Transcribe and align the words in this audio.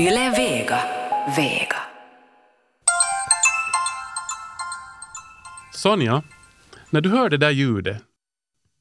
Yle 0.00 0.30
Vega. 0.30 0.80
Vega. 1.36 1.76
Sonja, 5.72 6.22
när 6.90 7.00
du 7.00 7.10
hör 7.10 7.30
det 7.30 7.36
där 7.36 7.50
ljudet, 7.50 8.02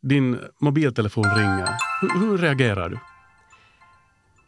din 0.01 0.39
mobiltelefon 0.59 1.23
ringer, 1.23 1.69
hur, 2.01 2.19
hur 2.19 2.37
reagerar 2.37 2.89
du? 2.89 2.99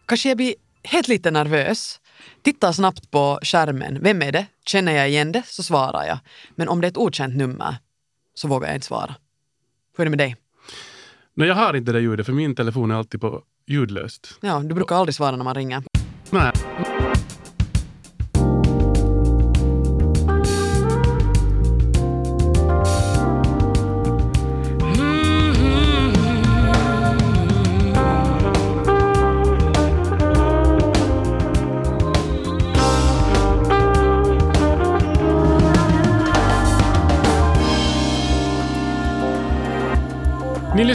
Kanske 0.05 0.29
jag 0.29 0.37
blir 0.37 0.55
helt 0.83 1.07
lite 1.07 1.31
nervös. 1.31 1.99
Tittar 2.41 2.71
snabbt 2.71 3.11
på 3.11 3.39
skärmen. 3.41 4.03
Vem 4.03 4.21
är 4.21 4.31
det? 4.31 4.45
Känner 4.65 4.91
jag 4.91 5.09
igen 5.09 5.31
det 5.31 5.43
så 5.45 5.63
svarar 5.63 6.05
jag. 6.05 6.19
Men 6.55 6.69
om 6.69 6.81
det 6.81 6.87
är 6.87 6.91
ett 6.91 6.97
okänt 6.97 7.35
nummer 7.35 7.75
så 8.33 8.47
vågar 8.47 8.67
jag 8.67 8.77
inte 8.77 8.87
svara. 8.87 9.15
Hur 9.97 10.01
är 10.01 10.05
det 10.05 10.09
med 10.09 10.19
dig? 10.19 10.35
Nej, 11.33 11.47
jag 11.47 11.55
har 11.55 11.73
inte 11.73 11.91
det 11.91 11.99
ljudet 11.99 12.25
för 12.25 12.33
min 12.33 12.55
telefon 12.55 12.91
är 12.91 12.95
alltid 12.95 13.21
på 13.21 13.43
ljudlöst. 13.67 14.37
Ja, 14.41 14.59
du 14.59 14.75
brukar 14.75 14.95
aldrig 14.95 15.15
svara 15.15 15.35
när 15.35 15.43
man 15.43 15.55
ringer. 15.55 15.83
Nej. 16.31 16.51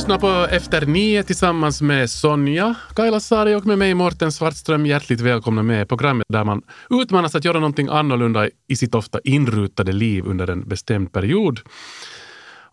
Lyssnar 0.06 0.46
på 0.46 0.55
Efter 0.55 0.87
nio 0.87 1.23
tillsammans 1.23 1.83
med 1.83 2.10
Sonja 2.10 2.74
Kailasari 2.96 3.55
och 3.55 3.66
med 3.66 3.78
mig 3.78 3.95
Morten 3.95 4.32
Svartström. 4.32 4.87
Hjärtligt 4.87 5.21
välkomna 5.21 5.63
med 5.63 5.88
programmet 5.88 6.26
där 6.29 6.45
man 6.45 6.63
utmanas 6.90 7.35
att 7.35 7.45
göra 7.45 7.59
någonting 7.60 7.88
annorlunda 7.88 8.48
i 8.68 8.76
sitt 8.76 8.95
ofta 8.95 9.21
inrutade 9.24 9.93
liv 9.93 10.24
under 10.26 10.51
en 10.51 10.68
bestämd 10.68 11.13
period. 11.13 11.60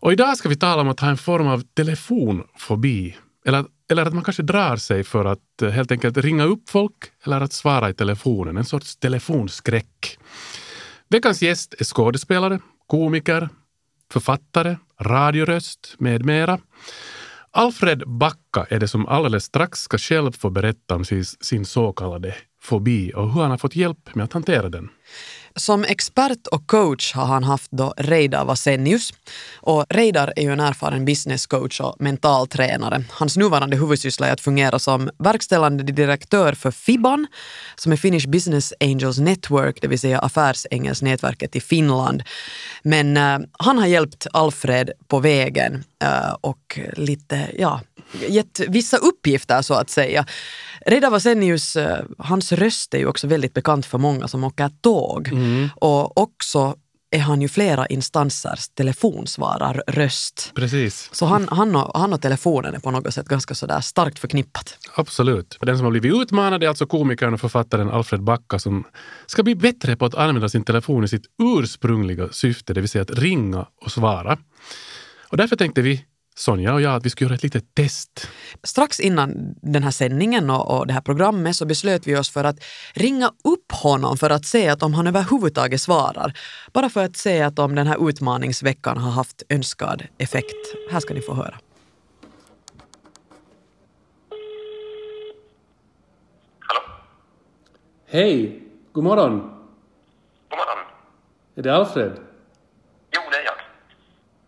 Och 0.00 0.12
idag 0.12 0.36
ska 0.36 0.48
vi 0.48 0.56
tala 0.56 0.82
om 0.82 0.88
att 0.88 1.00
ha 1.00 1.08
en 1.08 1.16
form 1.16 1.46
av 1.46 1.62
telefonfobi. 1.76 3.16
Eller, 3.46 3.64
eller 3.90 4.02
att 4.06 4.14
man 4.14 4.24
kanske 4.24 4.42
drar 4.42 4.76
sig 4.76 5.04
för 5.04 5.24
att 5.24 5.62
eh, 5.62 5.70
helt 5.70 5.92
enkelt 5.92 6.16
ringa 6.16 6.44
upp 6.44 6.70
folk 6.70 7.04
eller 7.24 7.40
att 7.40 7.52
svara 7.52 7.90
i 7.90 7.94
telefonen. 7.94 8.56
En 8.56 8.64
sorts 8.64 8.96
telefonskräck. 8.96 10.18
Veckans 11.08 11.42
gäst 11.42 11.74
är 11.78 11.84
skådespelare, 11.84 12.58
komiker, 12.86 13.48
författare, 14.12 14.76
radioröst 15.00 15.94
med 15.98 16.24
mera. 16.24 16.58
Alfred 17.56 18.02
Backa 18.06 18.66
är 18.70 18.80
det 18.80 18.88
som 18.88 19.06
alldeles 19.06 19.44
strax 19.44 19.78
ska 19.78 19.98
själv 19.98 20.32
få 20.32 20.50
berätta 20.50 20.94
om 20.94 21.04
sin, 21.04 21.24
sin 21.24 21.64
så 21.64 21.92
kallade 21.92 22.34
fobi 22.64 23.12
och 23.14 23.32
hur 23.32 23.40
han 23.40 23.50
har 23.50 23.58
fått 23.58 23.76
hjälp 23.76 24.14
med 24.14 24.24
att 24.24 24.32
hantera 24.32 24.68
den. 24.68 24.88
Som 25.56 25.84
expert 25.84 26.46
och 26.46 26.66
coach 26.66 27.14
har 27.14 27.26
han 27.26 27.44
haft 27.44 27.70
då 27.70 27.94
Reidar 27.96 28.44
Vasenius. 28.44 29.12
Och 29.56 29.86
Reidar 29.88 30.32
är 30.36 30.42
ju 30.42 30.52
en 30.52 30.60
erfaren 30.60 31.04
businesscoach 31.04 31.80
och 31.80 31.96
mental 31.98 32.46
tränare. 32.46 33.04
Hans 33.10 33.36
nuvarande 33.36 33.76
huvudsyssla 33.76 34.28
är 34.28 34.32
att 34.32 34.40
fungera 34.40 34.78
som 34.78 35.10
verkställande 35.18 35.82
direktör 35.82 36.52
för 36.52 36.70
FIBAN, 36.70 37.26
som 37.76 37.92
är 37.92 37.96
Finnish 37.96 38.28
Business 38.28 38.72
Angels 38.80 39.18
Network, 39.18 39.78
det 39.80 39.88
vill 39.88 39.98
säga 39.98 40.18
Affärsängelsnätverket 40.18 41.56
i 41.56 41.60
Finland. 41.60 42.22
Men 42.82 43.16
uh, 43.16 43.46
han 43.52 43.78
har 43.78 43.86
hjälpt 43.86 44.26
Alfred 44.32 44.90
på 45.08 45.18
vägen 45.18 45.84
uh, 46.04 46.34
och 46.40 46.78
lite, 46.96 47.50
ja, 47.58 47.80
gett 48.28 48.60
vissa 48.68 48.96
uppgifter 48.96 49.62
så 49.62 49.74
att 49.74 49.90
säga. 49.90 50.26
Reidar 50.86 51.10
Vasenius, 51.10 51.76
uh, 51.76 51.86
hans 52.18 52.52
röst 52.52 52.94
är 52.94 52.98
ju 52.98 53.06
också 53.06 53.26
väldigt 53.26 53.54
bekant 53.54 53.86
för 53.86 53.98
många 53.98 54.28
som 54.28 54.44
åker 54.44 54.70
tåg. 54.82 55.28
Mm. 55.28 55.68
Och 55.76 56.18
också 56.18 56.76
är 57.14 57.18
han 57.18 57.42
ju 57.42 57.48
flera 57.48 57.86
instansers 57.86 58.68
telefonsvararröst. 58.68 60.52
Precis, 60.54 61.08
Så 61.12 61.26
han, 61.26 61.48
han, 61.50 61.76
och, 61.76 61.98
han 62.00 62.12
och 62.12 62.22
telefonen 62.22 62.74
är 62.74 62.78
på 62.78 62.90
något 62.90 63.14
sätt 63.14 63.28
ganska 63.28 63.54
sådär 63.54 63.80
starkt 63.80 64.18
förknippat. 64.18 64.78
absolut. 64.94 65.58
Den 65.60 65.76
som 65.76 65.84
har 65.84 65.90
blivit 65.90 66.22
utmanad 66.22 66.62
är 66.62 66.68
alltså 66.68 66.86
komikern 66.86 67.34
och 67.34 67.40
författaren 67.40 67.90
Alfred 67.90 68.22
Backa 68.22 68.58
som 68.58 68.84
ska 69.26 69.42
bli 69.42 69.54
bättre 69.54 69.96
på 69.96 70.04
att 70.04 70.14
använda 70.14 70.48
sin 70.48 70.64
telefon 70.64 71.04
i 71.04 71.08
sitt 71.08 71.24
ursprungliga 71.58 72.28
syfte, 72.32 72.74
det 72.74 72.80
vill 72.80 72.90
säga 72.90 73.02
att 73.02 73.18
ringa 73.18 73.66
och 73.84 73.92
svara. 73.92 74.38
Och 75.28 75.36
därför 75.36 75.56
tänkte 75.56 75.82
vi, 75.82 76.04
Sonja 76.36 76.74
och 76.74 76.80
jag, 76.80 76.94
att 76.94 77.06
vi 77.06 77.10
skulle 77.10 77.28
göra 77.28 77.34
ett 77.34 77.42
litet 77.42 77.74
test. 77.74 78.28
Strax 78.62 79.00
innan 79.00 79.54
den 79.62 79.82
här 79.82 79.90
sändningen 79.90 80.50
och, 80.50 80.78
och 80.78 80.86
det 80.86 80.92
här 80.92 81.00
programmet 81.00 81.56
så 81.56 81.66
beslöt 81.66 82.06
vi 82.06 82.16
oss 82.16 82.30
för 82.30 82.44
att 82.44 82.56
ringa 82.94 83.32
upp 83.44 83.72
honom 83.72 84.16
för 84.16 84.30
att 84.30 84.44
se 84.44 84.68
att 84.68 84.82
om 84.82 84.94
han 84.94 85.06
överhuvudtaget 85.06 85.80
svarar. 85.80 86.38
Bara 86.72 86.88
för 86.88 87.04
att 87.04 87.16
se 87.16 87.42
att 87.42 87.58
om 87.58 87.74
den 87.74 87.86
här 87.86 88.08
utmaningsveckan 88.08 88.98
har 88.98 89.10
haft 89.10 89.42
önskad 89.48 90.02
effekt. 90.18 90.74
Här 90.90 91.00
ska 91.00 91.14
ni 91.14 91.20
få 91.20 91.34
höra. 91.34 91.58
Hallå? 96.58 96.80
Hej! 98.06 98.62
God 98.92 99.04
morgon! 99.04 99.40
God 100.48 100.58
morgon. 100.58 100.84
Är 101.54 101.62
det 101.62 101.74
Alfred? 101.74 102.12
Jo, 103.10 103.20
det 103.30 103.36
är 103.36 103.44
jag. 103.44 103.54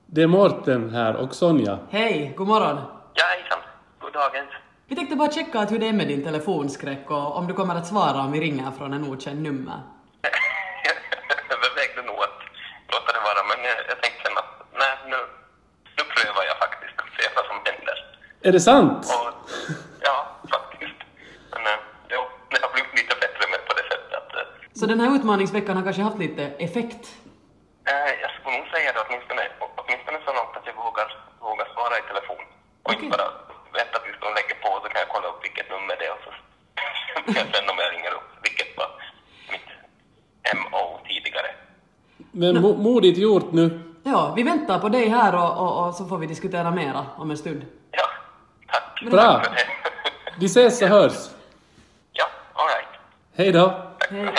Det 0.07 0.23
är 0.23 0.27
Morten 0.27 0.91
här 0.95 1.17
och 1.17 1.35
Sonja. 1.35 1.79
Hej, 1.91 2.35
god 2.37 2.47
morgon. 2.47 2.77
Ja, 3.15 3.25
hejsan. 3.35 3.59
God 4.01 4.13
dagens. 4.13 4.51
Vi 4.89 4.97
tänkte 4.97 5.17
bara 5.17 5.31
checka 5.33 5.59
att 5.61 5.73
hur 5.73 5.79
det 5.79 5.89
är 5.89 5.93
med 5.93 6.09
din 6.09 6.25
telefonskräck 6.25 7.11
och 7.11 7.37
om 7.37 7.47
du 7.47 7.55
kommer 7.55 7.75
att 7.75 7.87
svara 7.87 8.19
om 8.21 8.33
vi 8.33 8.41
ringer 8.41 8.71
från 8.79 8.93
en 8.93 9.05
okänd 9.13 9.43
nummer. 9.43 9.79
Jag 10.87 10.97
övervägde 11.59 12.03
nog 12.11 12.19
att 12.29 12.39
låta 12.93 13.11
det 13.17 13.23
vara, 13.29 13.41
men 13.51 13.59
jag, 13.91 13.99
tänkte 14.03 14.21
sen 14.25 14.37
att 14.43 14.53
nej, 14.83 14.95
nu, 15.13 15.19
nu 15.97 16.03
prövar 16.15 16.43
jag 16.51 16.57
faktiskt 16.65 16.97
och 17.03 17.11
ser 17.17 17.31
vad 17.37 17.45
som 17.51 17.59
händer. 17.69 17.97
Är 18.49 18.53
det 18.53 18.61
sant? 18.61 19.03
Och 19.17 19.29
ja, 20.09 20.17
faktiskt. 20.55 20.99
Men 21.53 21.63
eh, 21.73 21.79
jo, 22.15 22.21
det 22.51 22.59
har 22.65 22.73
blivit 22.75 22.95
lite 23.01 23.15
bättre 23.25 23.43
med 23.53 23.61
på 23.69 23.73
det 23.79 23.85
sättet 23.93 24.13
att 24.21 24.31
eh, 24.41 24.47
Så 24.81 24.85
den 24.93 25.01
här 25.01 25.11
utmaningsveckan 25.17 25.77
har 25.77 25.85
kanske 25.85 26.03
haft 26.03 26.19
lite 26.27 26.43
effekt? 26.67 27.05
eh, 27.91 28.11
jag 28.23 28.31
skulle 28.35 28.57
nog 28.59 28.69
säga 28.75 28.89
det 28.97 29.01
åtminstone, 29.07 29.43
åtminstone 29.81 30.19
så 30.27 30.31
långt 30.39 30.55
att 30.59 30.67
jag 30.71 30.77
vågar, 30.85 31.09
vågar 31.49 31.67
svara 31.75 31.95
i 32.01 32.05
telefon. 32.11 32.45
Och 32.85 32.93
inte 32.95 33.09
bara 33.17 33.29
vänta 33.81 33.97
tills 34.05 34.19
de 34.25 34.29
lägger 34.39 34.57
på 34.65 34.71
så 34.83 34.87
kan 34.93 35.01
jag 35.05 35.11
kolla 35.15 35.27
upp 35.33 35.41
vilket 35.47 35.69
nummer 35.75 35.95
det 36.01 36.07
är 36.11 36.15
och 36.17 36.23
så 36.27 36.33
sen 37.35 37.69
om 37.71 37.77
jag 37.79 37.93
ringer 37.93 38.11
upp, 38.19 38.29
vilket 38.43 38.77
var 38.77 38.89
mitt 39.51 39.61
MO 40.55 41.01
tidigare. 41.09 41.47
Men 42.33 42.57
mo- 42.65 42.79
modigt 42.83 43.19
gjort 43.19 43.53
nu. 43.53 43.81
Ja, 44.03 44.33
vi 44.37 44.43
väntar 44.43 44.79
på 44.79 44.89
dig 44.89 45.09
här 45.09 45.35
och, 45.35 45.59
och, 45.59 45.89
och 45.89 45.95
så 45.95 46.07
får 46.07 46.19
vi 46.19 46.27
diskutera 46.27 46.71
mera 46.71 47.07
om 47.17 47.31
en 47.31 47.37
stund. 47.37 47.63
Ja, 47.91 48.07
tack. 48.73 49.11
Bra. 49.11 49.43
Vi 50.39 50.47
ses 50.47 50.83
och 50.83 50.89
hörs. 50.89 51.13
ja, 52.13 52.25
all 52.53 52.67
right. 52.67 52.89
Hej 53.37 53.53
då! 53.53 53.83
Hej. 54.11 54.35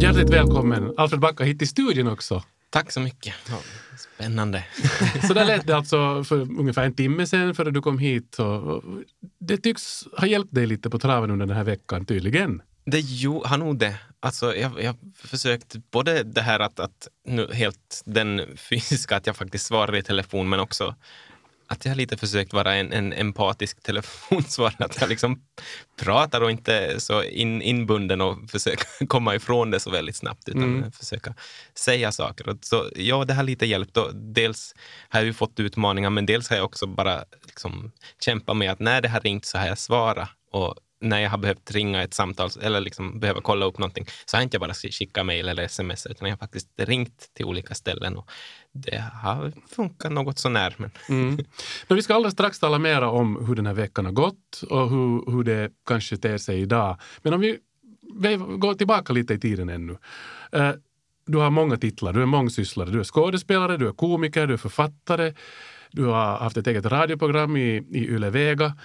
Hjärtligt 0.00 0.30
välkommen 0.30 0.94
Alfred 0.96 1.20
Backa 1.20 1.44
hit 1.44 1.58
till 1.58 1.68
studion 1.68 2.08
också. 2.08 2.42
Tack 2.70 2.92
så 2.92 3.00
mycket. 3.00 3.34
Spännande. 4.20 4.64
Så 5.26 5.34
där 5.34 5.44
lät 5.44 5.66
det 5.66 5.76
alltså 5.76 6.24
för 6.24 6.40
ungefär 6.40 6.84
en 6.84 6.94
timme 6.94 7.26
sedan 7.26 7.54
före 7.54 7.70
du 7.70 7.80
kom 7.80 7.98
hit. 7.98 8.38
Och, 8.38 8.82
det 9.38 9.56
tycks 9.56 10.04
ha 10.16 10.26
hjälpt 10.26 10.54
dig 10.54 10.66
lite 10.66 10.90
på 10.90 10.98
traven 10.98 11.30
under 11.30 11.46
den 11.46 11.56
här 11.56 11.64
veckan 11.64 12.04
tydligen. 12.04 12.62
Det 12.84 13.00
jo, 13.00 13.42
har 13.46 13.58
nog 13.58 13.78
det. 13.78 13.94
Alltså, 14.20 14.56
jag, 14.56 14.82
jag 14.82 14.86
har 14.86 15.28
försökt 15.28 15.76
både 15.90 16.22
det 16.22 16.40
här 16.40 16.60
att, 16.60 16.80
att 16.80 17.08
nu 17.26 17.48
helt 17.52 18.02
den 18.04 18.42
fysiska, 18.56 19.16
att 19.16 19.26
jag 19.26 19.36
faktiskt 19.36 19.66
svarar 19.66 19.96
i 19.96 20.02
telefon, 20.02 20.48
men 20.48 20.60
också 20.60 20.94
att 21.70 21.84
jag 21.84 21.92
har 21.92 21.96
lite 21.96 22.16
försökt 22.16 22.52
vara 22.52 22.74
en, 22.74 22.92
en 22.92 23.12
empatisk 23.12 23.82
telefonsvarare. 23.82 24.84
Att 24.84 25.00
jag 25.00 25.08
liksom 25.08 25.42
pratar 26.00 26.40
och 26.40 26.50
inte 26.50 27.00
så 27.00 27.22
in, 27.22 27.62
inbunden 27.62 28.20
och 28.20 28.50
försöker 28.50 29.06
komma 29.06 29.34
ifrån 29.34 29.70
det 29.70 29.80
så 29.80 29.90
väldigt 29.90 30.16
snabbt, 30.16 30.48
utan 30.48 30.62
Mm. 30.62 30.92
försöka 30.92 31.34
säga 31.74 32.12
saker. 32.12 32.48
Och 32.48 32.56
så, 32.60 32.90
ja, 32.96 33.24
det 33.24 33.34
har 33.34 33.42
lite 33.42 33.66
hjälpt. 33.66 33.96
Och 33.96 34.14
dels 34.14 34.74
har 35.08 35.20
jag 35.20 35.26
ju 35.26 35.32
fått 35.32 35.60
utmaningar, 35.60 36.10
men 36.10 36.26
dels 36.26 36.48
har 36.50 36.56
jag 36.56 36.64
också 36.64 36.86
bara 36.86 37.24
liksom 37.44 37.92
kämpat 38.24 38.56
med 38.56 38.70
att 38.72 38.80
när 38.80 39.00
det 39.00 39.08
har 39.08 39.20
ringt 39.20 39.44
så 39.44 39.58
har 39.58 39.66
jag 39.66 39.78
svarat. 39.78 40.28
Och 40.52 40.74
när 41.00 41.20
jag 41.20 41.30
har 41.30 41.38
behövt 41.38 41.70
ringa 41.70 42.02
ett 42.02 42.14
samtal 42.14 42.50
eller 42.62 42.80
liksom 42.80 43.20
behöver 43.20 43.40
kolla 43.40 43.66
upp 43.66 43.78
någonting 43.78 44.06
så 44.24 44.36
har 44.36 44.40
jag 44.40 44.46
inte 44.46 44.58
bara 44.58 44.74
skickat 44.74 45.26
mejl 45.26 45.48
eller 45.48 45.62
sms 45.62 46.06
utan 46.06 46.28
jag 46.28 46.36
har 46.36 46.38
faktiskt 46.38 46.68
ringt 46.76 47.30
till 47.34 47.44
olika 47.44 47.74
ställen 47.74 48.16
och 48.16 48.30
det 48.72 49.04
har 49.22 49.52
funkat 49.68 50.12
något 50.12 50.38
sånär. 50.38 50.74
Men 50.76 50.90
Mm. 51.08 51.38
Men 51.88 51.96
vi 51.96 52.02
ska 52.02 52.14
alldeles 52.14 52.34
strax 52.34 52.58
tala 52.58 52.78
mer 52.78 53.02
om 53.02 53.46
hur 53.46 53.54
den 53.54 53.66
här 53.66 53.74
veckan 53.74 54.04
har 54.04 54.12
gått 54.12 54.62
och 54.70 54.90
hur, 54.90 55.32
hur 55.32 55.44
det 55.44 55.70
kanske 55.86 56.16
ter 56.16 56.38
sig 56.38 56.60
idag. 56.60 56.96
Men 57.22 57.34
om 57.34 57.40
vi 57.40 57.58
vi 58.14 58.36
går 58.36 58.74
tillbaka 58.74 59.12
lite 59.12 59.34
i 59.34 59.38
tiden 59.38 59.68
ännu. 59.68 59.96
Eh, 60.52 60.72
du 61.26 61.38
har 61.38 61.50
många 61.50 61.76
titlar. 61.76 62.12
Du 62.12 62.22
är 62.22 62.26
mångsysslare. 62.26 62.90
Du 62.90 63.00
är 63.00 63.04
skådespelare, 63.04 63.76
du 63.76 63.88
är 63.88 63.92
komiker, 63.92 64.46
du 64.46 64.54
är 64.54 64.58
författare. 64.58 65.34
Du 65.90 66.04
har 66.04 66.38
haft 66.38 66.56
ett 66.56 66.66
eget 66.66 66.84
radioprogram 66.84 67.56
i, 67.56 67.76
i 67.76 68.08
Yle 68.08 68.30
Vega. 68.30 68.76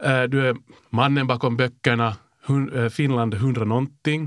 Eh, 0.00 0.22
du 0.22 0.48
är 0.48 0.56
mannen 0.90 1.26
bakom 1.26 1.56
böckerna 1.56 2.16
eh, 2.74 2.88
Finland 2.88 3.34
100 3.34 3.64
någonting. 3.64 4.22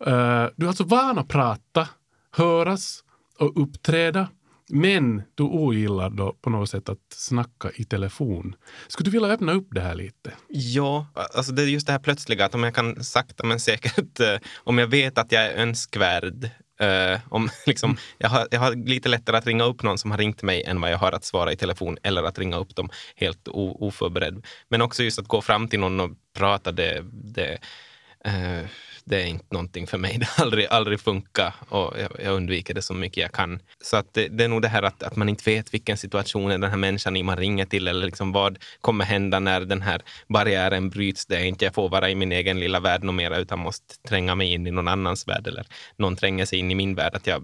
Eh, 0.00 0.46
du 0.56 0.64
är 0.64 0.68
alltså 0.68 0.84
van 0.84 1.18
att 1.18 1.28
prata, 1.28 1.88
höras 2.30 3.04
och 3.38 3.62
uppträda. 3.62 4.28
Men 4.68 5.22
du 5.34 5.42
ogillar 5.42 6.10
då 6.10 6.32
på 6.40 6.50
något 6.50 6.70
sätt 6.70 6.88
att 6.88 6.98
snacka 7.08 7.70
i 7.74 7.84
telefon. 7.84 8.54
Skulle 8.88 9.04
du 9.04 9.10
vilja 9.10 9.28
öppna 9.28 9.52
upp 9.52 9.68
det 9.70 9.80
här 9.80 9.94
lite? 9.94 10.32
Ja, 10.48 11.06
alltså 11.14 11.52
det 11.52 11.62
är 11.62 11.66
just 11.66 11.86
det 11.86 11.92
här 11.92 11.98
plötsliga 11.98 12.44
att 12.44 12.54
om 12.54 12.62
jag 12.62 12.74
kan 12.74 13.04
sakta 13.04 13.46
men 13.46 13.60
säkert, 13.60 14.20
om 14.56 14.78
jag 14.78 14.86
vet 14.86 15.18
att 15.18 15.32
jag 15.32 15.46
är 15.46 15.54
önskvärd 15.54 16.50
Uh, 16.82 17.20
om, 17.28 17.50
liksom, 17.66 17.96
jag, 18.18 18.28
har, 18.28 18.48
jag 18.50 18.60
har 18.60 18.74
lite 18.74 19.08
lättare 19.08 19.36
att 19.36 19.46
ringa 19.46 19.64
upp 19.64 19.82
någon 19.82 19.98
som 19.98 20.10
har 20.10 20.18
ringt 20.18 20.42
mig 20.42 20.62
än 20.62 20.80
vad 20.80 20.92
jag 20.92 20.98
har 20.98 21.12
att 21.12 21.24
svara 21.24 21.52
i 21.52 21.56
telefon 21.56 21.98
eller 22.02 22.22
att 22.22 22.38
ringa 22.38 22.56
upp 22.56 22.76
dem 22.76 22.90
helt 23.16 23.48
o, 23.48 23.76
oförberedd. 23.80 24.46
Men 24.68 24.82
också 24.82 25.02
just 25.02 25.18
att 25.18 25.28
gå 25.28 25.42
fram 25.42 25.68
till 25.68 25.80
någon 25.80 26.00
och 26.00 26.10
prata, 26.38 26.72
det, 26.72 27.04
det, 27.12 27.58
uh, 28.26 28.66
det 29.04 29.22
är 29.22 29.26
inte 29.26 29.46
någonting 29.48 29.86
för 29.86 29.98
mig. 29.98 30.16
Det 30.18 30.26
har 30.26 30.44
aldrig, 30.44 30.66
aldrig 30.66 31.00
funkat 31.00 31.54
och 31.68 31.94
jag, 31.98 32.10
jag 32.24 32.34
undviker 32.34 32.74
det 32.74 32.82
så 32.82 32.94
mycket 32.94 33.16
jag 33.16 33.32
kan. 33.32 33.58
Så 33.84 33.96
att 33.96 34.14
det, 34.14 34.28
det 34.28 34.44
är 34.44 34.48
nog 34.48 34.62
det 34.62 34.68
här 34.68 34.82
att, 34.82 35.02
att 35.02 35.16
man 35.16 35.28
inte 35.28 35.50
vet 35.50 35.74
vilken 35.74 35.96
situation 35.96 36.50
är 36.50 36.58
den 36.58 36.70
här 36.70 36.76
människan 36.76 37.16
i 37.16 37.22
man 37.22 37.36
ringer 37.36 37.64
till 37.64 37.88
eller 37.88 38.06
liksom 38.06 38.32
vad 38.32 38.58
kommer 38.80 39.04
hända 39.04 39.40
när 39.40 39.60
den 39.60 39.82
här 39.82 40.02
barriären 40.28 40.90
bryts. 40.90 41.26
Det 41.26 41.36
är 41.36 41.44
inte 41.44 41.64
jag 41.64 41.74
får 41.74 41.88
vara 41.88 42.10
i 42.10 42.14
min 42.14 42.32
egen 42.32 42.60
lilla 42.60 42.80
värld 42.80 43.04
något 43.04 43.14
mera 43.14 43.38
utan 43.38 43.58
måste 43.58 43.94
tränga 44.08 44.34
mig 44.34 44.52
in 44.52 44.66
i 44.66 44.70
någon 44.70 44.88
annans 44.88 45.28
värld 45.28 45.46
eller 45.46 45.66
någon 45.96 46.16
tränger 46.16 46.44
sig 46.44 46.58
in 46.58 46.70
i 46.70 46.74
min 46.74 46.94
värld. 46.94 47.14
Att 47.14 47.26
jag, 47.26 47.42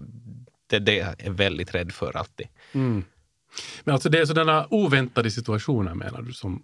det 0.69 0.75
är 0.75 0.79
det 0.79 0.95
jag 0.95 1.15
är 1.17 1.31
väldigt 1.31 1.75
rädd 1.75 1.91
för 1.91 2.17
alltid. 2.17 2.47
Mm. 2.73 3.03
Men 3.83 3.93
alltså 3.93 4.09
det 4.09 4.19
är 4.19 4.25
sådana 4.25 4.67
oväntade 4.69 5.31
situationer 5.31 5.93
menar 5.93 6.21
du 6.21 6.33
som, 6.33 6.63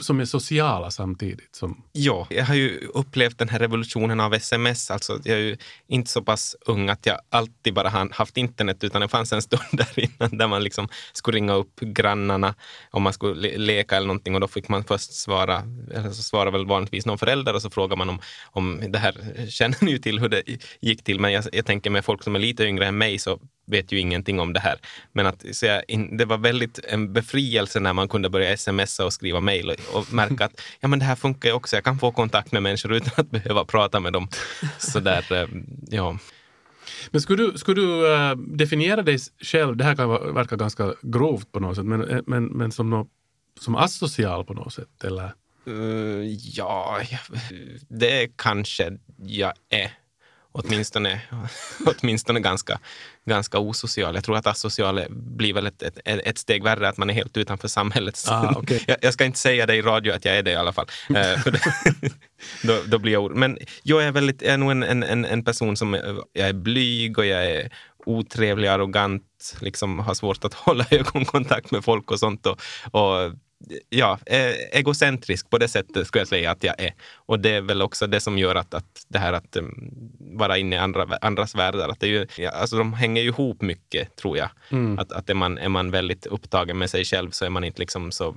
som 0.00 0.20
är 0.20 0.24
sociala 0.24 0.90
samtidigt? 0.90 1.56
Som, 1.56 1.82
Ja, 1.92 2.26
jag 2.30 2.44
har 2.44 2.54
ju 2.54 2.78
upplevt 2.94 3.38
den 3.38 3.48
här 3.48 3.58
revolutionen 3.58 4.20
av 4.20 4.34
sms. 4.34 4.90
Alltså, 4.90 5.20
jag 5.24 5.36
är 5.38 5.42
ju 5.42 5.56
inte 5.88 6.10
så 6.10 6.22
pass 6.22 6.56
ung 6.66 6.88
att 6.88 7.06
jag 7.06 7.18
alltid 7.30 7.74
bara 7.74 7.88
har 7.88 8.08
haft 8.12 8.36
internet, 8.36 8.84
utan 8.84 9.00
det 9.00 9.08
fanns 9.08 9.32
en 9.32 9.42
stund 9.42 9.62
där 9.72 10.00
innan 10.00 10.38
där 10.38 10.46
man 10.46 10.64
liksom 10.64 10.88
skulle 11.12 11.36
ringa 11.36 11.54
upp 11.54 11.80
grannarna 11.80 12.54
om 12.90 13.02
man 13.02 13.12
skulle 13.12 13.34
le- 13.34 13.58
leka 13.58 13.96
eller 13.96 14.06
någonting 14.06 14.34
och 14.34 14.40
då 14.40 14.48
fick 14.48 14.68
man 14.68 14.84
först 14.84 15.12
svara, 15.12 15.62
eller 15.94 16.10
så 16.10 16.22
svarar 16.22 16.50
väl 16.50 16.66
vanligtvis 16.66 17.06
någon 17.06 17.18
förälder 17.18 17.54
och 17.54 17.62
så 17.62 17.70
frågar 17.70 17.96
man 17.96 18.08
om, 18.08 18.20
om 18.44 18.80
det 18.88 18.98
här, 18.98 19.46
känner 19.50 19.84
ni 19.84 19.90
ju 19.90 19.98
till 19.98 20.18
hur 20.18 20.28
det 20.28 20.42
gick 20.80 21.04
till, 21.04 21.20
men 21.20 21.32
jag, 21.32 21.44
jag 21.52 21.66
tänker 21.66 21.90
med 21.90 22.04
folk 22.04 22.22
som 22.22 22.34
är 22.34 22.38
lite 22.40 22.64
yngre 22.64 22.86
än 22.86 22.98
mig 22.98 23.18
så 23.18 23.40
vet 23.68 23.92
ju 23.92 23.98
ingenting 23.98 24.40
om 24.40 24.52
det 24.52 24.60
här. 24.60 24.78
Men 25.12 25.26
att, 25.26 25.44
så 25.52 25.66
jag, 25.66 25.82
det 26.18 26.24
var 26.24 26.38
väldigt 26.38 26.78
en 26.84 27.12
befrielse 27.12 27.80
när 27.80 27.92
man 27.92 28.08
kunde 28.08 28.30
börja 28.30 28.56
smsa 28.56 29.04
och 29.04 29.12
skriva 29.12 29.40
mejl 29.40 29.70
och, 29.70 29.98
och 29.98 30.12
märka 30.12 30.44
att 30.44 30.60
ja, 30.80 30.88
men 30.88 30.98
det 30.98 31.04
här 31.04 31.16
funkar 31.16 31.48
ju 31.48 31.54
också. 31.54 31.76
Jag 31.76 31.84
kan 31.84 31.98
få 31.98 32.12
kontakt 32.12 32.52
med 32.52 32.62
människor 32.62 32.92
utan 32.92 33.12
att 33.16 33.30
behöva 33.30 33.64
prata 33.64 34.00
med 34.00 34.12
dem. 34.12 34.28
Så 34.78 35.00
där, 35.00 35.32
eh, 35.32 35.48
ja. 35.90 36.18
men 37.10 37.20
skulle 37.20 37.42
du, 37.42 37.58
skulle 37.58 37.80
du 37.80 38.14
eh, 38.14 38.36
definiera 38.36 39.02
dig 39.02 39.18
själv, 39.40 39.76
det 39.76 39.84
här 39.84 39.96
kan 39.96 40.34
verka 40.34 40.56
ganska 40.56 40.94
grovt 41.02 41.52
på 41.52 41.60
något 41.60 41.76
sätt, 41.76 41.84
men, 41.84 42.10
eh, 42.10 42.20
men, 42.26 42.44
men 42.44 42.72
som, 42.72 42.90
nå- 42.90 43.08
som 43.60 43.76
asocial 43.76 44.44
på 44.44 44.54
något 44.54 44.72
sätt? 44.72 45.04
Eller? 45.04 45.32
Eh, 45.66 46.36
ja, 46.54 47.00
det 47.88 48.28
kanske 48.36 48.98
jag 49.18 49.52
är. 49.68 49.90
Åtminstone, 50.64 51.20
åtminstone 51.86 52.40
ganska, 52.40 52.78
ganska 53.24 53.58
osocial. 53.58 54.14
Jag 54.14 54.24
tror 54.24 54.36
att 54.36 54.46
asocial 54.46 55.04
blir 55.10 55.54
väl 55.54 55.66
ett, 55.66 55.82
ett, 55.82 55.98
ett 56.04 56.38
steg 56.38 56.62
värre, 56.62 56.88
att 56.88 56.96
man 56.96 57.10
är 57.10 57.14
helt 57.14 57.36
utanför 57.36 57.68
samhället. 57.68 58.24
Ah, 58.28 58.52
okej. 58.56 58.84
jag, 58.86 58.96
jag 59.00 59.12
ska 59.12 59.24
inte 59.24 59.38
säga 59.38 59.66
det 59.66 59.74
i 59.74 59.82
radio 59.82 60.12
att 60.12 60.24
jag 60.24 60.36
är 60.36 60.42
det 60.42 60.50
i 60.50 60.56
alla 60.56 60.72
fall. 60.72 60.86
Eh, 61.14 61.40
då, 62.62 62.78
då 62.86 62.98
blir 62.98 63.12
jag 63.12 63.36
Men 63.36 63.58
jag 63.82 64.04
är, 64.04 64.12
väldigt, 64.12 64.42
jag 64.42 64.54
är 64.54 64.58
nog 64.58 64.70
en, 64.70 64.82
en, 64.82 65.24
en, 65.24 65.44
person 65.44 65.76
som 65.76 65.94
är, 65.94 66.16
jag 66.32 66.48
är 66.48 66.52
blyg 66.52 67.18
och 67.18 67.26
jag 67.26 67.44
är 67.44 67.70
otrevlig, 68.06 68.68
arrogant, 68.68 69.56
liksom 69.60 69.98
har 69.98 70.14
svårt 70.14 70.44
att 70.44 70.54
hålla 70.54 70.86
ögonkontakt 70.90 71.70
med 71.70 71.84
folk 71.84 72.10
och 72.10 72.18
sånt. 72.18 72.46
Och, 72.46 72.60
och 72.90 73.32
ja, 73.88 74.18
eh, 74.26 74.54
egocentrisk 74.72 75.50
på 75.50 75.58
det 75.58 75.68
sättet 75.68 76.06
skulle 76.06 76.20
jag 76.20 76.28
säga 76.28 76.50
att 76.50 76.64
jag 76.64 76.80
är. 76.80 76.94
Och 77.14 77.40
det 77.40 77.50
är 77.50 77.60
väl 77.60 77.82
också 77.82 78.06
det 78.06 78.20
som 78.20 78.38
gör 78.38 78.54
att, 78.54 78.74
att 78.74 79.06
det 79.08 79.18
här 79.18 79.32
att 79.32 79.56
um, 79.56 79.90
vara 80.18 80.58
inne 80.58 80.76
i 80.76 80.78
andra, 80.78 81.18
andras 81.20 81.54
världar, 81.54 81.88
att 81.88 82.00
det 82.00 82.06
är 82.06 82.10
ju, 82.10 82.26
ja, 82.36 82.50
alltså 82.50 82.78
de 82.78 82.92
hänger 82.92 83.22
ju 83.22 83.28
ihop 83.28 83.62
mycket 83.62 84.16
tror 84.16 84.36
jag. 84.36 84.48
Att, 84.98 85.12
att 85.12 85.30
är, 85.30 85.34
man, 85.34 85.58
är 85.58 85.68
man 85.68 85.90
väldigt 85.90 86.26
upptagen 86.26 86.78
med 86.78 86.90
sig 86.90 87.04
själv 87.04 87.30
så 87.30 87.44
är 87.44 87.50
man 87.50 87.64
inte 87.64 87.80
liksom 87.80 88.12
så 88.12 88.36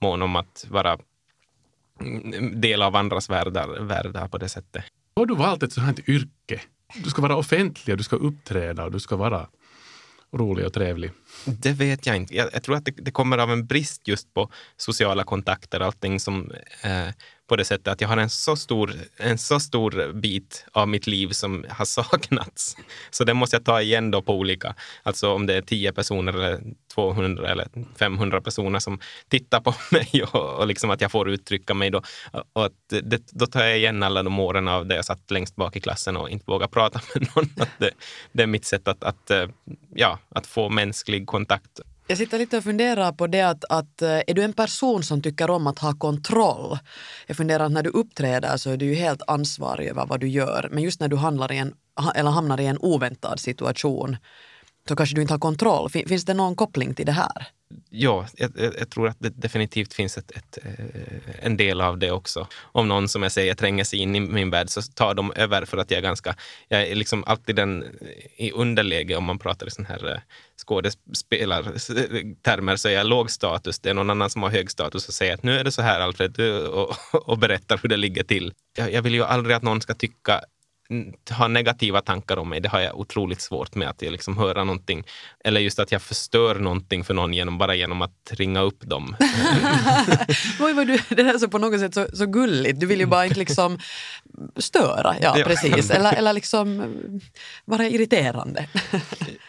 mån 0.00 0.22
om 0.22 0.36
att 0.36 0.66
vara 0.68 0.98
mm, 2.00 2.60
del 2.60 2.82
av 2.82 2.96
andras 2.96 3.30
världar, 3.30 3.80
världar 3.80 4.28
på 4.28 4.38
det 4.38 4.48
sättet. 4.48 4.84
Har 5.16 5.26
du 5.26 5.34
valt 5.34 5.62
ett 5.62 5.72
sådant 5.72 5.98
här 5.98 6.14
yrke? 6.14 6.60
Du 6.94 7.10
ska 7.10 7.22
vara 7.22 7.36
offentlig, 7.36 7.92
och 7.92 7.98
du 7.98 8.04
ska 8.04 8.16
uppträda 8.16 8.84
och 8.84 8.92
du 8.92 9.00
ska 9.00 9.16
vara 9.16 9.48
rolig 10.32 10.66
och 10.66 10.72
trevlig. 10.72 11.10
Det 11.44 11.72
vet 11.72 12.06
jag 12.06 12.16
inte. 12.16 12.36
Jag, 12.36 12.50
jag 12.52 12.62
tror 12.62 12.76
att 12.76 12.84
det, 12.84 12.92
det 12.96 13.10
kommer 13.10 13.38
av 13.38 13.52
en 13.52 13.66
brist 13.66 14.08
just 14.08 14.34
på 14.34 14.50
sociala 14.76 15.24
kontakter, 15.24 15.80
allting 15.80 16.20
som 16.20 16.50
eh, 16.82 17.08
på 17.52 17.56
det 17.56 17.64
sättet 17.64 17.88
att 17.88 18.00
jag 18.00 18.08
har 18.08 18.16
en 18.16 18.30
så, 18.30 18.56
stor, 18.56 18.94
en 19.16 19.38
så 19.38 19.60
stor 19.60 20.12
bit 20.12 20.64
av 20.72 20.88
mitt 20.88 21.06
liv 21.06 21.28
som 21.28 21.64
har 21.68 21.84
saknats. 21.98 22.76
Så 23.10 23.24
det 23.24 23.34
måste 23.34 23.56
jag 23.56 23.64
ta 23.64 23.80
igen 23.80 24.10
då 24.10 24.22
på 24.22 24.34
olika, 24.34 24.74
alltså 25.02 25.32
om 25.32 25.46
det 25.46 25.54
är 25.54 25.62
10 25.62 25.92
personer 25.92 26.32
eller 26.32 26.60
200 26.94 27.48
eller 27.48 27.68
500 27.98 28.40
personer 28.40 28.78
som 28.78 29.00
tittar 29.28 29.60
på 29.60 29.74
mig 29.90 30.24
och, 30.32 30.58
och 30.58 30.66
liksom 30.66 30.90
att 30.90 31.00
jag 31.00 31.10
får 31.10 31.30
uttrycka 31.30 31.74
mig 31.74 31.90
då. 31.90 32.02
Och 32.52 32.64
att 32.64 32.72
det, 32.88 33.22
då 33.30 33.46
tar 33.46 33.64
jag 33.64 33.78
igen 33.78 34.02
alla 34.02 34.22
de 34.22 34.38
åren 34.38 34.68
av 34.68 34.86
det 34.86 34.94
jag 34.94 35.04
satt 35.04 35.30
längst 35.30 35.56
bak 35.56 35.76
i 35.76 35.80
klassen 35.80 36.16
och 36.16 36.30
inte 36.30 36.44
vågade 36.46 36.72
prata 36.72 37.00
med 37.14 37.28
någon. 37.36 37.48
Att 37.60 37.78
det, 37.78 37.90
det 38.32 38.42
är 38.42 38.46
mitt 38.46 38.64
sätt 38.64 38.88
att, 38.88 39.04
att, 39.04 39.30
eh, 39.30 39.48
ja, 39.94 40.18
att 40.28 40.46
få 40.46 40.68
mänsklig 40.68 41.26
kontakt. 41.26 41.80
Jag 42.12 42.18
sitter 42.18 42.38
lite 42.38 42.56
och 42.56 42.64
funderar 42.64 43.12
på 43.12 43.26
det 43.26 43.40
att, 43.40 43.64
att 43.68 44.02
eh, 44.02 44.08
är 44.26 44.34
du 44.34 44.42
en 44.42 44.52
person 44.52 45.02
som 45.02 45.22
tycker 45.22 45.50
om 45.50 45.66
att 45.66 45.78
ha 45.78 45.94
kontroll? 45.94 46.78
Jag 47.26 47.36
funderar 47.36 47.64
att 47.64 47.72
när 47.72 47.82
du 47.82 47.90
uppträder 47.90 48.56
så 48.56 48.70
är 48.70 48.76
du 48.76 48.86
ju 48.86 48.94
helt 48.94 49.22
ansvarig 49.26 49.88
över 49.88 50.06
vad 50.06 50.20
du 50.20 50.28
gör. 50.28 50.68
Men 50.72 50.82
just 50.82 51.00
när 51.00 51.08
du 51.08 51.16
handlar 51.16 51.52
i 51.52 51.58
en, 51.58 51.74
eller 52.14 52.30
hamnar 52.30 52.60
i 52.60 52.66
en 52.66 52.78
oväntad 52.78 53.40
situation 53.40 54.16
så 54.88 54.96
kanske 54.96 55.14
du 55.14 55.22
inte 55.22 55.34
har 55.34 55.38
kontroll. 55.38 55.90
Finns 55.90 56.24
det 56.24 56.34
någon 56.34 56.56
koppling 56.56 56.94
till 56.94 57.06
det 57.06 57.12
här? 57.12 57.48
Ja, 57.90 58.26
jag, 58.36 58.50
jag 58.78 58.90
tror 58.90 59.08
att 59.08 59.16
det 59.20 59.28
definitivt 59.28 59.94
finns 59.94 60.18
ett, 60.18 60.30
ett, 60.30 60.58
eh, 60.62 60.70
en 61.40 61.56
del 61.56 61.80
av 61.80 61.98
det 61.98 62.10
också. 62.10 62.48
Om 62.62 62.88
någon 62.88 63.08
som 63.08 63.22
jag 63.22 63.32
säger 63.32 63.54
tränger 63.54 63.84
sig 63.84 63.98
in 63.98 64.16
i 64.16 64.20
min 64.20 64.50
värld 64.50 64.70
så 64.70 64.82
tar 64.82 65.14
de 65.14 65.32
över 65.36 65.64
för 65.64 65.78
att 65.78 65.90
jag 65.90 65.98
är 65.98 66.02
ganska, 66.02 66.36
jag 66.68 66.82
är 66.82 66.94
liksom 66.94 67.24
alltid 67.24 67.56
den 67.56 67.84
i 68.36 68.52
underläge 68.52 69.16
om 69.16 69.24
man 69.24 69.38
pratar 69.38 69.66
i 69.66 69.70
sån 69.70 69.86
här 69.86 70.12
eh, 70.12 70.18
skådespelartermer 70.66 72.76
så 72.76 72.88
är 72.88 72.92
jag 72.92 73.06
låg 73.06 73.30
status. 73.30 73.80
Det 73.80 73.90
är 73.90 73.94
någon 73.94 74.10
annan 74.10 74.30
som 74.30 74.42
har 74.42 74.50
hög 74.50 74.70
status 74.70 75.08
och 75.08 75.14
säger 75.14 75.34
att 75.34 75.42
nu 75.42 75.58
är 75.58 75.64
det 75.64 75.72
så 75.72 75.82
här 75.82 76.00
Alfred 76.00 76.40
och, 76.68 76.96
och 77.12 77.38
berättar 77.38 77.78
hur 77.82 77.88
det 77.88 77.96
ligger 77.96 78.22
till. 78.22 78.52
Jag, 78.76 78.92
jag 78.92 79.02
vill 79.02 79.14
ju 79.14 79.24
aldrig 79.24 79.56
att 79.56 79.62
någon 79.62 79.80
ska 79.80 79.94
tycka 79.94 80.40
ha 81.30 81.48
negativa 81.48 82.00
tankar 82.00 82.36
om 82.36 82.48
mig, 82.48 82.60
det 82.60 82.68
har 82.68 82.80
jag 82.80 82.98
otroligt 83.00 83.40
svårt 83.40 83.74
med. 83.74 83.88
Att 83.88 84.02
jag 84.02 84.12
liksom 84.12 84.38
höra 84.38 84.64
någonting, 84.64 85.04
eller 85.44 85.60
just 85.60 85.78
att 85.78 85.92
jag 85.92 86.02
förstör 86.02 86.54
någonting 86.54 87.04
för 87.04 87.14
någon 87.14 87.34
genom, 87.34 87.58
bara 87.58 87.74
genom 87.74 88.02
att 88.02 88.30
ringa 88.30 88.60
upp 88.60 88.80
dem. 88.80 89.16
Oj, 90.60 90.72
vad 90.72 90.86
du, 90.86 90.98
det 91.08 91.14
där 91.22 91.34
är 91.34 91.38
så 91.38 91.48
på 91.48 91.58
något 91.58 91.80
sätt 91.80 91.94
så, 91.94 92.06
så 92.14 92.26
gulligt. 92.26 92.80
Du 92.80 92.86
vill 92.86 93.00
ju 93.00 93.06
bara 93.06 93.26
inte 93.26 93.38
liksom 93.38 93.78
störa, 94.56 95.16
ja, 95.20 95.38
Ja. 95.38 95.44
precis. 95.44 95.90
Eller, 96.02 96.12
eller 96.12 96.32
liksom 96.32 96.80
eh, 96.80 96.86
vara 97.64 97.88
irriterande. 97.88 98.68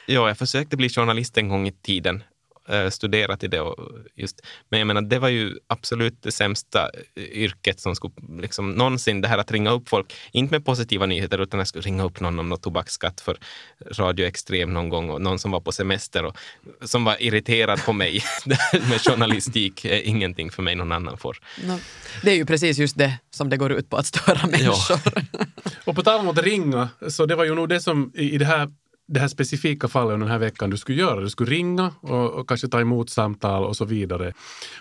Ja, 0.06 0.28
jag 0.28 0.38
försökte 0.38 0.78
bli 0.78 0.90
journalist 0.90 1.38
en 1.38 1.50
gång 1.50 1.68
i 1.68 1.72
tiden, 1.72 2.24
eh, 2.70 2.90
studera 2.90 3.38
till 3.38 3.50
det. 3.50 3.62
Och 3.62 3.90
just, 4.16 4.42
men 4.70 4.80
jag 4.80 4.88
menar, 4.88 5.02
det 5.02 5.20
var 5.20 5.30
ju 5.30 5.58
absolut 5.68 6.24
det 6.24 6.32
sämsta 6.32 6.90
eh, 7.16 7.24
yrket 7.24 7.80
som 7.80 7.96
skulle 7.96 8.14
liksom, 8.40 8.72
någonsin, 8.72 9.22
det 9.22 9.28
här 9.28 9.38
att 9.38 9.52
ringa 9.52 9.72
upp 9.72 9.90
folk, 9.90 10.14
inte 10.32 10.54
med 10.54 10.66
positiva 10.66 11.06
nyheter, 11.06 11.42
utan 11.42 11.58
jag 11.58 11.68
skulle 11.68 11.82
ringa 11.82 12.04
upp 12.04 12.20
någon 12.20 12.40
om 12.40 12.50
någon 12.50 12.60
tobaksskatt 12.60 13.22
för 13.22 13.38
Radio 13.92 14.26
Extrem 14.26 14.74
någon 14.74 14.90
gång 14.90 15.10
och 15.10 15.22
någon 15.22 15.40
som 15.40 15.52
var 15.52 15.60
på 15.60 15.72
semester 15.72 16.26
och 16.26 16.38
som 16.82 17.04
var 17.04 17.24
irriterad 17.24 17.86
på 17.86 17.94
mig. 17.94 18.24
Med 18.90 19.02
journalistik 19.02 19.86
är 19.86 20.08
ingenting 20.08 20.52
för 20.52 20.62
mig 20.62 20.76
någon 20.76 20.92
annan 20.92 21.18
får. 21.18 21.38
No, 21.64 21.80
det 22.24 22.32
är 22.32 22.36
ju 22.36 22.46
precis 22.46 22.78
just 22.78 22.98
det 22.98 23.20
som 23.32 23.50
det 23.50 23.58
går 23.58 23.72
ut 23.72 23.90
på, 23.90 23.98
att 23.98 24.06
störa 24.06 24.48
människor. 24.48 25.00
Och 25.86 25.96
på 25.96 26.04
tal 26.04 26.20
om 26.20 26.28
att 26.28 26.38
ringa, 26.38 26.90
så 27.08 27.26
det 27.26 27.36
var 27.36 27.44
ju 27.44 27.56
nog 27.56 27.70
det 27.70 27.80
som 27.80 28.12
i 28.16 28.34
i 28.34 28.38
det 28.38 28.46
här, 28.46 28.72
det 29.14 29.20
här 29.20 29.28
specifika 29.28 29.88
fallet 29.88 30.20
den 30.20 30.28
här 30.28 30.40
veckan 30.40 30.70
du 30.70 30.78
skulle 30.78 30.98
göra. 30.98 31.22
Du 31.22 31.30
skulle 31.30 31.52
ringa 31.52 31.92
och, 32.02 32.32
och 32.32 32.48
kanske 32.50 32.68
ta 32.68 32.82
emot 32.82 33.10
samtal 33.10 33.64
och 33.64 33.76
så 33.76 33.86
vidare. 33.86 34.34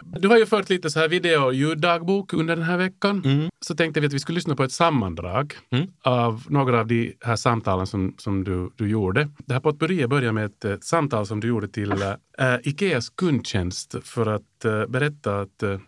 Du 0.03 0.29
har 0.29 0.39
ju 0.39 0.47
fört 0.47 0.71
lite 0.71 0.91
så 0.91 1.01
här 1.01 1.09
video 1.09 1.45
och 1.45 1.55
ljuddagbok 1.55 2.33
under 2.33 2.57
den 2.57 2.65
här 2.65 2.77
veckan. 2.79 3.23
Så 3.61 3.75
tänkte 3.75 4.01
vi 4.01 4.07
att 4.07 4.13
vi 4.13 4.19
skulle 4.21 4.37
lyssna 4.37 4.57
på 4.57 4.65
ett 4.65 4.73
sammandrag 4.73 5.55
Mm. 5.71 5.87
av 6.03 6.43
några 6.49 6.81
av 6.81 6.87
de 6.87 7.15
här 7.21 7.37
samtalen 7.37 7.87
som, 7.87 8.15
som 8.19 8.45
du, 8.45 8.71
du 8.77 8.89
gjorde. 8.89 9.29
Det 9.39 9.53
här 9.53 9.61
potpurriet 9.61 10.11
börjar 10.11 10.33
med 10.33 10.45
ett, 10.45 10.65
ett 10.65 10.85
samtal 10.85 11.27
som 11.27 11.41
du 11.41 11.49
gjorde 11.49 11.69
till 11.69 11.93
eh, 11.93 12.55
Ikeas 12.63 13.09
kundtjänst 13.11 13.95
för 14.05 14.27
att 14.27 14.65
eh, 14.65 14.87
berätta 14.87 15.41
att 15.41 15.63
eh, 15.63 15.79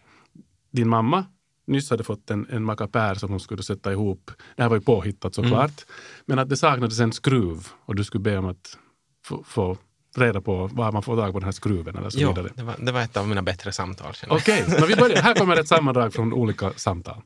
din 0.72 0.88
mamma 0.88 1.24
nyss 1.66 1.90
hade 1.90 2.04
fått 2.04 2.30
en, 2.30 2.46
en 2.50 2.64
macapär 2.64 3.14
som 3.14 3.30
hon 3.30 3.40
skulle 3.40 3.62
sätta 3.62 3.92
ihop. 3.92 4.30
Det 4.56 4.62
här 4.62 4.68
var 4.70 4.76
ju 4.76 4.82
påhittat 4.82 5.34
såklart. 5.34 5.84
Men 6.26 6.38
att 6.38 6.48
det 6.48 6.56
saknades 6.56 7.00
en 7.00 7.12
skruv 7.12 7.66
och 7.84 7.94
du 7.94 8.04
skulle 8.04 8.22
be 8.22 8.38
om 8.38 8.46
att 8.46 8.78
få, 9.26 9.42
få 9.46 9.76
reda 10.16 10.40
på 10.40 10.66
var 10.72 10.92
man 10.92 11.02
får 11.02 11.16
tag 11.16 11.32
på 11.32 11.38
den 11.38 11.44
här 11.44 11.52
skruven 11.52 11.96
eller 11.96 12.10
så 12.10 12.18
Jo, 12.20 12.28
vidare. 12.28 12.48
det 12.56 12.62
var, 12.62 12.74
det 12.78 12.92
var 12.92 13.00
ett 13.00 13.16
av 13.16 13.28
mina 13.28 13.42
bättre 13.42 13.72
samtal. 13.72 14.14
Okej, 14.28 14.64
men 14.80 14.88
vi 14.88 14.96
börjar. 14.96 15.22
Här 15.22 15.34
kommer 15.34 15.56
ett 15.56 15.68
sammandrag 15.68 16.12
från 16.14 16.32
olika 16.32 16.72
samtal. 16.72 17.22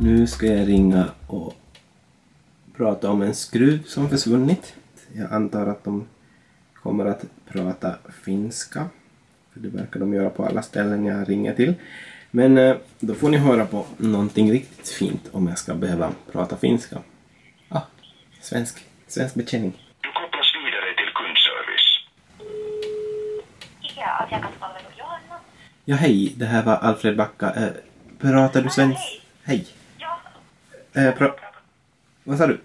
Nu 0.00 0.26
ska 0.26 0.46
jag 0.46 0.68
ringa 0.68 1.08
och 1.26 1.54
prata 2.76 3.10
om 3.10 3.22
en 3.22 3.34
skruv 3.34 3.84
som 3.86 4.08
försvunnit. 4.08 4.74
Jag 5.12 5.32
antar 5.32 5.66
att 5.66 5.84
de 5.84 6.06
kommer 6.82 7.06
att 7.06 7.24
prata 7.48 7.94
finska. 8.24 8.86
För 9.52 9.60
det 9.60 9.68
verkar 9.68 10.00
de 10.00 10.14
göra 10.14 10.30
på 10.30 10.44
alla 10.46 10.62
ställen 10.62 11.04
jag 11.04 11.28
ringer 11.28 11.54
till. 11.54 11.74
Men 12.30 12.58
eh, 12.58 12.76
då 13.00 13.14
får 13.14 13.28
ni 13.28 13.36
höra 13.36 13.66
på 13.66 13.86
någonting 13.96 14.52
riktigt 14.52 14.88
fint 14.88 15.28
om 15.32 15.46
jag 15.48 15.58
ska 15.58 15.74
behöva 15.74 16.12
prata 16.32 16.56
finska. 16.56 16.98
Ah, 17.68 17.80
svensk, 18.40 18.84
svensk 19.06 19.34
betjäning. 19.34 19.72
Du 20.00 20.08
kopplas 20.12 20.46
vidare 20.54 20.94
till 20.96 21.12
kundservice. 21.14 21.98
Ikea 23.82 24.08
asiakaspalvelu 24.10 24.86
Johanna. 24.98 25.40
Ja 25.84 25.96
hej, 25.96 26.32
det 26.36 26.44
här 26.46 26.62
var 26.62 26.76
Alfred 26.76 27.16
Backa. 27.16 27.50
Eh, 27.54 27.68
pratar 28.18 28.62
du 28.62 28.70
svensk? 28.70 29.22
Hej. 29.44 29.66
Ja, 29.98 30.18
Eh, 30.92 31.14
pra- 31.14 31.34
Vad 32.24 32.38
sa 32.38 32.46
du? 32.46 32.60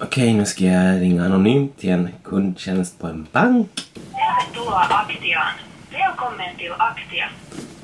Okej, 0.00 0.32
nu 0.34 0.44
ska 0.44 0.64
jag 0.64 1.00
ringa 1.00 1.24
anonymt 1.24 1.78
till 1.78 1.90
en 1.90 2.08
kundtjänst 2.22 2.98
på 2.98 3.06
en 3.06 3.26
bank. 3.32 3.68
tervetuloa 3.94 4.80
Aktiaan. 4.80 5.54
Välkommen 5.92 6.56
till 6.58 6.72
Aktia. 6.78 7.28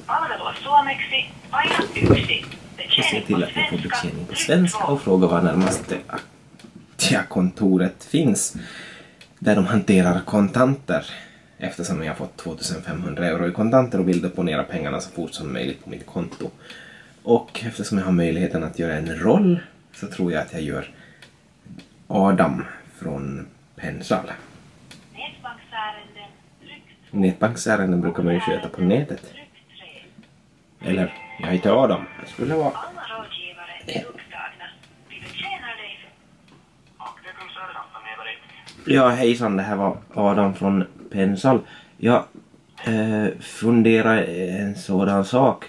Palvelua 0.07 0.55
suomeksi, 0.65 1.31
paina 1.51 1.75
yksi. 1.95 2.45
Jag 2.97 3.05
ser 3.05 3.21
till 3.21 3.45
att 3.45 3.57
jag 3.57 3.71
får 3.71 3.77
betjäning 3.77 4.27
på 4.27 4.35
svenska 4.35 4.85
och 4.85 5.03
frågar 5.03 5.29
var 5.29 5.43
närmaste 5.43 5.99
Aktia-kontoret 6.07 8.05
finns. 8.05 8.57
Där 9.39 9.57
de 9.57 9.67
hanterar 9.67 10.21
kontanter. 10.21 11.07
Eftersom 11.59 12.03
jag 12.03 12.11
har 12.11 12.17
fått 12.17 12.37
2500 12.37 13.27
euro 13.27 13.49
i 13.49 13.53
kontanter 13.53 14.01
och 14.01 14.09
vill 14.09 14.23
deponera 14.23 14.63
pengarna 14.63 15.01
så 15.01 15.11
fort 15.11 15.35
som 15.35 15.53
möjligt 15.53 15.85
på 15.85 15.91
mitt 15.91 16.07
konto. 16.07 16.51
Och 17.23 17.61
eftersom 17.65 17.99
jag 17.99 18.05
har 18.05 18.13
möjligheten 18.13 18.65
att 18.65 18.79
göra 18.79 18.95
en 18.95 19.19
roll 19.19 19.61
så 19.95 20.07
tror 20.07 20.33
jag 20.33 20.43
att 20.43 20.53
jag 20.53 20.63
gör 20.63 20.91
Adam 22.15 22.65
från 22.95 23.47
Pensal. 23.77 24.33
Nätbanksärenden. 25.13 26.31
Nätbanksärenden 27.11 28.01
brukar 28.01 28.23
man 28.23 28.35
ju 28.35 28.41
sköta 28.41 28.69
på 28.69 28.81
nätet. 28.81 29.35
Eller, 30.81 31.15
jag 31.41 31.49
heter 31.49 31.85
Adam. 31.85 32.05
Jag 32.21 32.29
skulle 32.29 32.55
vara... 32.55 32.73
Ja, 38.87 39.09
hejsan, 39.09 39.57
det 39.57 39.63
här 39.63 39.77
var 39.77 39.97
Adam 40.15 40.55
från 40.55 40.85
Pensal. 41.13 41.61
Jag 41.97 42.25
eh, 42.85 43.27
funderar 43.41 44.23
en 44.23 44.75
sådan 44.75 45.25
sak. 45.25 45.65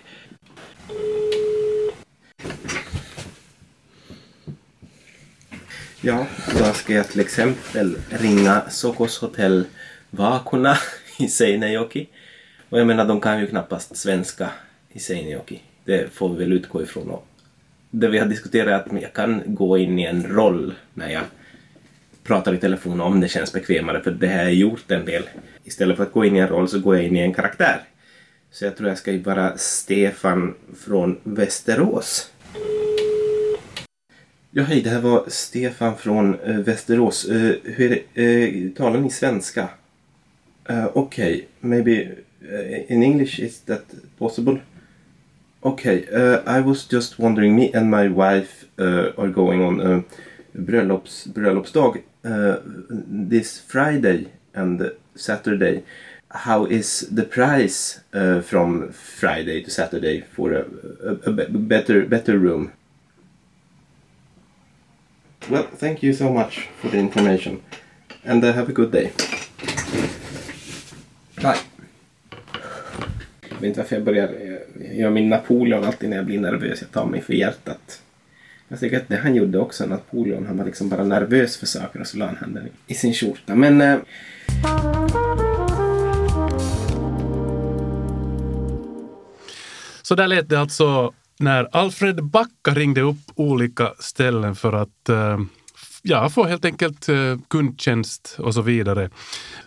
Ja, 6.06 6.28
då 6.60 6.74
ska 6.74 6.94
jag 6.94 7.08
till 7.08 7.20
exempel 7.20 7.98
ringa 8.10 8.62
Sokos 8.70 9.18
hotell 9.20 9.66
Vakuna 10.10 10.78
i 11.20 11.28
Seinäjoki. 11.28 12.10
Och 12.70 12.80
jag 12.80 12.88
menar, 12.88 13.06
de 13.06 13.22
kan 13.22 13.40
ju 13.40 13.48
knappast 13.48 13.98
svenska 13.98 14.50
i 14.92 15.00
Seinäjoki. 15.00 15.62
Det 15.84 16.14
får 16.14 16.30
vi 16.30 16.36
väl 16.36 16.54
utgå 16.54 16.84
ifrån. 16.84 17.10
Och 17.10 17.28
det 17.90 18.08
vi 18.08 18.18
har 18.18 18.26
diskuterat 18.26 18.68
är 18.68 18.96
att 18.96 19.02
jag 19.02 19.14
kan 19.14 19.44
gå 19.46 19.78
in 19.78 20.00
i 20.00 20.04
en 20.04 20.24
roll 20.24 20.74
när 20.94 21.10
jag 21.10 21.24
pratar 22.24 22.54
i 22.54 22.58
telefon 22.58 23.02
om 23.02 23.20
det 23.20 23.28
känns 23.28 23.54
bekvämare 23.54 24.02
för 24.02 24.12
det 24.12 24.28
har 24.28 24.44
jag 24.44 24.54
gjort 24.54 24.92
en 24.92 25.06
del. 25.06 25.24
Istället 25.64 25.98
för 25.98 26.04
att 26.04 26.12
gå 26.12 26.26
in 26.26 26.36
i 26.36 26.40
en 26.40 26.48
roll 26.48 26.68
så 26.70 26.80
går 26.80 26.96
jag 26.96 27.06
in 27.06 27.16
i 27.16 27.20
en 27.20 27.34
karaktär. 27.34 27.82
Så 28.52 28.66
jag 28.66 28.78
tror 28.78 28.90
jag 28.90 28.98
ska 28.98 29.20
vara 29.20 29.58
Stefan 29.58 30.56
från 30.86 31.20
Västerås. 31.24 32.33
Ja, 34.56 34.64
hej, 34.64 34.82
det 34.82 34.90
här 34.90 35.02
var 35.02 35.24
Stefan 35.28 35.98
från 35.98 36.40
eh, 36.40 36.58
Västerås. 36.58 37.26
Eh, 37.26 37.56
hur 37.64 37.92
är 37.92 38.00
det, 38.14 38.66
eh, 38.66 38.70
talar 38.72 39.00
ni 39.00 39.10
svenska? 39.10 39.70
Uh, 40.70 40.86
Okej, 40.94 41.36
okay. 41.36 41.46
maybe 41.60 42.10
uh, 42.52 42.92
in 42.92 43.04
English 43.04 43.40
is 43.40 43.60
that 43.60 43.86
possible? 44.18 44.58
Okay, 45.62 46.06
uh, 46.12 46.22
eh, 46.22 46.60
I 46.60 46.62
was 46.62 46.94
just 46.94 47.20
wondering, 47.20 47.56
me 47.56 47.72
and 47.74 47.90
my 47.90 48.08
wife 48.08 48.66
uh, 48.80 49.24
are 49.24 49.32
going 49.32 49.64
on 49.64 49.82
a 49.82 50.04
bröllops, 50.52 51.28
bröllopsdag 51.28 51.98
uh, 52.26 52.56
this 53.30 53.60
Friday 53.68 54.26
and 54.54 54.92
Saturday. 55.16 55.84
How 56.28 56.68
is 56.72 57.10
the 57.16 57.24
price 57.24 58.00
uh, 58.14 58.42
from 58.42 58.92
Friday 58.92 59.64
to 59.64 59.72
Saturday 59.72 60.24
for 60.36 60.54
a, 60.54 60.66
a, 61.06 61.32
a 61.32 61.48
better, 61.48 62.06
better 62.06 62.38
room? 62.38 62.72
Well, 65.50 65.66
thank 65.78 66.04
you 66.04 66.14
so 66.14 66.30
much 66.30 66.70
for 66.80 66.90
the 66.90 66.98
information 66.98 67.62
and 68.24 68.44
uh, 68.44 68.54
have 68.54 68.70
a 68.70 68.72
good 68.72 68.92
day. 68.92 69.12
Bye. 71.36 71.56
Jag 73.50 73.56
vet 73.56 73.64
inte 73.64 73.80
varför 73.80 73.96
jag 73.96 74.06
börjar 74.06 74.24
eh, 74.24 75.00
göra 75.00 75.12
min 75.12 75.30
Napoleon 75.30 75.84
alltid 75.84 76.10
när 76.10 76.18
jag 76.18 76.26
blir 76.26 76.40
nervös. 76.40 76.82
Jag 76.82 76.92
tar 76.92 77.06
mig 77.06 77.22
för 77.22 77.34
hjärtat. 77.34 78.02
Jag 78.68 78.80
tycker 78.80 78.98
att 78.98 79.08
det 79.08 79.18
han 79.18 79.36
gjorde 79.36 79.60
också, 79.60 79.86
Napoleon, 79.86 80.46
han 80.46 80.58
var 80.58 80.66
liksom 80.66 80.90
bara 80.90 81.04
nervös 81.04 81.58
för 81.58 81.66
saker 81.66 82.00
och 82.00 82.08
så 82.08 82.18
la 82.18 82.26
han 82.26 82.38
handen 82.38 82.70
i 82.88 82.94
sin 82.94 83.14
skjorta. 83.14 83.56
Men 83.56 83.82
eh, 83.82 83.98
Så 90.02 90.16
där 90.16 90.28
lät 90.28 90.50
det 90.50 90.60
alltså 90.60 91.14
när 91.44 91.68
Alfred 91.72 92.24
Backa 92.24 92.74
ringde 92.74 93.02
upp 93.02 93.32
olika 93.36 93.94
ställen 94.00 94.56
för 94.56 94.74
att 94.74 95.10
eh, 95.10 95.40
ja, 96.02 96.30
få 96.30 96.44
helt 96.44 96.66
enkelt 96.66 97.10
eh, 97.10 97.38
kundtjänst 97.48 98.36
och 98.40 98.54
så 98.54 98.62
vidare. 98.62 99.10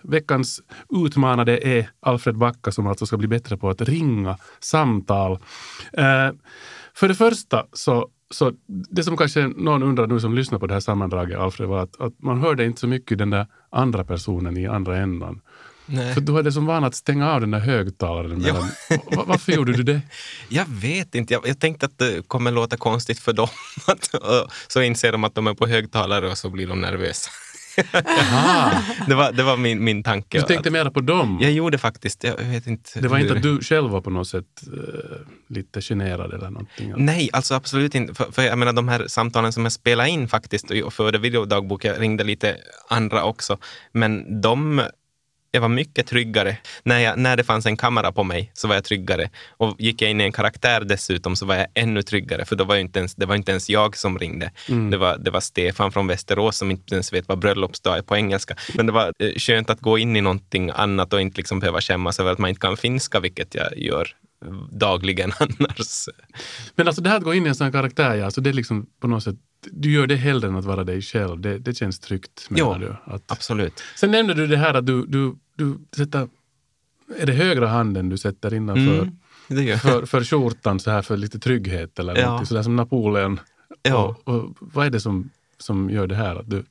Veckans 0.03 0.61
utmanade 0.91 1.69
är 1.69 1.91
Alfred 2.01 2.37
Backa 2.37 2.73
som 2.73 2.87
alltså 2.87 3.07
ska 3.07 3.17
bli 3.17 3.29
bättre 3.29 3.57
på 3.57 3.69
att 3.69 3.81
ringa 3.81 4.39
samtal. 4.61 5.33
Eh, 5.93 6.31
för 6.95 7.09
det 7.09 7.15
första 7.15 7.67
så 7.73 8.09
så 8.31 8.53
det 8.69 9.05
som 9.05 9.17
kanske 9.17 9.47
någon 9.47 9.83
undrar 9.83 10.07
nu 10.07 10.21
som 10.21 10.35
lyssnar 10.35 10.59
på 10.59 10.67
det 10.67 10.75
här 10.75 10.81
sammandraget, 10.81 11.39
Alfred, 11.39 11.69
var 11.69 11.83
att, 11.83 12.01
att 12.01 12.23
man 12.23 12.41
hörde 12.41 12.65
inte 12.65 12.81
så 12.81 12.87
mycket 12.87 13.19
den 13.19 13.31
där 13.31 13.47
andra 13.71 14.05
personen 14.05 14.57
i 14.57 14.67
andra 14.67 14.97
ändan. 14.97 15.41
Nej. 15.87 16.15
För 16.15 16.21
du 16.21 16.33
hade 16.33 16.53
som 16.53 16.67
vana 16.67 16.87
att 16.87 16.95
stänga 16.95 17.33
av 17.33 17.41
den 17.41 17.51
där 17.51 17.59
högtalaren. 17.59 18.39
Mellan, 18.43 18.69
Va- 19.17 19.25
Varför 19.27 19.53
gjorde 19.53 19.73
du 19.73 19.83
det? 19.83 20.01
Jag 20.49 20.65
vet 20.69 21.15
inte. 21.15 21.35
Jag, 21.35 21.49
jag 21.49 21.59
tänkte 21.61 21.87
att 21.87 21.99
det 21.99 22.29
kommer 22.29 22.51
låta 22.51 22.77
konstigt 22.77 23.19
för 23.21 23.33
dem. 23.33 23.49
Så 24.69 24.83
inser 24.83 25.13
de 25.13 25.25
att 25.25 25.35
de 25.35 25.47
är 25.47 25.55
på 25.55 25.67
högtalare 25.67 26.31
och 26.31 26.39
så 26.39 26.51
blir 26.51 26.67
de 26.67 26.81
nervösa. 26.81 27.31
Det 29.07 29.15
var, 29.15 29.33
det 29.33 29.43
var 29.43 29.57
min, 29.57 29.85
min 29.85 30.03
tanke. 30.03 30.39
du 30.39 30.45
tänkte 30.45 30.71
mera 30.71 30.91
på 30.91 31.01
dem? 31.01 31.39
Jag 31.43 31.53
gjorde 31.53 31.79
faktiskt, 31.79 32.25
jag 32.25 32.37
vet 32.37 32.67
inte. 32.67 33.01
Det 33.01 33.09
var 33.09 33.19
inte 33.19 33.29
hur- 33.29 33.37
att 33.37 33.43
du 33.43 33.61
själv 33.61 33.91
var 33.91 34.01
på 34.01 34.11
något 34.11 34.29
sätt 34.29 34.45
eh, 34.67 35.17
lite 35.49 35.81
generad 35.81 36.33
eller 36.35 36.51
någonting? 36.51 36.93
Nej, 36.97 37.31
alltså 37.33 37.55
absolut 37.55 37.95
inte. 37.95 38.15
För, 38.15 38.33
för 38.33 38.43
jag 38.43 38.59
menar 38.59 38.73
de 38.73 38.89
här 38.89 39.05
samtalen 39.09 39.53
som 39.53 39.63
jag 39.65 39.73
spelade 39.73 40.09
in 40.11 40.29
faktiskt 40.29 40.71
och 40.71 40.93
förde 40.93 41.19
videodagbok, 41.19 41.85
jag 41.85 42.01
ringde 42.01 42.25
lite 42.25 42.57
andra 42.89 43.25
också, 43.25 43.59
men 43.93 44.41
de 44.41 44.83
jag 45.57 45.61
var 45.61 45.69
mycket 45.69 46.07
tryggare. 46.07 46.57
När, 46.83 46.99
jag, 46.99 47.19
när 47.19 47.37
det 47.37 47.45
fanns 47.45 47.67
en 47.67 47.77
kamera 47.77 48.13
på 48.13 48.25
mig 48.25 48.51
så 48.55 48.69
var 48.69 48.75
jag 48.75 48.85
tryggare. 48.85 49.31
Och 49.49 49.77
gick 49.79 50.03
jag 50.03 50.11
in 50.11 50.21
i 50.21 50.25
en 50.25 50.33
karaktär 50.33 50.81
dessutom 50.81 51.37
så 51.37 51.47
var 51.47 51.55
jag 51.55 51.67
ännu 51.75 52.03
tryggare. 52.03 52.45
För 52.45 52.57
då 52.57 52.65
var 52.65 52.77
inte 52.77 52.99
ens, 52.99 53.15
det 53.15 53.27
var 53.27 53.35
inte 53.35 53.51
ens 53.51 53.71
jag 53.71 53.97
som 53.97 54.19
ringde. 54.19 54.51
Det, 54.91 54.97
var, 54.97 55.17
det 55.19 55.31
var 55.31 55.41
Stefan 55.41 55.93
från 55.93 56.07
Västerås 56.07 56.57
som 56.57 56.71
inte 56.71 56.95
ens 56.95 57.13
vet 57.13 57.29
vad 57.29 57.39
bröllopsdag 57.39 57.99
är 57.99 58.03
på 58.03 58.17
engelska. 58.17 58.57
Men 58.75 58.87
det 58.87 58.93
var 58.93 59.13
eh, 59.19 59.33
skönt 59.37 59.71
att 59.71 59.81
gå 59.81 59.99
in 59.99 60.17
i 60.17 60.21
någonting 60.21 60.71
annat 60.75 61.13
och 61.13 61.21
inte 61.21 61.37
liksom 61.37 61.61
behöva 61.61 61.81
skämmas 61.81 62.21
över 62.21 62.33
att 62.33 62.39
man 62.39 62.51
inte 62.51 62.61
kan 62.61 62.77
finska, 62.77 63.21
vilket 63.21 63.55
jag 63.55 63.79
gör 63.79 64.09
dagligen 64.73 65.33
annars. 65.41 66.09
Men 66.77 66.87
alltså 66.87 67.03
det 67.03 67.11
här 67.11 67.17
att 67.17 67.23
gå 67.25 67.35
in 67.35 67.47
i 67.47 67.49
en 67.49 67.55
sån 67.55 67.65
här 67.65 67.73
karaktär, 67.73 68.15
ja, 68.15 68.25
alltså 68.25 68.41
det 68.41 68.51
är 68.51 68.55
liksom 68.55 68.87
på 69.01 69.09
något 69.09 69.23
sätt, 69.23 69.37
du 69.71 69.93
gör 69.93 70.07
det 70.07 70.17
hellre 70.17 70.49
än 70.49 70.57
att 70.57 70.65
vara 70.65 70.85
dig 70.85 71.03
själv. 71.03 71.41
Det, 71.41 71.59
det 71.59 71.75
känns 71.75 71.99
tryggt 72.01 72.47
menar 72.51 72.79
Jo, 72.81 72.87
du? 73.07 73.13
Att, 73.15 73.33
Absolut. 73.33 73.83
sen 73.97 74.11
nämnde 74.11 74.35
du 74.35 74.47
det 74.47 74.57
här 74.57 74.75
att 74.75 74.87
du, 74.87 75.07
du, 75.07 75.37
du 75.57 75.79
sätter, 75.97 76.29
är 77.19 77.27
det 77.27 77.33
högra 77.33 77.69
handen 77.69 78.09
du 78.09 78.19
sätter 78.19 78.55
innanför 78.55 78.99
Mm, 79.03 79.17
det 79.49 79.63
gör 79.63 79.77
för, 79.77 80.07
för 80.07 80.25
skjortan 80.25 80.81
så 80.81 80.91
här 80.91 81.03
för 81.03 81.17
lite 81.17 81.39
trygghet 81.39 81.99
eller 81.99 82.17
Ja. 82.17 82.25
någonting 82.27 82.47
sådär 82.47 82.63
som 82.63 82.77
Napoleon? 82.77 83.41
Ja. 83.83 84.17
Och, 84.25 84.35
och 84.35 84.57
vad 84.61 84.87
är 84.87 84.91
det 84.91 85.01
som 85.01 85.31
som 85.59 85.91
gör 85.91 86.07
det 86.07 86.15
här? 86.15 86.37
Att 86.37 86.51
du, 86.51 86.65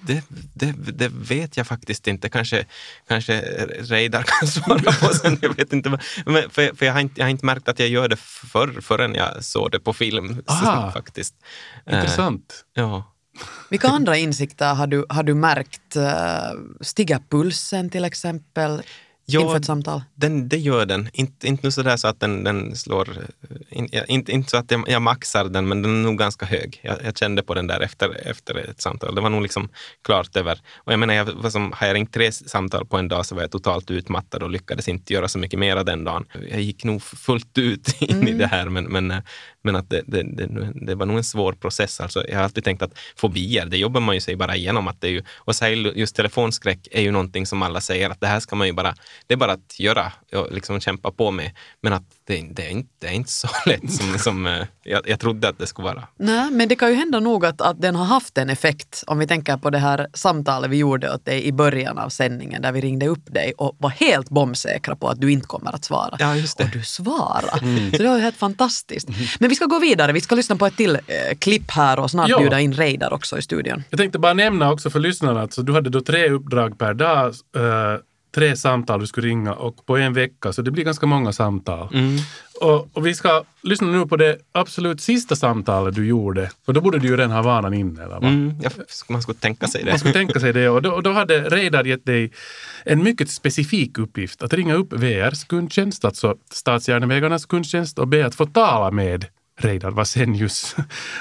Det, 0.00 0.22
det, 0.54 0.72
det 0.72 1.08
vet 1.08 1.56
jag 1.56 1.66
faktiskt 1.66 2.06
inte. 2.06 2.28
Kanske, 2.28 2.66
kanske 3.08 3.40
Reidar 3.80 4.22
kan 4.22 4.48
svara 4.48 4.92
på 4.92 5.14
sen. 5.14 5.38
Jag 5.42 5.56
vet 5.56 5.72
inte. 5.72 5.90
Men 5.90 6.50
för, 6.50 6.76
för 6.76 6.86
jag, 6.86 6.92
har 6.92 7.00
inte, 7.00 7.20
jag 7.20 7.24
har 7.24 7.30
inte 7.30 7.46
märkt 7.46 7.68
att 7.68 7.78
jag 7.78 7.88
gör 7.88 8.08
det 8.08 8.16
förr, 8.18 8.80
förrän 8.80 9.14
jag 9.14 9.44
såg 9.44 9.70
det 9.70 9.80
på 9.80 9.92
film. 9.92 10.42
Så, 10.46 10.52
Aha. 10.52 10.92
faktiskt. 10.92 11.34
Eh, 11.86 11.94
intressant. 11.94 12.64
Ja. 12.74 13.12
Vilka 13.70 13.88
andra 13.88 14.16
insikter 14.16 14.74
har 14.74 14.86
du, 14.86 15.06
har 15.08 15.22
du 15.22 15.34
märkt? 15.34 15.96
Uh, 15.96 16.02
stiga 16.80 17.20
pulsen 17.30 17.90
till 17.90 18.04
exempel 18.04 18.82
inför 19.26 19.56
ett 19.56 19.64
samtal? 19.64 20.02
Den, 20.14 20.48
det 20.48 20.56
gör 20.56 20.86
den. 20.86 21.10
Inte, 21.12 21.46
inte 21.46 21.66
nu 21.66 21.70
sådär 21.70 21.96
så 21.96 22.08
att 22.08 22.20
den, 22.20 22.44
den 22.44 22.76
slår... 22.76 23.08
In, 23.68 23.88
ja, 23.92 24.04
inte, 24.04 24.32
inte 24.32 24.50
så 24.50 24.56
att 24.56 24.70
jag, 24.70 24.84
jag 24.88 25.02
maxar 25.02 25.44
den, 25.44 25.68
men 25.68 25.82
den 25.82 25.98
är 25.98 26.02
nog 26.02 26.18
ganska 26.18 26.46
hög. 26.46 26.80
Jag, 26.82 26.96
jag 27.04 27.18
kände 27.18 27.42
på 27.42 27.54
den 27.54 27.66
där 27.66 27.80
efter, 27.80 28.30
efter 28.30 28.70
ett 28.70 28.80
samtal. 28.80 29.14
Det 29.14 29.20
var 29.20 29.30
nog 29.30 29.42
liksom 29.42 29.68
klart 30.04 30.36
över. 30.36 30.60
Och 30.76 30.92
jag 30.92 31.00
menar, 31.00 31.14
jag, 31.14 31.24
var 31.24 31.50
som, 31.50 31.72
har 31.76 31.86
jag 31.86 31.94
ringt 31.94 32.12
tre 32.12 32.32
samtal 32.32 32.86
på 32.86 32.96
en 32.96 33.08
dag 33.08 33.26
så 33.26 33.34
var 33.34 33.42
jag 33.42 33.50
totalt 33.50 33.90
utmattad 33.90 34.42
och 34.42 34.50
lyckades 34.50 34.88
inte 34.88 35.12
göra 35.12 35.28
så 35.28 35.38
mycket 35.38 35.58
mera 35.58 35.84
den 35.84 36.04
dagen. 36.04 36.24
Jag 36.50 36.60
gick 36.60 36.84
nog 36.84 37.02
fullt 37.02 37.58
ut 37.58 37.96
in 38.02 38.28
i 38.28 38.32
det 38.32 38.46
här, 38.46 38.68
men, 38.68 38.84
men, 38.84 39.10
eh, 39.10 39.18
men 39.62 39.76
att 39.76 39.90
det, 39.90 40.02
det, 40.06 40.22
det, 40.22 40.72
det 40.74 40.94
var 40.94 41.06
nog 41.06 41.16
en 41.16 41.24
svår 41.24 41.52
process. 41.52 42.00
Alltså, 42.00 42.24
jag 42.28 42.36
har 42.36 42.44
alltid 42.44 42.64
tänkt 42.64 42.82
att 42.82 42.98
fobier, 43.16 43.66
det 43.66 43.76
jobbar 43.76 44.00
man 44.00 44.14
ju 44.14 44.20
sig 44.20 44.36
bara 44.36 44.56
igenom. 44.56 44.88
Att 44.88 45.00
det 45.00 45.06
är 45.06 45.10
ju, 45.10 45.22
och 45.36 45.56
särskilt 45.56 45.96
just 45.96 46.16
telefonskräck 46.16 46.88
är 46.90 47.02
ju 47.02 47.10
någonting 47.10 47.46
som 47.46 47.62
alla 47.62 47.80
säger 47.80 48.10
att 48.10 48.20
det 48.20 48.26
här 48.26 48.40
ska 48.40 48.56
man 48.56 48.66
ju 48.66 48.72
bara, 48.72 48.94
det 49.26 49.34
är 49.34 49.38
bara 49.38 49.52
att 49.52 49.80
göra 49.80 50.12
och 50.32 50.52
liksom 50.52 50.80
kämpa 50.80 51.10
på 51.10 51.30
med. 51.30 51.50
Men 51.80 51.92
att 51.92 52.02
det, 52.24 52.34
är, 52.34 52.38
inte, 52.38 52.84
det 52.98 53.06
är 53.06 53.12
inte 53.12 53.32
så 53.32 53.48
lätt 53.66 53.92
som, 53.92 54.18
som 54.18 54.46
eh, 54.46 54.66
jag, 54.82 55.08
jag 55.08 55.20
trodde 55.20 55.48
att 55.48 55.58
det 55.58 55.66
skulle 55.66 55.88
vara. 55.88 56.08
Nej, 56.16 56.50
men 56.50 56.68
det 56.68 56.76
kan 56.76 56.88
ju 56.88 56.94
hända 56.94 57.20
nog 57.20 57.46
att, 57.46 57.60
att 57.60 57.82
den 57.82 57.96
har 57.96 58.04
haft 58.04 58.38
en 58.38 58.50
effekt. 58.50 59.04
Om 59.06 59.18
vi 59.18 59.26
tänker 59.26 59.56
på 59.56 59.70
det 59.70 59.78
här 59.78 60.06
samtalet 60.14 60.70
vi 60.70 60.76
gjorde 60.76 61.14
åt 61.14 61.24
dig 61.24 61.44
i 61.44 61.52
början 61.52 61.98
av 61.98 62.08
sändningen 62.08 62.62
där 62.62 62.72
vi 62.72 62.80
ringde 62.80 63.06
upp 63.06 63.34
dig 63.34 63.52
och 63.58 63.76
var 63.78 63.90
helt 63.90 64.28
bombsäkra 64.28 64.96
på 64.96 65.08
att 65.08 65.20
du 65.20 65.32
inte 65.32 65.46
kommer 65.46 65.74
att 65.74 65.84
svara. 65.84 66.16
Ja, 66.18 66.36
just 66.36 66.58
det. 66.58 66.64
Och 66.64 66.70
du 66.70 66.82
svarade. 66.82 67.90
Så 67.90 68.02
det 68.02 68.08
var 68.08 68.16
ju 68.16 68.22
helt 68.22 68.36
fantastiskt. 68.36 69.08
Men 69.38 69.50
vi 69.52 69.56
ska 69.56 69.66
gå 69.66 69.78
vidare. 69.78 70.12
Vi 70.12 70.20
ska 70.20 70.34
lyssna 70.34 70.56
på 70.56 70.66
ett 70.66 70.76
till 70.76 70.94
eh, 70.94 71.00
klipp 71.38 71.70
här 71.70 71.98
och 71.98 72.10
snart 72.10 72.28
Ja. 72.28 72.38
bjuda 72.38 72.60
in 72.60 72.72
Reidar 72.72 73.12
också 73.12 73.38
i 73.38 73.42
studion. 73.42 73.82
Jag 73.90 73.98
tänkte 73.98 74.18
bara 74.18 74.32
nämna 74.34 74.72
också 74.72 74.90
för 74.90 75.00
lyssnarna 75.00 75.42
att 75.42 75.52
så 75.52 75.62
du 75.62 75.72
hade 75.72 75.90
då 75.90 76.00
tre 76.00 76.28
uppdrag 76.30 76.78
per 76.78 76.94
dag, 76.94 77.26
eh, 77.56 78.00
tre 78.34 78.56
samtal 78.56 79.00
du 79.00 79.06
skulle 79.06 79.28
ringa 79.28 79.54
och 79.54 79.86
på 79.86 79.96
en 79.96 80.12
vecka, 80.12 80.52
så 80.52 80.62
det 80.62 80.70
blir 80.70 80.84
ganska 80.84 81.06
många 81.06 81.32
samtal. 81.32 81.88
Och, 82.60 82.88
och 82.96 83.06
vi 83.06 83.14
ska 83.14 83.44
lyssna 83.62 83.86
nu 83.88 84.06
på 84.06 84.16
det 84.16 84.36
absolut 84.52 85.00
sista 85.00 85.36
samtalet 85.36 85.94
du 85.94 86.06
gjorde, 86.06 86.50
för 86.66 86.72
då 86.72 86.80
borde 86.80 86.98
du 86.98 87.08
ju 87.08 87.16
redan 87.16 87.30
ha 87.30 87.42
vanan 87.42 87.74
inne. 87.74 88.02
Eller, 88.02 88.20
va? 88.20 88.26
Mm, 88.28 88.54
ja, 88.62 88.70
man 89.08 89.22
skulle 89.22 89.38
tänka 89.38 89.66
sig 89.66 89.84
det. 89.84 89.90
Man 89.90 89.98
skulle 89.98 90.14
tänka 90.14 90.40
sig 90.40 90.52
det. 90.52 90.68
Och 90.68 90.82
då, 90.82 90.90
och 90.90 91.02
då 91.02 91.12
hade 91.12 91.40
Reidar 91.50 91.84
gett 91.84 92.06
dig 92.06 92.32
en 92.84 93.02
mycket 93.02 93.30
specifik 93.30 93.98
uppgift. 93.98 94.42
Att 94.42 94.52
ringa 94.52 94.74
upp 94.74 94.92
VRs 94.92 95.44
kundtjänst, 95.44 96.04
alltså 96.04 96.36
Statsjärnvägarnas 96.52 97.46
kundtjänst 97.46 97.98
och 97.98 98.08
be 98.08 98.26
att 98.26 98.34
få 98.34 98.46
tala 98.46 98.90
med 98.90 99.26
Reidar 99.62 99.90
Vasenius. 99.90 100.76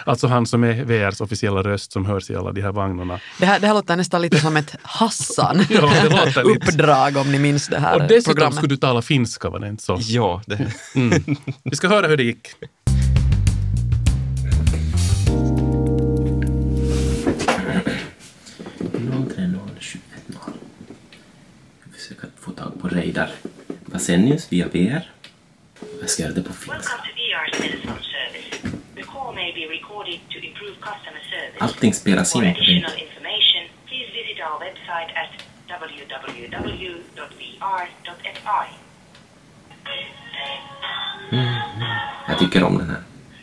Alltså 0.05 0.27
han 0.27 0.45
som 0.45 0.63
är 0.63 0.83
VRs 0.83 1.21
officiella 1.21 1.63
röst 1.63 1.91
som 1.91 2.05
hörs 2.05 2.29
i 2.29 2.35
alla 2.35 2.51
de 2.51 2.61
här 2.61 2.71
vagnarna. 2.71 3.19
Det 3.39 3.45
här, 3.45 3.59
det 3.59 3.67
här 3.67 3.73
låter 3.73 3.95
nästan 3.95 4.21
lite 4.21 4.37
som 4.39 4.57
ett 4.57 4.75
Hassan 4.81 5.65
Ja, 5.69 5.81
det 6.03 6.09
låter 6.09 6.43
lite. 6.43 6.71
uppdrag 6.71 7.17
om 7.17 7.31
ni 7.31 7.39
minns 7.39 7.67
det 7.67 7.79
här 7.79 7.95
Och 7.95 8.01
dessutom 8.01 8.23
programmet. 8.33 8.55
skulle 8.55 8.69
du 8.73 8.77
tala 8.77 9.01
finska, 9.01 9.49
var 9.49 9.59
det 9.59 9.67
inte 9.67 9.83
så? 9.83 9.97
Ja, 10.01 10.41
det, 10.45 10.73
Vi 11.63 11.75
ska 11.75 11.87
höra 11.87 12.07
hur 12.07 12.17
det 12.17 12.23
gick. 12.23 12.47
Jag 21.85 21.95
försöker 21.95 22.29
få 22.39 22.51
tag 22.51 22.81
på 22.81 22.87
Reidar 22.87 23.31
Vasenius 23.85 24.47
via 24.51 24.67
VR. 24.67 25.11
Jag 26.01 26.09
ska 26.09 26.23
göra 26.23 26.33
det 26.33 26.43
på 26.43 26.53
finska. 26.53 26.73
Welcome 26.73 27.07
to 27.07 27.11
VR's 27.17 27.61
telephone 27.61 27.99
Allting 31.61 31.93
spelas 31.93 32.35
in. 32.35 32.43
additional 32.43 32.91
information, 33.05 33.63
please 33.87 34.09
visit 34.13 34.37
our 34.45 34.59
website 34.59 35.11
at 35.15 35.29
www.vr.fi. 35.81 36.91
Jag 42.27 42.39
tycker 42.39 42.63
om 42.63 42.77
den 42.77 42.89
här. 42.89 42.97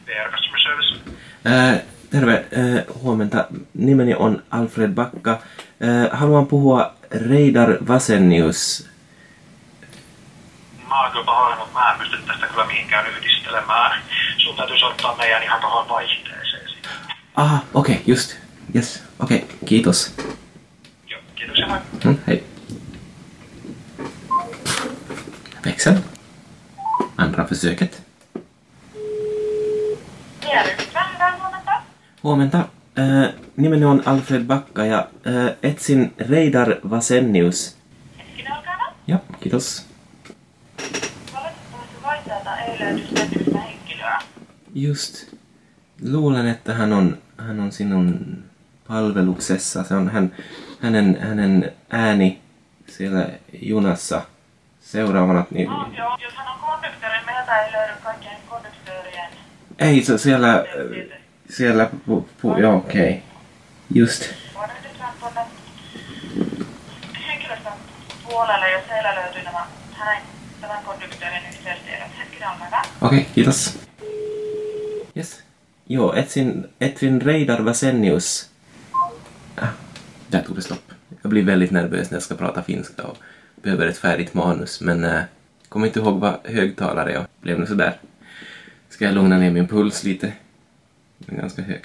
VR 0.06 0.30
Customer 0.36 0.58
Service. 0.58 0.94
Äh, 1.44 1.78
terve, 2.10 2.44
äh, 2.52 2.84
huomenta. 3.02 3.46
Nimeni 3.72 4.14
on 4.14 4.42
Alfred 4.50 4.90
Bakka. 4.90 5.30
Äh, 5.30 5.38
haluan 6.18 6.46
puhua 6.46 6.92
Reidar 7.10 7.78
Vasenius. 7.88 8.88
Mä 10.88 11.02
oon 11.02 11.12
kyllä 11.12 11.24
pahoillani, 11.24 11.60
mutta 11.60 11.78
mä 11.78 11.92
en 11.92 11.98
pysty 11.98 12.16
tästä 12.26 12.46
kyllä 12.46 12.66
mihinkään 12.66 13.06
yhdistelemään. 13.06 14.02
Sun 14.38 14.56
täytyy 14.56 14.78
soittaa 14.78 15.16
meidän 15.16 15.42
ihan 15.42 15.60
tuohon 15.60 15.88
vaihteeseen. 15.88 16.57
Aha, 17.38 17.62
okej, 17.74 17.94
okay, 17.94 18.04
just. 18.06 18.36
Yes, 18.74 19.02
okej, 19.18 19.36
okay, 19.38 19.48
kiitos. 19.64 20.14
Joo, 21.10 21.20
kiitoksia 21.34 21.66
moi. 21.66 21.78
Mm, 22.04 22.18
hej. 22.26 22.44
Växel. 25.64 25.98
Andra 27.16 27.44
försöket. 27.44 28.02
Huomenta. 32.22 32.58
Äh, 32.98 33.34
nimeni 33.56 33.84
on 33.84 34.02
Alfred 34.06 34.44
Bakka 34.44 34.84
ja 34.84 35.08
äh, 35.26 35.56
etsin 35.62 36.14
Reidar 36.18 36.76
Vasenius. 36.90 37.76
Hetkinen, 38.18 38.56
olkaa 38.56 38.72
hyvä. 38.74 38.92
Ja, 39.06 39.18
kiitos. 39.40 39.86
Valitettavasti 41.34 42.02
vaihteelta 42.02 42.56
ei 42.56 42.80
löydy 42.80 43.06
henkilöä. 43.54 44.18
Just. 44.74 45.38
Luulen, 46.02 46.46
että 46.46 46.74
hän 46.74 46.92
on, 46.92 47.18
hän 47.48 47.60
on 47.60 47.72
sinun 47.72 48.38
palveluksessa. 48.88 49.84
Se 49.84 49.94
on 49.94 50.08
hän, 50.10 50.36
hänen, 50.82 51.18
hänen 51.20 51.72
ääni 51.90 52.42
siellä 52.86 53.28
junassa 53.62 54.22
seuraavana. 54.80 55.44
Niin, 55.50 55.68
No, 55.68 55.90
joo, 55.96 56.18
jos 56.22 56.34
hän 56.34 56.46
on 56.48 56.58
konduktööri, 56.58 57.24
meiltä 57.26 57.60
ei 57.60 57.72
löydy 57.72 57.92
kaikkien 58.04 58.36
konduktöörien 58.48 59.28
ei, 59.78 60.04
se 60.04 60.18
siellä, 60.18 60.64
siellä, 61.50 61.90
pu, 62.06 62.28
pu, 62.42 62.56
joo, 62.56 62.76
okei. 62.76 63.10
Okay. 63.10 63.20
Just. 63.94 64.22
Yhdistää 64.22 65.12
tuonne 65.20 65.40
henkilöstön 67.26 67.72
puolelle, 68.28 68.70
jos 68.70 68.82
heillä 68.90 69.14
löytyy 69.14 69.42
nämä 69.42 69.66
hänen 69.92 70.22
tämän 70.60 70.84
konduktöörin 70.84 71.42
yhteystiedot. 71.48 72.18
Hetkinen, 72.18 72.48
olkaa 72.48 72.66
hyvä. 72.66 72.82
Okej, 73.02 73.18
okay, 73.18 73.32
kiitos. 73.34 73.78
Yes. 75.16 75.47
Joo, 75.90 76.12
etsin, 76.12 76.66
etsin 76.78 77.20
Reidar 77.20 77.60
Vasenius. 77.60 78.48
Ah, 79.54 79.66
där 80.28 80.42
tog 80.42 80.56
det 80.56 80.62
stopp. 80.62 80.92
Jag 81.22 81.30
blir 81.30 81.42
väldigt 81.42 81.70
nervös 81.70 82.10
när 82.10 82.16
jag 82.16 82.22
ska 82.22 82.34
prata 82.34 82.62
finska 82.62 83.02
och 83.02 83.16
behöver 83.62 83.86
ett 83.86 83.98
färdigt 83.98 84.34
manus, 84.34 84.80
men 84.80 85.04
äh, 85.04 85.20
kommer 85.68 85.86
inte 85.86 85.98
ihåg 85.98 86.20
vad 86.20 86.36
högtalare 86.44 87.12
jag 87.12 87.26
blev 87.40 87.60
nu 87.60 87.66
sådär. 87.66 87.96
Ska 88.88 89.04
jag 89.04 89.14
lugna 89.14 89.38
ner 89.38 89.50
min 89.50 89.68
puls 89.68 90.04
lite? 90.04 90.32
Den 91.18 91.36
är 91.36 91.40
ganska 91.40 91.62
hög. 91.62 91.82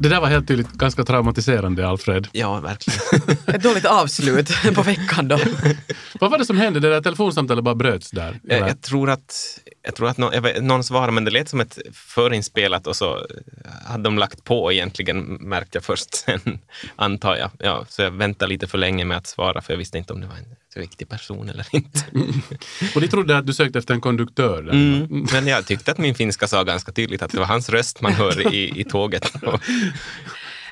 Det 0.00 0.08
där 0.08 0.20
var 0.20 0.28
helt 0.28 0.48
tydligt 0.48 0.72
ganska 0.72 1.04
traumatiserande, 1.04 1.88
Alfred. 1.88 2.28
ja 2.32 2.60
verkligen. 2.60 3.00
Ett 3.46 3.62
dåligt 3.62 3.84
avslut 3.84 4.50
på 4.74 4.82
veckan 4.82 5.28
då. 5.28 5.38
Vad 6.20 6.30
var 6.30 6.38
det 6.38 6.44
som 6.44 6.56
hände? 6.56 6.80
Det 6.80 6.88
där 6.88 7.00
telefonsamtalet 7.00 7.64
bara 7.64 7.74
bröts 7.74 8.10
där? 8.10 8.40
Jag, 8.42 8.56
Eller? 8.56 8.68
jag 8.68 8.80
tror 8.80 9.10
att, 9.10 9.60
jag 9.82 9.94
tror 9.94 10.08
att 10.08 10.18
någon, 10.18 10.32
jag 10.32 10.42
vet, 10.42 10.62
någon 10.62 10.84
svarade, 10.84 11.12
men 11.12 11.24
det 11.24 11.30
lät 11.30 11.48
som 11.48 11.60
ett 11.60 11.78
förinspelat 11.92 12.86
och 12.86 12.96
så 12.96 13.26
hade 13.86 14.02
de 14.02 14.18
lagt 14.18 14.44
på 14.44 14.72
egentligen, 14.72 15.18
märkte 15.24 15.76
jag 15.76 15.84
först 15.84 16.14
sen, 16.24 16.58
antar 16.96 17.36
jag. 17.36 17.50
Ja, 17.58 17.84
så 17.88 18.02
jag 18.02 18.10
väntade 18.10 18.48
lite 18.48 18.66
för 18.66 18.78
länge 18.78 19.04
med 19.04 19.16
att 19.16 19.26
svara, 19.26 19.60
för 19.60 19.72
jag 19.72 19.78
visste 19.78 19.98
inte 19.98 20.12
om 20.12 20.20
det 20.20 20.26
var 20.26 20.36
en 20.36 20.56
riktig 20.76 21.08
person 21.08 21.48
eller 21.48 21.66
inte. 21.70 22.04
Och 22.94 23.00
de 23.00 23.08
trodde 23.08 23.38
att 23.38 23.46
du 23.46 23.54
sökte 23.54 23.78
efter 23.78 23.94
en 23.94 24.00
konduktör. 24.00 24.62
Där. 24.62 24.72
Mm. 24.72 25.26
Men 25.32 25.46
jag 25.46 25.66
tyckte 25.66 25.92
att 25.92 25.98
min 25.98 26.14
finska 26.14 26.46
sa 26.46 26.64
ganska 26.64 26.92
tydligt 26.92 27.22
att 27.22 27.30
det 27.30 27.38
var 27.38 27.46
hans 27.46 27.68
röst 27.68 28.00
man 28.00 28.12
hör 28.12 28.54
i, 28.54 28.80
i 28.80 28.84
tåget. 28.84 29.32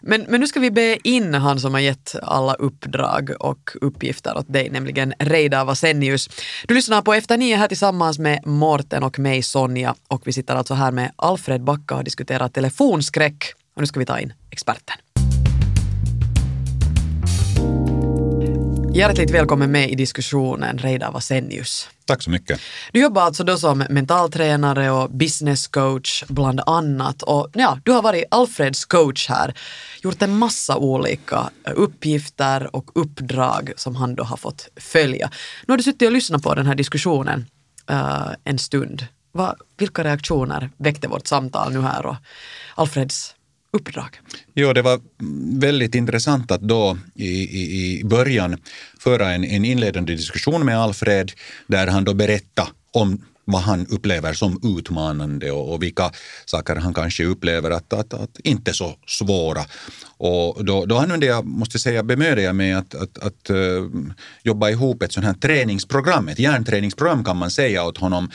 Men, 0.02 0.26
men 0.28 0.40
nu 0.40 0.46
ska 0.46 0.60
vi 0.60 0.70
be 0.70 1.08
in 1.08 1.34
han 1.34 1.60
som 1.60 1.74
har 1.74 1.80
gett 1.80 2.14
alla 2.22 2.54
uppdrag 2.54 3.30
och 3.40 3.70
uppgifter 3.80 4.38
åt 4.38 4.52
dig, 4.52 4.70
nämligen 4.70 5.14
Reidar 5.18 5.64
Vasenius. 5.64 6.28
Du 6.68 6.74
lyssnar 6.74 7.02
på 7.02 7.14
Efter 7.14 7.36
nio 7.36 7.56
här 7.56 7.68
tillsammans 7.68 8.18
med 8.18 8.46
Morten 8.46 9.02
och 9.02 9.18
mig 9.18 9.42
Sonja 9.42 9.94
och 10.08 10.22
vi 10.26 10.32
sitter 10.32 10.54
alltså 10.54 10.74
här 10.74 10.90
med 10.90 11.12
Alfred 11.16 11.64
Backa 11.64 11.96
och 11.96 12.04
diskuterar 12.04 12.48
telefonskräck. 12.48 13.44
Och 13.74 13.82
nu 13.82 13.86
ska 13.86 14.00
vi 14.00 14.06
ta 14.06 14.20
in 14.20 14.32
experten. 14.50 14.96
Hjärtligt 18.96 19.30
välkommen 19.30 19.70
med 19.70 19.90
i 19.90 19.94
diskussionen, 19.94 20.78
Reidar 20.78 21.12
Vasenius. 21.12 21.88
Tack 22.04 22.22
så 22.22 22.30
mycket. 22.30 22.60
Du 22.92 23.00
jobbar 23.00 23.22
alltså 23.22 23.44
då 23.44 23.56
som 23.56 23.78
mentaltränare 23.90 24.90
och 24.90 25.10
business 25.10 25.68
coach 25.68 26.24
bland 26.28 26.60
annat. 26.66 27.22
Och 27.22 27.48
ja, 27.54 27.78
du 27.84 27.92
har 27.92 28.02
varit 28.02 28.24
Alfreds 28.30 28.84
coach 28.84 29.28
här, 29.28 29.54
gjort 30.02 30.22
en 30.22 30.38
massa 30.38 30.76
olika 30.76 31.50
uppgifter 31.74 32.76
och 32.76 32.90
uppdrag 32.94 33.72
som 33.76 33.96
han 33.96 34.14
då 34.14 34.24
har 34.24 34.36
fått 34.36 34.68
följa. 34.76 35.30
Nu 35.66 35.72
har 35.72 35.76
du 35.76 35.82
suttit 35.82 36.06
och 36.06 36.12
lyssnat 36.12 36.42
på 36.42 36.54
den 36.54 36.66
här 36.66 36.74
diskussionen 36.74 37.46
uh, 37.90 38.30
en 38.44 38.58
stund. 38.58 39.06
Va, 39.32 39.56
vilka 39.78 40.04
reaktioner 40.04 40.70
väckte 40.76 41.08
vårt 41.08 41.26
samtal 41.26 41.72
nu 41.72 41.80
här 41.80 42.06
och 42.06 42.16
Alfreds 42.74 43.35
uppdrag? 43.70 44.20
Jo, 44.54 44.72
det 44.72 44.82
var 44.82 45.00
väldigt 45.60 45.94
intressant 45.94 46.50
att 46.50 46.60
då 46.60 46.98
i, 47.14 47.28
i, 47.28 48.00
i 48.00 48.04
början 48.04 48.56
föra 48.98 49.32
en, 49.32 49.44
en 49.44 49.64
inledande 49.64 50.14
diskussion 50.14 50.64
med 50.64 50.78
Alfred 50.78 51.32
där 51.66 51.86
han 51.86 52.04
då 52.04 52.14
berättade 52.14 52.68
om 52.92 53.24
vad 53.46 53.62
han 53.62 53.86
upplever 53.86 54.32
som 54.32 54.60
utmanande 54.78 55.50
och, 55.50 55.72
och 55.72 55.82
vilka 55.82 56.10
saker 56.44 56.76
han 56.76 56.94
kanske 56.94 57.24
upplever 57.24 57.70
att, 57.70 57.92
att, 57.92 58.14
att 58.14 58.40
inte 58.44 58.72
så 58.72 58.94
svåra. 59.06 59.64
Och 60.18 60.64
då, 60.64 60.86
då 60.86 60.98
använde 60.98 61.26
jag, 61.26 61.46
måste 61.46 61.78
säga, 61.78 62.02
bemödde 62.02 62.42
jag 62.42 62.56
mig 62.56 62.72
att, 62.72 62.94
att, 62.94 63.18
att 63.18 63.50
uh, 63.50 63.90
jobba 64.42 64.70
ihop 64.70 65.02
ett 65.02 65.12
sånt 65.12 65.26
här 65.26 65.34
träningsprogram, 65.34 66.28
ett 66.28 66.38
hjärnträningsprogram 66.38 67.24
kan 67.24 67.36
man 67.36 67.50
säga 67.50 67.84
åt 67.84 67.98
honom 67.98 68.30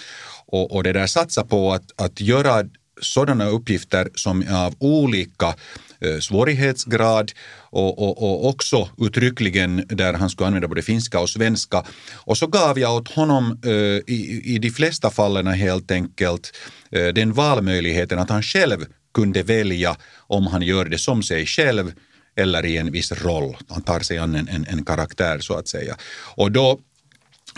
och, 0.46 0.72
och 0.72 0.84
det 0.84 0.94
där 0.94 1.08
satsa 1.08 1.44
på 1.44 1.74
att, 1.74 2.02
att 2.02 2.22
göra 2.22 2.64
sådana 3.02 3.46
uppgifter 3.46 4.10
som 4.16 4.42
är 4.42 4.66
av 4.66 4.76
olika 4.80 5.56
eh, 6.00 6.20
svårighetsgrad 6.20 7.32
och, 7.60 8.00
och, 8.00 8.24
och, 8.24 8.50
också 8.50 8.90
uttryckligen 8.98 9.86
där 9.88 10.14
han 10.14 10.30
skulle 10.30 10.48
använda 10.48 10.68
både 10.68 10.82
finska 10.82 11.20
och 11.20 11.30
svenska. 11.30 11.84
Och 12.14 12.38
så 12.38 12.48
gav 12.48 12.80
jag 12.80 12.96
åt 12.96 13.12
honom 13.12 13.60
eh, 13.66 13.72
i, 14.16 14.42
i 14.46 14.60
de 14.60 14.70
flesta 14.70 15.10
fallen 15.10 15.48
helt 15.48 15.92
enkelt 15.92 16.52
eh, 16.92 17.08
den 17.08 17.34
valmöjligheten 17.34 18.20
att 18.20 18.30
han 18.30 18.44
själv 18.44 18.86
kunde 19.14 19.44
välja 19.44 19.96
om 20.18 20.48
han 20.48 20.62
gör 20.62 20.86
det 20.86 20.98
som 20.98 21.24
sig 21.24 21.46
själv 21.46 21.92
eller 22.36 22.66
i 22.66 22.78
en 22.78 22.92
viss 22.92 23.12
roll. 23.12 23.58
Han 23.70 23.82
tar 23.82 24.00
sig 24.00 24.18
an 24.18 24.36
en, 24.36 24.48
en, 24.48 24.66
en 24.70 24.86
karaktär 24.86 25.40
så 25.40 25.54
att 25.54 25.68
säga. 25.68 25.96
Och 26.36 26.52
då 26.52 26.80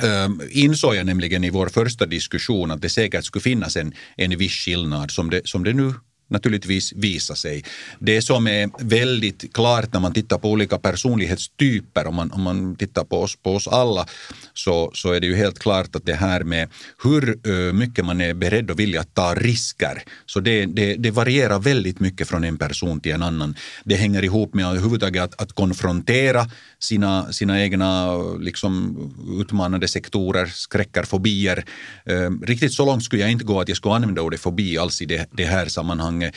Ehm, 0.01 0.41
insåg 0.51 0.95
jag 0.95 1.05
nämligen 1.05 1.43
i 1.43 1.49
vår 1.49 1.67
första 1.67 2.05
diskussion 2.05 2.71
att 2.71 2.81
det 2.81 2.89
säkert 2.89 3.25
skulle 3.25 3.41
finnas 3.41 3.75
en, 3.75 3.93
en 4.17 4.37
viss 4.37 4.53
skillnad 4.53 5.11
som 5.11 5.29
det, 5.29 5.47
som 5.47 5.63
det 5.63 5.73
nu 5.73 5.93
naturligtvis 6.29 6.93
visa 6.93 7.35
sig. 7.35 7.63
Det 7.99 8.21
som 8.21 8.47
är 8.47 8.69
väldigt 8.79 9.53
klart 9.53 9.93
när 9.93 9.99
man 9.99 10.13
tittar 10.13 10.37
på 10.37 10.51
olika 10.51 10.77
personlighetstyper, 10.77 12.07
om 12.07 12.15
man, 12.15 12.31
om 12.31 12.41
man 12.41 12.75
tittar 12.75 13.03
på 13.03 13.21
oss, 13.21 13.35
på 13.35 13.55
oss 13.55 13.67
alla, 13.67 14.05
så, 14.53 14.91
så 14.93 15.11
är 15.11 15.19
det 15.19 15.27
ju 15.27 15.35
helt 15.35 15.59
klart 15.59 15.95
att 15.95 16.05
det 16.05 16.13
här 16.13 16.43
med 16.43 16.69
hur 17.03 17.39
eh, 17.49 17.73
mycket 17.73 18.05
man 18.05 18.21
är 18.21 18.33
beredd 18.33 18.71
och 18.71 18.79
vilja 18.79 19.03
ta 19.03 19.35
risker, 19.35 20.03
så 20.25 20.39
det, 20.39 20.65
det, 20.65 20.95
det, 20.95 21.11
varierar 21.11 21.59
väldigt 21.59 21.99
mycket 21.99 22.27
från 22.27 22.43
en 22.43 22.57
person 22.57 22.99
till 22.99 23.11
en 23.11 23.23
annan. 23.23 23.55
Det 23.83 23.95
hänger 23.95 24.23
ihop 24.23 24.53
med 24.53 24.65
överhuvudtaget 24.65 25.23
att, 25.23 25.41
att 25.41 25.53
konfrontera 25.53 26.45
sina, 26.79 27.33
sina 27.33 27.61
egna 27.61 28.17
liksom, 28.39 28.97
utmanande 29.41 29.87
sektorer, 29.87 30.45
skräcker, 30.45 31.03
fobier. 31.03 31.65
Eh, 32.05 32.29
riktigt 32.41 32.73
så 32.73 32.85
långt 32.85 33.03
skulle 33.03 33.21
jag 33.21 33.31
inte 33.31 33.45
gå 33.45 33.61
att 33.61 33.67
jag 33.67 33.77
skulle 33.77 33.95
använda 33.95 34.21
ordet 34.21 34.39
fobi 34.39 34.77
alls 34.77 35.01
i 35.01 35.05
det, 35.05 35.27
det 35.31 35.45
här 35.45 35.65
sammanhanget 35.65 36.12
sammanhanget. 36.13 36.35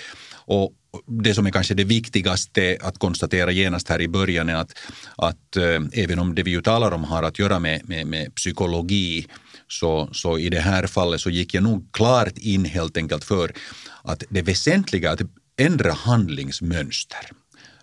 Och 0.48 0.72
det 1.22 1.34
som 1.34 1.46
är 1.46 1.50
kanske 1.50 1.74
det 1.74 1.84
viktigaste 1.84 2.78
att 2.80 2.98
konstatera 2.98 3.50
genast 3.52 3.88
här 3.88 4.00
i 4.00 4.08
början 4.08 4.48
är 4.48 4.56
att, 4.56 4.72
att 5.16 5.56
äh, 5.56 6.02
även 6.02 6.18
om 6.18 6.34
det 6.34 6.44
vi 6.44 6.50
ju 6.50 6.62
talar 6.62 6.94
om 6.94 7.04
har 7.04 7.22
att 7.22 7.38
göra 7.38 7.58
med, 7.58 7.80
med, 7.88 8.06
med 8.06 8.34
psykologi 8.34 9.26
så, 9.68 10.08
så 10.12 10.38
i 10.38 10.48
det 10.48 10.60
här 10.60 10.86
fallet 10.86 11.20
så 11.20 11.30
gick 11.30 11.54
jag 11.54 11.62
nog 11.62 11.88
klart 11.92 12.38
in 12.38 12.64
helt 12.64 12.96
enkelt 12.96 13.24
för 13.24 13.52
att 14.04 14.24
det 14.30 14.42
väsentliga 14.42 15.10
är 15.10 15.14
att 15.14 15.30
ändra 15.58 15.92
handlingsmönster. 15.92 17.30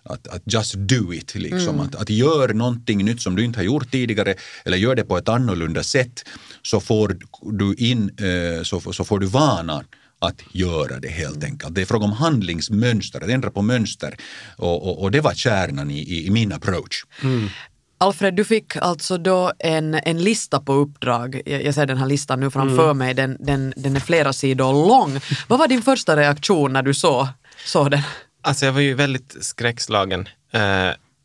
Att, 0.06 0.28
att 0.28 0.42
just 0.46 0.74
do 0.74 1.12
it, 1.12 1.34
liksom. 1.34 1.74
Mm. 1.74 1.80
Att, 1.80 1.94
att 1.94 2.10
gör 2.10 2.54
någonting 2.54 3.04
nytt 3.04 3.22
som 3.22 3.36
du 3.36 3.44
inte 3.44 3.58
har 3.58 3.64
gjort 3.64 3.90
tidigare 3.90 4.34
eller 4.64 4.76
gör 4.76 4.94
det 4.94 5.04
på 5.04 5.18
ett 5.18 5.28
annorlunda 5.28 5.82
sätt 5.82 6.24
så 6.62 6.80
får 6.80 7.16
du 7.42 7.74
in, 7.74 8.10
äh, 8.18 8.62
så, 8.62 8.80
så 8.92 9.04
får 9.04 9.18
du 9.18 9.26
vana 9.26 9.84
att 10.26 10.42
göra 10.52 11.00
det 11.00 11.08
helt 11.08 11.44
enkelt. 11.44 11.74
Det 11.74 11.80
är 11.80 11.86
fråga 11.86 12.04
om 12.04 12.12
handlingsmönster, 12.12 13.20
att 13.20 13.30
ändra 13.30 13.50
på 13.50 13.62
mönster 13.62 14.16
och, 14.56 14.88
och, 14.88 15.02
och 15.02 15.10
det 15.10 15.20
var 15.20 15.34
kärnan 15.34 15.90
i, 15.90 16.26
i 16.26 16.30
min 16.30 16.52
approach. 16.52 17.04
Mm. 17.22 17.48
Alfred, 17.98 18.34
du 18.34 18.44
fick 18.44 18.76
alltså 18.76 19.18
då 19.18 19.52
en, 19.58 19.94
en 19.94 20.22
lista 20.22 20.60
på 20.60 20.72
uppdrag. 20.72 21.42
Jag, 21.46 21.64
jag 21.64 21.74
ser 21.74 21.86
den 21.86 21.98
här 21.98 22.06
listan 22.06 22.40
nu 22.40 22.50
framför 22.50 22.84
mm. 22.84 22.98
mig. 22.98 23.14
Den, 23.14 23.36
den, 23.40 23.74
den 23.76 23.96
är 23.96 24.00
flera 24.00 24.32
sidor 24.32 24.88
lång. 24.88 25.20
Vad 25.48 25.58
var 25.58 25.68
din 25.68 25.82
första 25.82 26.16
reaktion 26.16 26.72
när 26.72 26.82
du 26.82 26.94
såg, 26.94 27.26
såg 27.66 27.90
den? 27.90 28.02
Alltså 28.42 28.66
jag 28.66 28.72
var 28.72 28.80
ju 28.80 28.94
väldigt 28.94 29.36
skräckslagen. 29.40 30.20
Uh, 30.54 30.60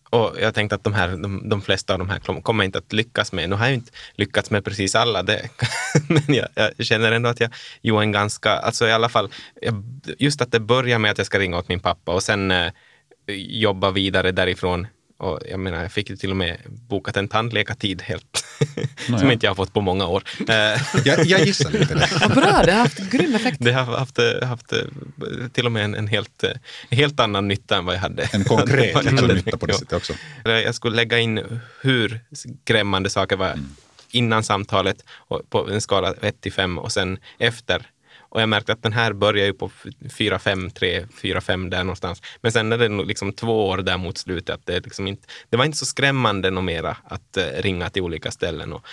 och 0.09 0.35
jag 0.41 0.53
tänkte 0.53 0.75
att 0.75 0.83
de, 0.83 0.93
här, 0.93 1.07
de, 1.09 1.49
de 1.49 1.61
flesta 1.61 1.93
av 1.93 1.99
de 1.99 2.09
här 2.09 2.41
kommer 2.41 2.63
inte 2.63 2.77
att 2.77 2.93
lyckas 2.93 3.31
med. 3.31 3.49
Nu 3.49 3.55
har 3.55 3.65
jag 3.65 3.73
inte 3.73 3.91
lyckats 4.15 4.51
med 4.51 4.65
precis 4.65 4.95
alla, 4.95 5.23
det, 5.23 5.49
men 6.07 6.23
jag, 6.27 6.47
jag, 6.55 6.85
känner 6.85 7.11
ändå 7.11 7.29
att 7.29 7.39
jag 7.39 7.51
gjorde 7.81 8.03
en 8.03 8.11
ganska, 8.11 8.51
alltså 8.51 8.87
i 8.87 8.91
alla 8.91 9.09
fall, 9.09 9.29
just 10.17 10.41
att 10.41 10.51
det 10.51 10.59
börjar 10.59 10.99
med 10.99 11.11
att 11.11 11.17
jag 11.17 11.27
ska 11.27 11.39
ringa 11.39 11.57
åt 11.57 11.67
min 11.67 11.79
pappa 11.79 12.13
och 12.13 12.23
sen 12.23 12.51
eh, 12.51 12.71
jobba 13.37 13.91
vidare 13.91 14.31
därifrån 14.31 14.87
och 15.19 15.39
jag 15.49 15.59
menar, 15.59 15.81
jag 15.81 15.91
fick 15.91 16.09
ju 16.09 16.15
till 16.15 16.31
och 16.31 16.37
med 16.37 16.57
bokat 16.65 17.17
en 17.17 17.27
tandläkartid 17.27 18.01
helt, 18.01 18.45
no, 19.09 19.19
som 19.19 19.31
inte 19.31 19.45
jag 19.45 19.51
har 19.51 19.55
fått 19.55 19.73
på 19.73 19.81
många 19.81 20.07
år. 20.07 20.23
jag, 21.05 21.25
jag 21.25 21.45
gissar 21.45 21.71
lite 21.71 21.95
det. 21.95 22.09
Vad 22.21 22.31
bra, 22.31 22.61
det 22.65 22.71
har 22.71 22.79
haft 22.79 23.11
grym 23.11 23.35
effekt. 23.35 23.57
Det 23.59 23.71
har 23.71 23.97
haft, 23.97 24.19
haft 24.43 24.73
till 25.53 25.65
och 25.65 25.71
med 25.71 25.85
en, 25.85 25.95
en 25.95 26.07
helt, 26.07 26.43
helt 26.89 27.19
annan 27.19 27.47
nytta 27.47 27.77
än 27.77 27.85
vad 27.85 27.95
jag 27.95 27.99
hade. 27.99 28.23
En 28.31 28.43
konkret 28.43 28.93
jag 29.05 29.11
hade 29.11 29.33
nytta 29.33 29.57
på 29.57 29.65
det 29.65 29.73
sättet 29.73 29.93
också. 29.93 30.13
Jag 30.43 30.75
skulle 30.75 30.95
lägga 30.95 31.19
in 31.19 31.61
hur 31.81 32.19
skrämmande 32.31 33.09
saker 33.09 33.35
var 33.35 33.51
mm. 33.51 33.75
innan 34.11 34.43
samtalet 34.43 35.05
på 35.49 35.69
en 35.69 35.81
skala 35.81 36.13
1 36.21 36.41
till 36.41 36.53
5 36.53 36.79
och 36.79 36.91
sen 36.91 37.17
efter 37.37 37.87
och 38.29 38.41
jag 38.41 38.49
märkte 38.49 38.73
att 38.73 38.83
den 38.83 38.93
här 38.93 39.13
börjar 39.13 39.45
ju 39.45 39.53
på 39.53 39.71
4, 40.17 40.39
5, 40.39 40.71
3, 40.71 41.05
4, 41.21 41.41
5 41.41 41.69
där 41.69 41.83
någonstans. 41.83 42.21
Men 42.41 42.51
sen 42.51 42.71
är 42.71 42.77
det 42.77 42.89
nog 42.89 43.05
liksom 43.05 43.33
två 43.33 43.67
år 43.67 43.77
där 43.77 43.97
mot 43.97 44.17
slutet. 44.17 44.55
Att 44.55 44.65
det, 44.65 44.79
liksom 44.79 45.07
inte, 45.07 45.27
det 45.49 45.57
var 45.57 45.65
inte 45.65 45.77
så 45.77 45.85
skrämmande 45.85 46.49
något 46.51 46.63
mera 46.63 46.97
att 47.03 47.37
eh, 47.37 47.43
ringa 47.43 47.89
till 47.89 48.01
olika 48.01 48.31
ställen. 48.31 48.73
Och 48.73 48.85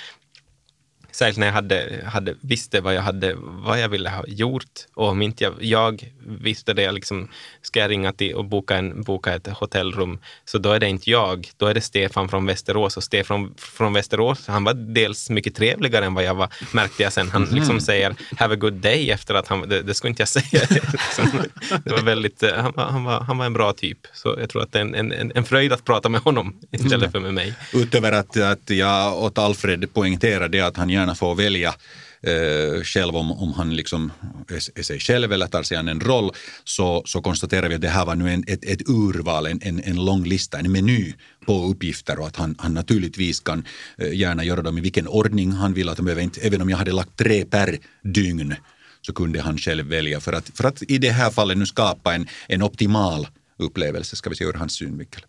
Särskilt 1.17 1.39
när 1.39 1.47
jag 1.47 1.55
hade, 1.55 2.03
hade, 2.07 2.35
visste 2.41 2.81
vad 2.81 2.95
jag, 2.95 3.03
hade, 3.03 3.35
vad 3.39 3.81
jag 3.81 3.89
ville 3.89 4.11
ha 4.11 4.25
gjort. 4.27 4.73
Och 4.95 5.09
om 5.09 5.23
inte 5.23 5.45
jag, 5.45 5.55
jag 5.61 6.13
visste 6.27 6.75
det, 6.75 6.93
liksom, 6.93 7.29
ska 7.63 7.81
jag 7.81 7.91
ringa 7.91 8.13
till 8.13 8.35
och 8.35 8.45
boka, 8.45 8.77
en, 8.77 9.03
boka 9.03 9.35
ett 9.35 9.47
hotellrum, 9.47 10.19
så 10.45 10.59
då 10.59 10.73
är 10.73 10.81
det 10.81 10.89
inte 10.89 11.11
jag, 11.11 11.51
då 11.57 11.67
är 11.67 11.75
det 11.75 11.81
Stefan 11.81 12.29
från 12.29 12.47
Västerås. 12.47 12.97
Och 12.97 13.05
Stefan 13.05 13.55
från 13.59 13.93
Västerås, 13.93 14.47
han 14.47 14.65
var 14.65 14.75
dels 14.75 15.31
mycket 15.31 15.55
trevligare 15.55 16.07
än 16.07 16.15
vad 16.15 16.25
jag 16.25 16.35
var, 16.35 16.49
märkte 16.73 17.03
jag 17.03 17.13
sen. 17.13 17.31
Han 17.31 17.43
mm. 17.43 17.55
liksom 17.55 17.81
säger 17.81 18.15
“have 18.37 18.55
a 18.55 18.57
good 18.57 18.75
day” 18.75 19.11
efter 19.11 19.35
att 19.35 19.49
han, 19.49 19.69
det, 19.69 19.83
det 19.83 19.95
skulle 19.95 20.09
inte 20.09 20.23
jag 20.23 20.29
säga. 20.29 20.67
det 21.85 21.93
var 21.93 22.03
väldigt, 22.03 22.43
eh, 22.43 22.55
han, 22.55 22.73
han, 22.77 23.05
var, 23.05 23.21
han 23.21 23.39
var 23.39 23.47
en 23.47 23.53
bra 23.53 23.73
typ. 23.73 23.99
Så 24.13 24.37
jag 24.41 24.51
tror 24.51 24.63
att 24.63 24.73
det 24.73 24.79
är 24.79 24.83
en, 24.83 25.13
en, 25.13 25.33
en 25.35 25.45
fröjd 25.45 25.73
att 25.73 25.85
prata 25.85 26.09
med 26.09 26.21
honom 26.21 26.61
istället 26.71 27.13
för 27.13 27.21
med 27.21 27.35
mig. 27.35 27.55
Utöver 27.73 28.13
att, 28.13 28.37
att 28.37 28.71
jag 28.71 29.23
åt 29.23 29.39
Alfred 29.39 29.95
poängterade 29.95 30.67
att 30.67 30.77
han 30.77 30.91
gärna 30.91 31.06
gärna 31.07 31.15
får 31.15 31.35
välja 31.35 31.75
eh, 32.23 32.83
själv 32.83 33.17
om, 33.17 33.33
om 33.33 33.53
han 33.53 33.77
liksom 33.77 34.13
är, 34.49 34.79
är 34.79 34.83
sig 34.83 35.01
själv 35.01 35.33
eller 35.33 35.47
tar 35.47 35.63
sig 35.63 35.77
an 35.77 35.89
en 35.89 36.01
roll 36.01 36.31
så, 36.65 37.03
så 37.07 37.23
konstaterar 37.23 37.69
vi 37.69 37.75
att 37.75 37.81
det 37.81 37.89
här 37.89 38.07
var 38.07 38.17
nu 38.17 38.31
en, 38.31 38.45
ett, 38.47 38.65
ett 38.65 38.89
urval, 38.89 39.47
en, 39.47 39.61
en, 39.63 39.81
en 39.85 40.05
lång 40.05 40.25
lista, 40.25 40.59
en 40.59 40.73
meny 40.73 41.15
på 41.47 41.71
uppgifter 41.71 42.19
och 42.19 42.27
att 42.27 42.37
han, 42.37 42.57
han 42.59 42.75
naturligtvis 42.75 43.41
kan 43.41 43.65
eh, 43.99 44.13
gärna 44.13 44.45
göra 44.45 44.63
dem 44.63 44.79
i 44.79 44.81
vilken 44.81 45.09
ordning 45.09 45.53
han 45.53 45.75
vill. 45.75 45.89
Att 45.89 45.97
de 45.97 46.05
behöver 46.05 46.23
inte, 46.23 46.41
även 46.41 46.63
om 46.63 46.71
jag 46.71 46.79
hade 46.79 46.93
lagt 46.93 47.17
tre 47.17 47.45
per 47.45 47.79
dygn 48.03 48.55
så 49.03 49.13
kunde 49.13 49.41
han 49.41 49.59
själv 49.59 49.87
välja 49.87 50.21
för 50.21 50.33
att, 50.33 50.51
för 50.55 50.65
att 50.65 50.83
i 50.89 50.99
det 50.99 51.13
här 51.13 51.31
fallet 51.31 51.59
nu 51.59 51.67
skapa 51.67 52.15
en, 52.15 52.27
en 52.49 52.63
optimal 52.63 53.27
upplevelse, 53.59 54.17
ska 54.17 54.31
vi 54.31 54.37
säga 54.37 54.51
ur 54.51 54.55
hans 54.55 54.73
synvinkel. 54.73 55.23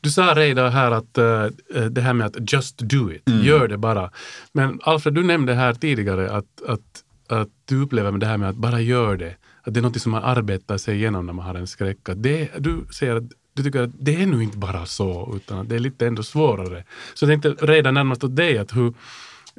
Du 0.00 0.10
sa 0.10 0.34
redan 0.34 0.72
här 0.72 0.90
att 0.90 1.18
uh, 1.18 1.46
det 1.90 2.00
här 2.00 2.12
med 2.12 2.26
att 2.26 2.52
just 2.52 2.78
do 2.78 3.12
it, 3.12 3.28
mm. 3.28 3.44
gör 3.44 3.68
det 3.68 3.78
bara. 3.78 4.10
Men 4.52 4.80
Alfred, 4.82 5.14
du 5.14 5.22
nämnde 5.22 5.54
här 5.54 5.74
tidigare 5.74 6.30
att, 6.30 6.62
att, 6.66 7.04
att 7.28 7.48
du 7.64 7.82
upplever 7.82 8.10
med 8.10 8.20
det 8.20 8.26
här 8.26 8.36
med 8.38 8.48
att 8.48 8.56
bara 8.56 8.80
gör 8.80 9.16
det, 9.16 9.34
att 9.62 9.74
det 9.74 9.80
är 9.80 9.82
något 9.82 10.02
som 10.02 10.12
man 10.12 10.24
arbetar 10.24 10.78
sig 10.78 10.96
igenom 10.96 11.26
när 11.26 11.32
man 11.32 11.46
har 11.46 11.54
en 11.54 11.66
skräck. 11.66 11.98
Det, 12.16 12.50
du 12.58 12.86
säger 12.90 13.16
att 13.16 13.24
du 13.54 13.62
tycker 13.62 13.82
att 13.82 13.90
det 14.00 14.22
är 14.22 14.26
nu 14.26 14.42
inte 14.42 14.58
bara 14.58 14.86
så, 14.86 15.32
utan 15.36 15.68
det 15.68 15.74
är 15.74 15.78
lite 15.78 16.06
ändå 16.06 16.22
svårare. 16.22 16.84
Så 17.14 17.24
jag 17.24 17.42
tänkte 17.42 17.66
redan 17.66 17.94
närmast 17.94 18.24
åt 18.24 18.36
dig, 18.36 18.58
att 18.58 18.76
hur, 18.76 18.94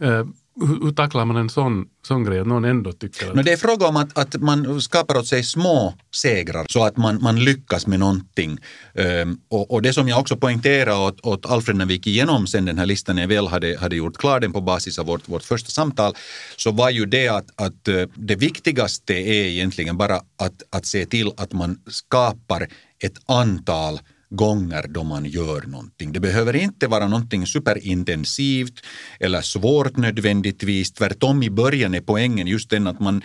uh, 0.03 0.25
hur, 0.61 0.85
hur 0.85 0.91
tacklar 0.91 1.25
man 1.25 1.35
en 1.35 1.49
sån, 1.49 1.85
sån 2.07 2.23
grej? 2.23 2.39
Att 2.39 2.47
någon 2.47 2.65
ändå 2.65 2.91
tycker 2.91 3.29
att... 3.29 3.35
No, 3.35 3.41
det 3.41 3.51
är 3.51 3.57
fråga 3.57 3.87
om 3.87 3.97
att, 3.97 4.17
att 4.17 4.41
man 4.41 4.81
skapar 4.81 5.17
åt 5.17 5.27
sig 5.27 5.43
små 5.43 5.93
segrar 6.11 6.65
så 6.69 6.85
att 6.85 6.97
man, 6.97 7.21
man 7.21 7.43
lyckas 7.43 7.87
med 7.87 7.99
någonting. 7.99 8.59
Um, 8.93 9.39
och, 9.49 9.71
och 9.71 9.81
det 9.81 9.93
som 9.93 10.07
jag 10.07 10.19
också 10.19 10.37
poängterade 10.37 10.97
åt, 10.97 11.19
åt 11.25 11.45
Alfred 11.45 11.75
när 11.75 11.85
vi 11.85 11.93
gick 11.93 12.07
igenom 12.07 12.47
sen 12.47 12.65
den 12.65 12.77
här 12.77 12.85
listan, 12.85 13.15
när 13.15 13.23
jag 13.23 13.29
väl 13.29 13.47
hade, 13.47 13.77
hade 13.79 13.95
gjort 13.95 14.17
klar 14.17 14.39
den 14.39 14.53
på 14.53 14.61
basis 14.61 14.99
av 14.99 15.05
vårt, 15.05 15.29
vårt 15.29 15.43
första 15.43 15.69
samtal, 15.69 16.15
så 16.57 16.71
var 16.71 16.89
ju 16.89 17.05
det 17.05 17.27
att, 17.27 17.61
att 17.61 17.87
eh, 17.87 18.03
det 18.15 18.35
viktigaste 18.35 19.13
är 19.13 19.45
egentligen 19.45 19.97
bara 19.97 20.15
att, 20.15 20.63
att 20.69 20.85
se 20.85 21.05
till 21.05 21.31
att 21.37 21.53
man 21.53 21.79
skapar 21.87 22.67
ett 22.99 23.17
antal 23.25 23.99
gånger 24.35 24.85
då 24.89 25.03
man 25.03 25.25
gör 25.25 25.61
någonting. 25.61 26.11
Det 26.11 26.19
behöver 26.19 26.55
inte 26.55 26.87
vara 26.87 27.07
någonting 27.07 27.47
superintensivt 27.47 28.73
eller 29.19 29.41
svårt 29.41 29.97
nödvändigtvis. 29.97 30.93
Tvärtom 30.93 31.43
i 31.43 31.49
början 31.49 31.93
är 31.93 32.01
poängen 32.01 32.47
just 32.47 32.69
den 32.69 32.87
att 32.87 32.99
man 32.99 33.21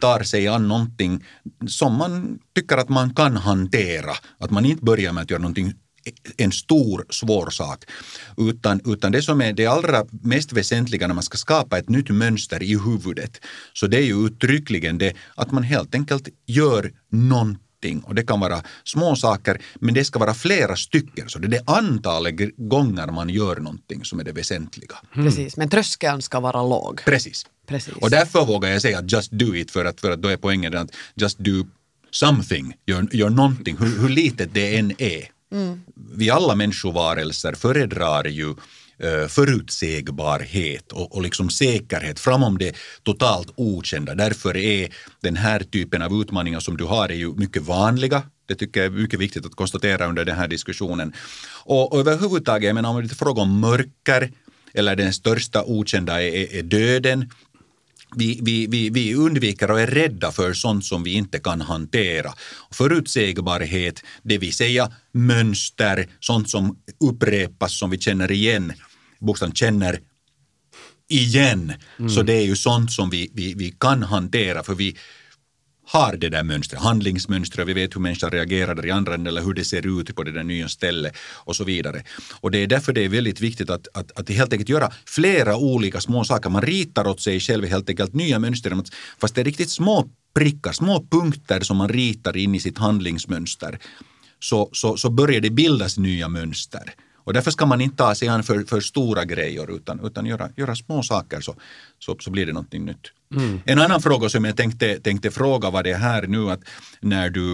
tar 0.00 0.22
sig 0.22 0.48
an 0.48 0.68
någonting 0.68 1.24
som 1.66 1.94
man 1.94 2.38
tycker 2.54 2.76
att 2.76 2.88
man 2.88 3.14
kan 3.14 3.36
hantera. 3.36 4.12
Att 4.38 4.50
man 4.50 4.64
inte 4.64 4.84
börjar 4.84 5.12
med 5.12 5.22
att 5.22 5.30
göra 5.30 5.42
någonting 5.42 5.72
en 6.36 6.52
stor, 6.52 7.06
svår 7.10 7.50
sak. 7.50 7.84
Utan, 8.36 8.80
utan 8.84 9.12
det 9.12 9.22
som 9.22 9.40
är 9.40 9.52
det 9.52 9.66
allra 9.66 10.04
mest 10.10 10.52
väsentliga 10.52 11.06
när 11.06 11.14
man 11.14 11.22
ska 11.22 11.38
skapa 11.38 11.78
ett 11.78 11.88
nytt 11.88 12.10
mönster 12.10 12.62
i 12.62 12.78
huvudet, 12.78 13.40
så 13.72 13.86
det 13.86 13.96
är 13.96 14.04
ju 14.04 14.26
uttryckligen 14.26 14.98
det 14.98 15.14
att 15.34 15.52
man 15.52 15.62
helt 15.62 15.94
enkelt 15.94 16.28
gör 16.46 16.92
någonting 17.10 17.71
och 18.04 18.14
det 18.14 18.22
kan 18.22 18.40
vara 18.40 18.62
små 18.84 19.16
saker 19.16 19.60
men 19.74 19.94
det 19.94 20.04
ska 20.04 20.18
vara 20.18 20.34
flera 20.34 20.76
stycken. 20.76 21.28
Så 21.28 21.38
det 21.38 21.46
är 21.46 21.50
det 21.50 21.62
antalet 21.66 22.34
gånger 22.56 23.06
man 23.06 23.28
gör 23.28 23.56
någonting 23.56 24.04
som 24.04 24.20
är 24.20 24.24
det 24.24 24.32
väsentliga. 24.32 24.96
Precis, 25.14 25.56
men 25.56 25.68
tröskeln 25.68 26.22
ska 26.22 26.40
vara 26.40 26.62
låg. 26.62 27.00
Precis. 27.04 27.46
Precis. 27.66 27.94
Och 27.94 28.10
därför 28.10 28.44
vågar 28.44 28.70
jag 28.70 28.82
säga 28.82 29.02
just 29.08 29.32
do 29.32 29.54
it 29.54 29.70
för 29.70 29.84
att, 29.84 30.00
för 30.00 30.10
att 30.10 30.22
då 30.22 30.28
är 30.28 30.36
poängen 30.36 30.76
att 30.76 30.90
just 31.14 31.38
do 31.38 31.66
something, 32.10 32.74
gör, 32.86 33.08
gör 33.12 33.30
någonting, 33.30 33.76
hur, 33.76 33.98
hur 33.98 34.08
litet 34.08 34.54
det 34.54 34.76
än 34.76 34.92
är. 34.98 35.28
Vi 36.14 36.30
alla 36.30 36.54
människovarelser 36.54 37.52
föredrar 37.52 38.24
ju 38.24 38.54
Eh, 39.02 39.28
förutsägbarhet 39.28 40.92
och, 40.92 41.14
och 41.14 41.22
liksom 41.22 41.50
säkerhet 41.50 42.20
framom 42.20 42.58
det 42.58 42.76
totalt 43.02 43.52
okända. 43.56 44.14
Därför 44.14 44.56
är 44.56 44.88
den 45.20 45.36
här 45.36 45.60
typen 45.60 46.02
av 46.02 46.12
utmaningar 46.20 46.60
som 46.60 46.76
du 46.76 46.84
har 46.84 47.08
är 47.08 47.14
ju 47.14 47.34
mycket 47.34 47.62
vanliga. 47.62 48.22
Det 48.46 48.54
tycker 48.54 48.80
jag 48.80 48.86
är 48.86 48.98
mycket 48.98 49.20
viktigt 49.20 49.46
att 49.46 49.54
konstatera 49.54 50.06
under 50.06 50.24
den 50.24 50.36
här 50.36 50.48
diskussionen. 50.48 51.12
Och, 51.64 51.92
och 51.92 52.00
överhuvudtaget, 52.00 52.66
jag 52.66 52.74
menar 52.74 52.90
om 52.90 52.96
det 52.96 53.12
är 53.12 53.14
fråga 53.14 53.42
om 53.42 53.60
mörker 53.60 54.30
eller 54.74 54.96
den 54.96 55.12
största 55.12 55.62
okända 55.64 56.22
är, 56.22 56.34
är, 56.34 56.54
är 56.54 56.62
döden 56.62 57.30
vi, 58.16 58.40
vi, 58.42 58.66
vi, 58.66 58.90
vi 58.90 59.14
undviker 59.14 59.70
och 59.70 59.80
är 59.80 59.86
rädda 59.86 60.32
för 60.32 60.52
sånt 60.52 60.84
som 60.84 61.02
vi 61.02 61.12
inte 61.12 61.38
kan 61.38 61.60
hantera. 61.60 62.32
Förutsägbarhet, 62.70 64.02
det 64.22 64.38
vill 64.38 64.52
säga 64.52 64.92
mönster, 65.12 66.06
sånt 66.20 66.50
som 66.50 66.76
upprepas 67.00 67.78
som 67.78 67.90
vi 67.90 67.98
känner 67.98 68.32
igen, 68.32 68.72
bokstavligt 69.22 69.58
känner 69.58 70.00
igen. 71.08 71.72
Så 72.08 72.22
det 72.22 72.32
är 72.32 72.44
ju 72.44 72.56
sånt 72.56 72.92
som 72.92 73.10
vi, 73.10 73.30
vi, 73.34 73.54
vi 73.54 73.70
kan 73.70 74.02
hantera 74.02 74.62
för 74.62 74.74
vi 74.74 74.96
har 75.86 76.16
det 76.16 76.28
där 76.28 76.42
mönstret, 76.42 76.82
handlingsmönstret, 76.82 77.68
vi 77.68 77.72
vet 77.72 77.96
hur 77.96 78.00
människan 78.00 78.30
reagerar 78.30 78.74
där 78.74 78.86
i 78.86 78.90
andra 78.90 79.14
änden 79.14 79.26
eller 79.26 79.42
hur 79.42 79.54
det 79.54 79.64
ser 79.64 80.00
ut 80.00 80.16
på 80.16 80.22
det 80.22 80.32
där 80.32 80.42
nya 80.42 80.68
stället 80.68 81.16
och 81.44 81.56
så 81.56 81.64
vidare. 81.64 82.04
Och 82.40 82.50
det 82.50 82.58
är 82.58 82.66
därför 82.66 82.92
det 82.92 83.04
är 83.04 83.08
väldigt 83.08 83.40
viktigt 83.40 83.70
att, 83.70 83.88
att, 83.94 84.18
att 84.18 84.28
helt 84.28 84.52
enkelt 84.52 84.68
göra 84.68 84.92
flera 85.06 85.56
olika 85.56 86.00
små 86.00 86.24
saker. 86.24 86.50
Man 86.50 86.62
ritar 86.62 87.06
åt 87.06 87.20
sig 87.20 87.40
själv 87.40 87.64
helt 87.64 87.88
enkelt 87.88 88.14
nya 88.14 88.38
mönster, 88.38 88.76
fast 89.20 89.34
det 89.34 89.40
är 89.40 89.44
riktigt 89.44 89.70
små 89.70 90.08
prickar, 90.34 90.72
små 90.72 91.06
punkter 91.10 91.60
som 91.60 91.76
man 91.76 91.88
ritar 91.88 92.36
in 92.36 92.54
i 92.54 92.60
sitt 92.60 92.78
handlingsmönster. 92.78 93.78
Så, 94.40 94.70
så, 94.72 94.96
så 94.96 95.10
börjar 95.10 95.40
det 95.40 95.50
bildas 95.50 95.98
nya 95.98 96.28
mönster. 96.28 96.94
Och 97.24 97.32
därför 97.32 97.50
ska 97.50 97.66
man 97.66 97.80
inte 97.80 97.96
ta 97.96 98.14
sig 98.14 98.28
an 98.28 98.42
för, 98.42 98.64
för 98.64 98.80
stora 98.80 99.24
grejer 99.24 99.76
utan, 99.76 100.00
utan 100.06 100.26
göra, 100.26 100.48
göra 100.56 100.76
små 100.76 101.02
saker 101.02 101.40
så, 101.40 101.54
så, 101.98 102.16
så 102.20 102.30
blir 102.30 102.46
det 102.46 102.52
någonting 102.52 102.84
nytt. 102.84 103.12
En 103.64 103.78
annan 103.78 104.02
fråga 104.02 104.28
som 104.28 104.44
jag 104.44 104.56
tänkte, 104.56 105.00
tänkte 105.00 105.30
fråga 105.30 105.70
var 105.70 105.82
det 105.82 105.94
här 105.94 106.26
nu 106.26 106.50
att 106.50 106.60
när 107.00 107.30
du 107.30 107.52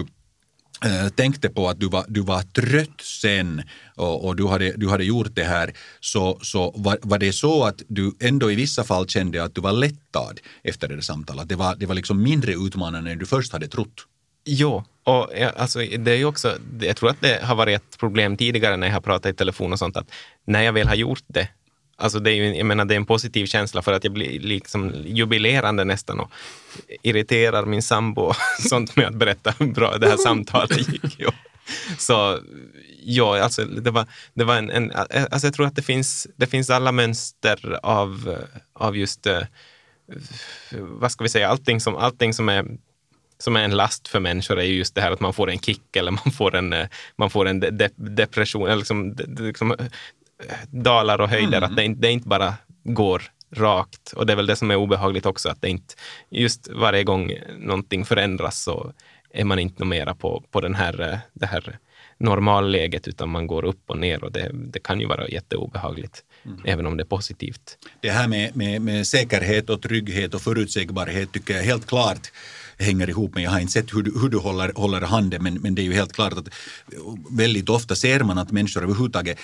eh, 0.85 1.09
tänkte 1.09 1.49
på 1.49 1.69
att 1.69 1.79
du 1.79 1.89
var, 1.89 2.05
du 2.07 2.21
var 2.21 2.41
trött 2.41 3.01
sen 3.01 3.61
och, 3.95 4.25
och 4.25 4.35
du, 4.35 4.47
hade, 4.47 4.73
du 4.77 4.89
hade 4.89 5.03
gjort 5.03 5.35
det 5.35 5.43
här 5.43 5.73
så, 5.99 6.39
så 6.41 6.73
var, 6.77 6.97
var 7.01 7.19
det 7.19 7.33
så 7.33 7.63
att 7.63 7.81
du 7.87 8.15
ändå 8.19 8.51
i 8.51 8.55
vissa 8.55 8.83
fall 8.83 9.07
kände 9.07 9.43
att 9.43 9.55
du 9.55 9.61
var 9.61 9.71
lättad 9.71 10.39
efter 10.63 10.87
det 10.87 10.95
där 10.95 11.01
samtalet? 11.01 11.49
Det 11.49 11.55
var, 11.55 11.75
det 11.75 11.85
var 11.85 11.95
liksom 11.95 12.23
mindre 12.23 12.53
utmanande 12.53 13.11
än 13.11 13.17
du 13.17 13.25
först 13.25 13.53
hade 13.53 13.67
trott? 13.67 14.05
Ja, 14.43 14.85
och 15.03 15.33
alltså, 15.57 15.79
det 15.79 16.11
är 16.11 16.25
också, 16.25 16.57
jag 16.81 16.97
tror 16.97 17.09
att 17.09 17.21
det 17.21 17.43
har 17.43 17.55
varit 17.55 17.75
ett 17.75 17.97
problem 17.97 18.37
tidigare 18.37 18.77
när 18.77 18.87
jag 18.87 18.93
har 18.93 19.01
pratat 19.01 19.33
i 19.33 19.35
telefon 19.35 19.73
och 19.73 19.79
sånt, 19.79 19.97
att 19.97 20.11
när 20.45 20.61
jag 20.61 20.73
väl 20.73 20.87
har 20.87 20.95
gjort 20.95 21.23
det, 21.27 21.47
alltså 21.97 22.19
det 22.19 22.31
är 22.31 22.35
ju, 22.35 22.55
jag 22.55 22.65
menar, 22.65 22.85
det 22.85 22.93
är 22.93 22.95
en 22.95 23.05
positiv 23.05 23.45
känsla 23.45 23.81
för 23.81 23.93
att 23.93 24.03
jag 24.03 24.13
blir 24.13 24.39
liksom 24.39 24.93
jubilerande 25.05 25.83
nästan 25.83 26.19
och 26.19 26.31
irriterar 27.03 27.65
min 27.65 27.81
sambo 27.81 28.21
och 28.21 28.35
sånt 28.69 28.95
med 28.95 29.07
att 29.07 29.15
berätta 29.15 29.53
hur 29.59 29.73
bra 29.73 29.97
det 29.97 30.09
här 30.09 30.17
samtalet 30.17 30.93
gick. 30.93 31.15
Ja. 31.17 31.31
Så 31.97 32.39
ja, 33.03 33.39
alltså 33.39 33.65
det 33.65 33.91
var, 33.91 34.07
det 34.33 34.43
var 34.43 34.55
en, 34.55 34.69
en 34.69 34.91
alltså 34.91 35.47
jag 35.47 35.53
tror 35.53 35.65
att 35.65 35.75
det 35.75 35.81
finns, 35.81 36.27
det 36.35 36.47
finns 36.47 36.69
alla 36.69 36.91
mönster 36.91 37.79
av, 37.83 38.37
av 38.73 38.97
just, 38.97 39.27
eh, 39.27 39.41
vad 40.71 41.11
ska 41.11 41.23
vi 41.23 41.29
säga, 41.29 41.49
allting 41.49 41.79
som, 41.79 41.95
allting 41.95 42.33
som 42.33 42.49
är 42.49 42.65
som 43.43 43.55
är 43.55 43.63
en 43.63 43.77
last 43.77 44.07
för 44.07 44.19
människor 44.19 44.59
är 44.59 44.63
ju 44.63 44.73
just 44.75 44.95
det 44.95 45.01
här 45.01 45.11
att 45.11 45.19
man 45.19 45.33
får 45.33 45.49
en 45.49 45.59
kick 45.59 45.95
eller 45.95 46.11
man 46.11 46.31
får 46.33 46.55
en, 46.55 46.73
eh, 46.73 46.87
man 47.15 47.29
får 47.29 47.47
en 47.47 47.59
de, 47.59 47.71
de, 47.71 47.89
depression, 47.95 48.65
eller 48.67 48.75
liksom, 48.77 49.15
de, 49.15 49.43
liksom, 49.47 49.71
eh, 49.71 49.85
dalar 50.69 51.21
och 51.21 51.29
höjder, 51.29 51.61
att 51.61 51.75
det, 51.75 51.83
inte- 51.83 52.01
det 52.01 52.11
inte 52.11 52.27
bara 52.27 52.53
går 52.83 53.23
rakt. 53.55 54.13
Och 54.15 54.25
det 54.25 54.33
är 54.33 54.37
väl 54.37 54.45
det 54.47 54.55
som 54.55 54.71
är 54.71 54.75
obehagligt 54.75 55.25
också, 55.25 55.49
att 55.49 55.61
det 55.61 55.69
inte, 55.69 55.93
just 56.29 56.69
varje 56.71 57.03
gång 57.03 57.33
någonting 57.59 58.05
förändras 58.05 58.63
så 58.63 58.93
är 59.33 59.43
man 59.43 59.59
inte 59.59 59.85
mera 59.85 60.15
på, 60.15 60.43
på 60.51 60.61
den 60.61 60.75
här, 60.75 61.01
eh, 61.01 61.17
det 61.33 61.45
här 61.45 61.77
normalläget, 62.17 63.07
utan 63.07 63.29
man 63.29 63.47
går 63.47 63.65
upp 63.65 63.83
och 63.89 63.97
ner 63.97 64.23
och 64.23 64.31
det, 64.31 64.51
det 64.53 64.79
kan 64.79 64.99
ju 64.99 65.05
vara 65.07 65.27
jätteobehagligt, 65.27 66.23
även 66.65 66.85
om 66.87 66.97
det 66.97 67.03
är 67.03 67.05
positivt. 67.05 67.77
Det 68.01 68.09
här 68.09 68.27
med, 68.27 68.55
med, 68.55 68.81
med 68.81 69.07
säkerhet 69.07 69.69
och 69.69 69.81
trygghet 69.81 70.33
och 70.33 70.41
förutsägbarhet 70.41 71.31
tycker 71.31 71.53
jag 71.53 71.63
helt 71.63 71.87
klart 71.87 72.27
hänger 72.79 73.09
ihop 73.09 73.35
men 73.35 73.43
jag 73.43 73.51
har 73.51 73.59
inte 73.59 73.73
sett 73.73 73.93
hur 73.93 74.03
du, 74.03 74.19
hur 74.19 74.29
du 74.29 74.37
håller, 74.37 74.71
håller 74.75 75.01
handen 75.01 75.43
men, 75.43 75.53
men 75.53 75.75
det 75.75 75.81
är 75.81 75.83
ju 75.83 75.93
helt 75.93 76.13
klart 76.13 76.33
att 76.33 76.49
väldigt 77.29 77.69
ofta 77.69 77.95
ser 77.95 78.23
man 78.23 78.37
att 78.37 78.51
människor 78.51 78.83
överhuvudtaget 78.83 79.37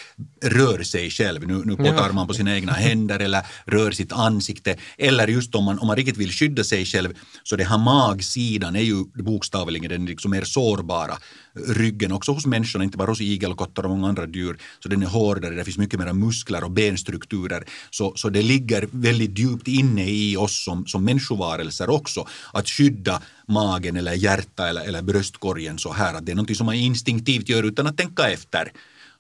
rör 0.43 0.83
sig 0.83 1.09
själv. 1.09 1.47
Nu, 1.47 1.61
nu 1.65 1.75
potar 1.75 2.11
man 2.11 2.27
på 2.27 2.33
sina 2.33 2.55
egna 2.55 2.71
händer 2.71 3.19
eller 3.19 3.45
rör 3.65 3.91
sitt 3.91 4.11
ansikte. 4.11 4.77
Eller 4.97 5.27
just 5.27 5.55
om 5.55 5.63
man, 5.63 5.79
om 5.79 5.87
man 5.87 5.95
riktigt 5.95 6.17
vill 6.17 6.31
skydda 6.31 6.63
sig 6.63 6.85
själv 6.85 7.13
så 7.43 7.55
det 7.55 7.63
här 7.63 7.77
magsidan 7.77 8.75
är 8.75 8.81
ju 8.81 9.03
bokstavligen 9.03 9.89
den 9.89 10.05
liksom 10.05 10.31
mer 10.31 10.43
sårbara 10.43 11.17
ryggen 11.55 12.11
också 12.11 12.31
hos 12.31 12.45
människorna, 12.45 12.83
inte 12.83 12.97
bara 12.97 13.11
hos 13.11 13.21
igelkottar 13.21 13.83
och 13.83 13.89
många 13.89 14.07
andra 14.07 14.27
djur. 14.27 14.57
Så 14.79 14.89
den 14.89 15.03
är 15.03 15.07
hårdare, 15.07 15.55
det 15.55 15.63
finns 15.63 15.77
mycket 15.77 15.99
mer 15.99 16.13
muskler 16.13 16.63
och 16.63 16.71
benstrukturer. 16.71 17.63
Så, 17.89 18.13
så 18.15 18.29
det 18.29 18.41
ligger 18.41 18.87
väldigt 18.91 19.39
djupt 19.39 19.67
inne 19.67 20.09
i 20.09 20.37
oss 20.37 20.63
som, 20.63 20.85
som 20.85 21.05
människovarelser 21.05 21.89
också 21.89 22.27
att 22.53 22.69
skydda 22.69 23.21
magen 23.47 23.97
eller 23.97 24.13
hjärta 24.13 24.67
eller, 24.67 24.81
eller 24.81 25.01
bröstkorgen 25.01 25.79
så 25.79 25.93
här 25.93 26.13
att 26.13 26.25
det 26.25 26.31
är 26.31 26.35
något 26.35 26.57
som 26.57 26.65
man 26.65 26.75
instinktivt 26.75 27.49
gör 27.49 27.63
utan 27.63 27.87
att 27.87 27.97
tänka 27.97 28.29
efter. 28.29 28.71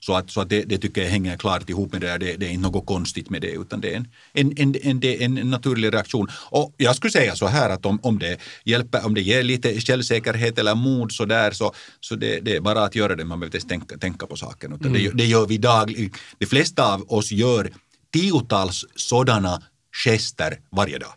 Så 0.05 0.13
att, 0.13 0.31
så 0.31 0.41
att 0.41 0.49
det, 0.49 0.63
det 0.63 0.77
tycker 0.77 1.01
jag 1.01 1.09
hänger 1.09 1.37
klart 1.37 1.69
ihop 1.69 1.91
med 1.91 2.01
det 2.01 2.07
där. 2.07 2.19
Det, 2.19 2.35
det 2.37 2.45
är 2.45 2.49
inte 2.49 2.61
något 2.61 2.85
konstigt 2.85 3.29
med 3.29 3.41
det 3.41 3.51
utan 3.51 3.81
det 3.81 3.93
är 3.93 3.95
en, 3.95 4.07
en, 4.33 4.75
en, 4.83 5.03
en, 5.03 5.37
en 5.37 5.49
naturlig 5.49 5.93
reaktion. 5.93 6.27
Och 6.49 6.73
jag 6.77 6.95
skulle 6.95 7.11
säga 7.11 7.35
så 7.35 7.47
här 7.47 7.69
att 7.69 7.85
om, 7.85 7.99
om, 8.03 8.19
det, 8.19 8.39
hjälper, 8.63 9.05
om 9.05 9.13
det 9.13 9.21
ger 9.21 9.43
lite 9.43 9.81
självsäkerhet 9.81 10.59
eller 10.59 10.75
mod 10.75 11.11
så 11.11 11.25
där 11.25 11.51
så, 11.51 11.73
så 11.99 12.15
det, 12.15 12.39
det 12.39 12.55
är 12.55 12.61
bara 12.61 12.83
att 12.83 12.95
göra 12.95 13.15
det. 13.15 13.25
Man 13.25 13.39
behöver 13.39 13.57
inte 13.57 13.67
tänka, 13.67 13.97
tänka 13.97 14.27
på 14.27 14.35
saken. 14.35 14.73
Utan 14.73 14.93
det, 14.93 15.11
det 15.13 15.25
gör 15.25 15.45
vi 15.45 15.57
dagligen. 15.57 16.11
De 16.37 16.45
flesta 16.45 16.93
av 16.93 17.05
oss 17.07 17.31
gör 17.31 17.71
tiotals 18.13 18.85
sådana 18.95 19.61
gester 20.03 20.59
varje 20.71 20.97
dag. 20.97 21.13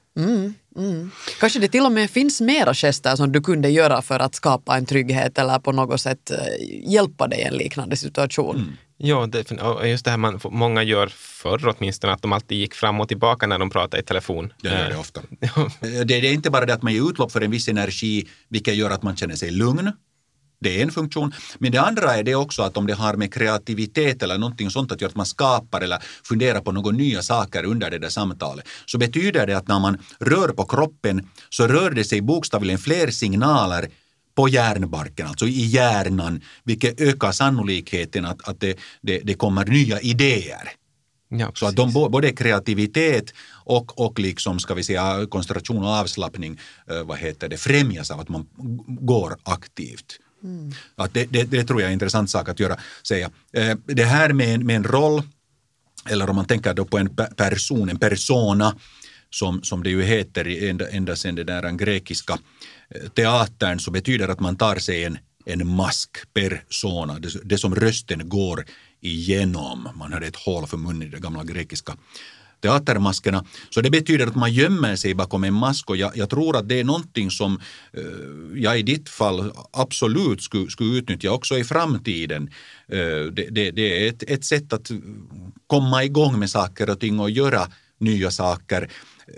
Kanske 1.41 1.59
det 1.59 1.69
till 1.69 1.85
och 1.85 1.93
med 1.93 2.11
finns 2.11 2.41
mera 2.41 2.75
gester 2.75 3.17
som 3.17 3.33
du 3.33 3.41
kunde 3.41 3.69
göra 3.69 4.03
för 4.03 4.21
att 4.21 4.35
skapa 4.35 4.77
en 4.77 4.87
trygghet 4.87 5.39
eller 5.39 5.59
på 5.59 5.73
något 5.73 6.01
sätt 6.01 6.31
eh, 6.31 6.37
hjälpa 6.93 7.27
dig 7.29 7.39
i 7.39 7.43
en 7.43 7.55
liknande 7.55 7.97
situation. 7.97 8.77
Ja, 9.01 9.27
det, 9.27 9.51
just 9.89 10.05
det 10.05 10.11
här 10.11 10.19
man, 10.19 10.41
många 10.45 10.83
gör 10.83 11.07
förr 11.07 11.75
åtminstone, 11.79 12.13
att 12.13 12.23
de 12.23 12.33
alltid 12.33 12.59
gick 12.59 12.75
fram 12.75 13.01
och 13.01 13.09
tillbaka 13.09 13.47
när 13.47 13.59
de 13.59 13.71
pratade 13.71 14.03
i 14.03 14.05
telefon. 14.05 14.53
Det 14.63 14.69
gör 14.69 14.89
det 14.89 14.95
Eh, 14.95 15.01
ofta. 15.01 15.21
Det, 15.81 16.05
det 16.05 16.29
är 16.29 16.33
inte 16.33 16.51
bara 16.51 16.67
det 16.67 16.75
att 16.75 16.83
man 16.83 16.93
ger 16.93 17.11
utlopp 17.11 17.33
för 17.33 17.41
en 17.41 17.51
viss 17.51 17.69
energi, 17.69 18.29
vilket 18.49 18.75
gör 18.75 18.91
att 18.91 19.03
man 19.03 19.17
känner 19.17 19.35
sig 19.35 19.51
lugn. 19.51 19.93
Det 20.61 20.79
är 20.79 20.83
en 20.83 20.91
funktion. 20.91 21.33
Men 21.59 21.73
det 21.73 21.79
andra 21.79 22.17
är 22.17 22.23
det 22.23 22.35
också 22.35 22.63
att 22.63 22.77
om 22.77 22.87
det 22.87 22.95
har 22.95 23.15
med 23.15 23.35
kreativitet 23.35 24.23
eller 24.23 24.39
någonting 24.39 24.71
sånt 24.71 24.93
att 24.93 25.01
göra, 25.01 25.11
att 25.11 25.17
man 25.17 25.27
skapar 25.27 25.81
eller 25.81 25.99
funderar 26.25 26.61
på 26.61 26.73
några 26.73 26.91
nya 26.91 27.23
saker 27.23 27.65
under 27.65 27.91
det 27.91 27.99
där 27.99 28.09
samtalet, 28.09 28.69
så 28.87 28.99
betyder 28.99 29.47
det 29.47 29.57
att 29.57 29.69
när 29.69 29.81
man 29.81 29.99
rör 30.21 30.49
på 30.49 30.65
kroppen 30.65 31.29
så 31.51 31.67
rör 31.67 31.91
det 31.91 32.05
sig 32.05 32.21
bokstavligen 32.21 32.79
fler 32.79 33.11
signaler 33.11 33.89
på 34.35 34.49
hjärnbarken, 34.49 35.27
alltså 35.27 35.47
i 35.47 35.67
hjärnan, 35.67 36.41
vilket 36.65 37.01
ökar 37.01 37.33
sannolikheten 37.33 38.25
att, 38.25 38.49
att 38.49 38.61
det, 38.61 38.79
det, 39.03 39.19
det 39.19 39.35
kommer 39.35 39.65
nya 39.65 40.01
idéer. 40.01 40.69
Ja, 41.29 41.51
Så 41.55 41.67
att 41.67 41.77
de, 41.77 41.93
både 41.93 42.33
kreativitet 42.33 43.35
och, 43.65 44.01
och 44.01 44.19
liksom, 44.19 44.59
ska 44.59 44.75
vi 44.75 44.85
säga, 44.85 45.27
koncentration 45.31 45.85
och 45.85 45.91
avslappning 45.91 46.59
eh, 46.91 47.03
vad 47.03 47.19
heter 47.19 47.49
det, 47.49 47.57
främjas 47.57 48.11
av 48.11 48.21
att 48.21 48.29
man 48.29 48.47
går 48.87 49.37
aktivt. 49.43 50.19
Att 50.97 51.15
det, 51.15 51.25
det, 51.31 51.45
det 51.45 51.65
tror 51.65 51.81
jag 51.81 51.87
är 51.87 51.91
en 51.91 51.93
intressant 51.93 52.31
sak 52.31 52.49
att 52.49 52.61
göra, 52.61 52.77
säga. 53.03 53.31
Eh, 53.53 53.77
det 53.87 54.05
här 54.05 54.33
med, 54.33 54.55
en- 54.55 54.67
med 54.67 54.77
en 54.77 54.85
roll, 54.85 55.23
eller 56.11 56.31
om 56.31 56.37
man 56.37 56.45
tänker 56.45 56.75
då 56.75 56.85
på 56.85 56.99
en 56.99 57.17
person, 57.37 57.89
en 57.89 57.99
persona, 57.99 58.77
som, 59.31 59.63
som 59.63 59.83
det 59.83 59.91
ju 59.91 60.03
heter 60.03 60.47
i 60.49 60.69
ända, 60.69 60.89
ända 60.91 61.17
sedan 61.17 61.35
den 61.35 61.47
där 61.47 61.71
grekiska 61.71 62.39
eh, 62.95 63.09
teatern, 63.09 63.81
så 63.81 63.91
betyder 63.91 64.29
att 64.29 64.41
man 64.41 64.57
tar 64.57 64.77
sig 64.77 65.05
en, 65.05 65.19
en 65.47 65.69
mask, 65.69 66.11
persona, 66.35 67.19
det, 67.19 67.29
det 67.45 67.59
som 67.59 67.75
rösten 67.75 68.29
går 68.29 68.65
igenom. 69.01 69.89
Man 69.95 70.13
hade 70.13 70.27
ett 70.27 70.37
hål 70.37 70.67
för 70.67 70.77
munnen 70.77 71.03
i 71.03 71.11
det 71.11 71.19
gamla 71.21 71.45
grekiska 71.45 71.97
teatermaskerna. 72.61 73.45
Så 73.71 73.81
det 73.81 73.91
betyder 73.91 74.27
att 74.27 74.37
man 74.37 74.53
gömmer 74.53 74.97
sig 74.97 75.15
bakom 75.15 75.45
en 75.45 75.55
mask 75.55 75.91
och 75.91 75.97
jag, 75.97 76.17
jag 76.17 76.31
tror 76.31 76.57
att 76.57 76.69
det 76.69 76.81
är 76.81 76.85
någonting 76.85 77.31
som 77.31 77.61
eh, 77.93 78.63
jag 78.63 78.79
i 78.79 78.83
ditt 78.83 79.09
fall 79.09 79.53
absolut 79.73 80.43
skulle, 80.43 80.71
skulle 80.71 80.99
utnyttja 80.99 81.31
också 81.31 81.59
i 81.59 81.65
framtiden. 81.65 82.51
Eh, 82.89 83.33
det, 83.33 83.49
det, 83.51 83.71
det 83.71 84.07
är 84.07 84.09
ett, 84.09 84.23
ett 84.23 84.45
sätt 84.45 84.73
att 84.73 84.91
komma 85.67 86.05
igång 86.05 86.39
med 86.39 86.51
saker 86.51 86.91
och 86.91 87.01
ting 87.01 87.21
och 87.21 87.31
göra 87.31 87.69
nya 87.99 88.31
saker. 88.31 88.91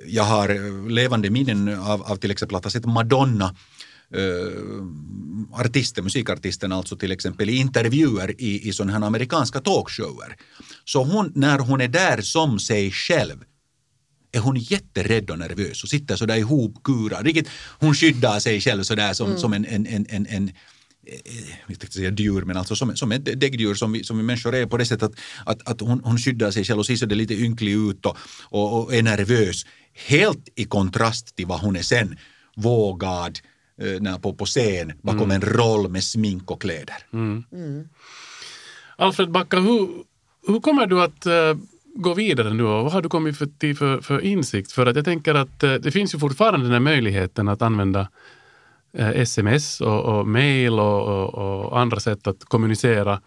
Jag 0.07 0.25
har 0.25 0.89
levande 0.91 1.31
minnen 1.31 1.81
av, 1.81 2.03
av 2.03 2.17
till 2.17 2.31
exempel 2.31 2.57
att 2.57 2.65
ha 2.65 2.71
sett 2.71 2.87
Madonna 2.87 3.55
eh, 4.15 4.53
artisten, 5.53 6.05
musikartisten 6.05 6.73
alltså 6.73 6.97
till 6.97 7.13
exempel 7.13 7.51
i 7.51 7.57
intervjuer 7.57 8.41
i, 8.41 8.69
i 8.69 8.73
sådana 8.73 8.93
här 8.93 9.07
amerikanska 9.07 9.61
talkshower. 9.61 10.37
Så 10.85 11.05
hon, 11.05 11.33
när 11.35 11.59
hon 11.59 11.81
är 11.81 11.89
där 11.89 12.21
som 12.21 12.59
sig 12.59 12.91
själv 12.91 13.45
är 14.33 14.41
hon 14.41 14.57
jätterädd 14.57 15.31
och 15.31 15.39
nervös 15.39 15.83
och 15.83 15.89
sitter 15.89 16.17
sådär 16.17 16.37
ihopkurad. 16.37 17.27
Riktigt, 17.27 17.49
hon 17.79 17.95
skyddar 17.95 18.41
sig 18.41 18.61
själv 18.61 18.83
sådär 18.83 19.13
som, 19.13 19.39
som 19.39 19.53
en, 19.53 19.65
en, 19.65 19.87
en, 19.87 20.07
en, 20.09 20.27
en 20.27 20.49
eh, 20.49 20.55
jag 21.67 21.81
tänkte 21.81 21.93
säga 21.93 22.11
djur, 22.11 22.43
men 22.43 22.57
alltså 22.57 22.77
som, 22.77 22.97
som 22.97 23.13
ett 23.13 23.41
däggdjur 23.41 23.75
som 23.75 23.93
vi, 23.93 24.05
som 24.05 24.17
vi 24.17 24.23
människor 24.23 24.55
är 24.55 24.67
på 24.67 24.77
det 24.77 24.85
sättet 24.85 25.03
att, 25.03 25.19
att, 25.47 25.69
att 25.69 25.81
hon, 25.81 26.01
hon 26.05 26.19
skyddar 26.19 26.51
sig 26.51 26.65
själv 26.65 26.79
och 26.79 26.87
ser 26.87 26.97
så 26.97 27.07
det 27.07 27.15
lite 27.15 27.35
ynklig 27.35 27.73
ut 27.73 28.07
och, 28.07 28.17
och, 28.43 28.85
och 28.85 28.95
är 28.95 29.03
nervös. 29.03 29.67
Helt 29.93 30.49
i 30.57 30.65
kontrast 30.65 31.37
till 31.37 31.47
vad 31.47 31.61
hon 31.61 31.77
är 31.77 31.83
sen, 31.83 32.17
vågad 32.57 33.39
när 34.01 34.19
på, 34.19 34.35
på 34.35 34.45
scen 34.45 34.93
bakom 35.03 35.31
en 35.31 35.41
roll 35.41 35.89
med 35.89 36.05
smink 36.05 36.51
och 36.51 36.61
kläder. 36.61 36.97
Alfred 38.97 39.31
Backa, 39.31 39.61
hur, 39.61 39.89
hur 40.47 40.61
kommer 40.61 40.87
du 40.87 41.03
att 41.03 41.27
eh, 41.27 41.55
gå 41.95 42.15
vidare 42.15 42.55
nu 42.55 42.65
och 42.65 42.85
vad 42.85 42.93
har 42.93 43.03
du 43.03 43.09
kommit 43.09 43.39
för, 43.39 43.47
till 43.47 43.77
för, 43.77 44.01
för 44.01 44.21
insikt? 44.21 44.73
För 44.73 44.87
att 44.87 44.97
jag 44.97 45.05
tänker 45.05 45.35
att 45.35 45.63
eh, 45.63 45.75
det 45.75 45.91
finns 45.91 46.15
ju 46.15 46.19
fortfarande 46.19 46.67
den 46.67 46.73
här 46.73 46.81
möjligheten 46.81 47.49
att 47.49 47.63
använda 47.63 48.09
eh, 48.93 49.09
sms 49.09 49.81
och, 49.81 50.05
och 50.05 50.29
mail 50.29 50.73
och, 50.73 51.09
och, 51.09 51.35
och 51.35 51.79
andra 51.81 52.01
sätt 52.01 52.27
att 52.27 52.45
kommunicera. 52.45 53.21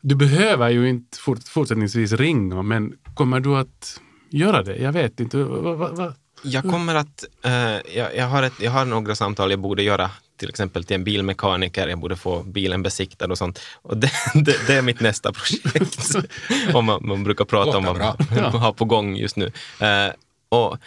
Du 0.00 0.14
behöver 0.14 0.70
ju 0.70 0.88
inte 0.88 1.18
fort, 1.18 1.48
fortsättningsvis 1.48 2.12
ringa, 2.12 2.62
men 2.62 2.94
kommer 3.14 3.40
du 3.40 3.56
att 3.56 4.00
göra 4.30 4.62
det? 4.62 4.76
Jag 4.76 4.92
vet 4.92 5.20
inte. 5.20 5.36
Va, 5.36 5.74
va, 5.74 5.88
va? 5.92 6.12
Jag 6.42 6.64
kommer 6.64 6.94
att, 6.94 7.24
eh, 7.44 7.96
jag, 7.96 8.16
jag, 8.16 8.26
har 8.26 8.42
ett, 8.42 8.52
jag 8.60 8.70
har 8.70 8.84
några 8.84 9.14
samtal 9.14 9.50
jag 9.50 9.60
borde 9.60 9.82
göra, 9.82 10.10
till 10.36 10.48
exempel 10.48 10.84
till 10.84 10.94
en 10.94 11.04
bilmekaniker, 11.04 11.88
jag 11.88 11.98
borde 11.98 12.16
få 12.16 12.42
bilen 12.42 12.82
besiktad 12.82 13.26
och 13.26 13.38
sånt. 13.38 13.60
Och 13.82 13.96
det, 13.96 14.10
det, 14.34 14.66
det 14.66 14.74
är 14.74 14.82
mitt 14.82 15.00
nästa 15.00 15.32
projekt. 15.32 16.14
om 16.74 16.84
man, 16.84 17.06
man 17.06 17.24
brukar 17.24 17.44
prata 17.44 17.78
om 17.78 17.84
vad 17.84 17.98
man 17.98 18.60
har 18.60 18.72
på 18.72 18.84
gång 18.84 19.16
just 19.16 19.36
nu. 19.36 19.52
Eh, 19.80 20.12
och 20.48 20.78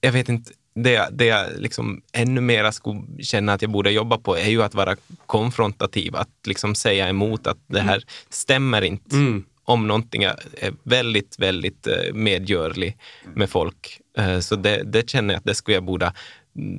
jag 0.00 0.12
vet 0.12 0.28
inte, 0.28 0.52
det, 0.74 1.08
det 1.12 1.24
jag 1.24 1.46
liksom 1.56 2.02
ännu 2.12 2.40
mera 2.40 2.72
skulle 2.72 3.02
känna 3.20 3.52
att 3.52 3.62
jag 3.62 3.70
borde 3.70 3.90
jobba 3.90 4.18
på 4.18 4.36
är 4.36 4.48
ju 4.48 4.62
att 4.62 4.74
vara 4.74 4.96
konfrontativ, 5.26 6.16
att 6.16 6.28
liksom 6.46 6.74
säga 6.74 7.08
emot 7.08 7.46
att 7.46 7.58
det 7.66 7.80
här 7.80 8.04
stämmer 8.28 8.82
inte. 8.82 9.16
Mm. 9.16 9.44
Om 9.64 9.86
någonting 9.86 10.22
är 10.22 10.36
väldigt, 10.82 11.38
väldigt 11.38 11.86
eh, 11.86 12.14
medgörlig 12.14 12.98
med 13.34 13.50
folk. 13.50 14.00
Eh, 14.18 14.38
så 14.38 14.56
det, 14.56 14.82
det 14.82 15.10
känner 15.10 15.34
jag 15.34 15.38
att 15.38 15.44
det 15.44 15.54
skulle 15.54 15.76
jag 15.76 15.84
borde 15.84 16.12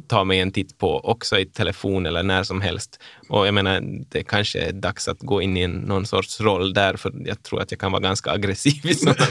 ta 0.08 0.24
mig 0.24 0.40
en 0.40 0.52
titt 0.52 0.78
på 0.78 1.00
också 1.00 1.40
i 1.40 1.46
telefon 1.46 2.06
eller 2.06 2.24
när 2.24 2.44
som 2.44 2.62
helst. 2.62 3.00
Och 3.30 3.48
jag 3.48 3.54
menar, 3.54 3.82
det 4.10 4.24
kanske 4.24 4.60
är 4.60 4.72
dags 4.72 5.08
att 5.08 5.20
gå 5.20 5.42
in 5.42 5.58
i 5.58 5.62
en, 5.62 5.72
någon 5.72 6.06
sorts 6.06 6.42
roll 6.42 6.74
där, 6.74 6.96
för 6.98 7.14
jag 7.26 7.44
tror 7.44 7.62
att 7.62 7.72
jag 7.72 7.80
kan 7.80 7.92
vara 7.92 8.02
ganska 8.02 8.32
aggressiv 8.32 8.86
i 8.86 8.94
sådana. 8.94 9.18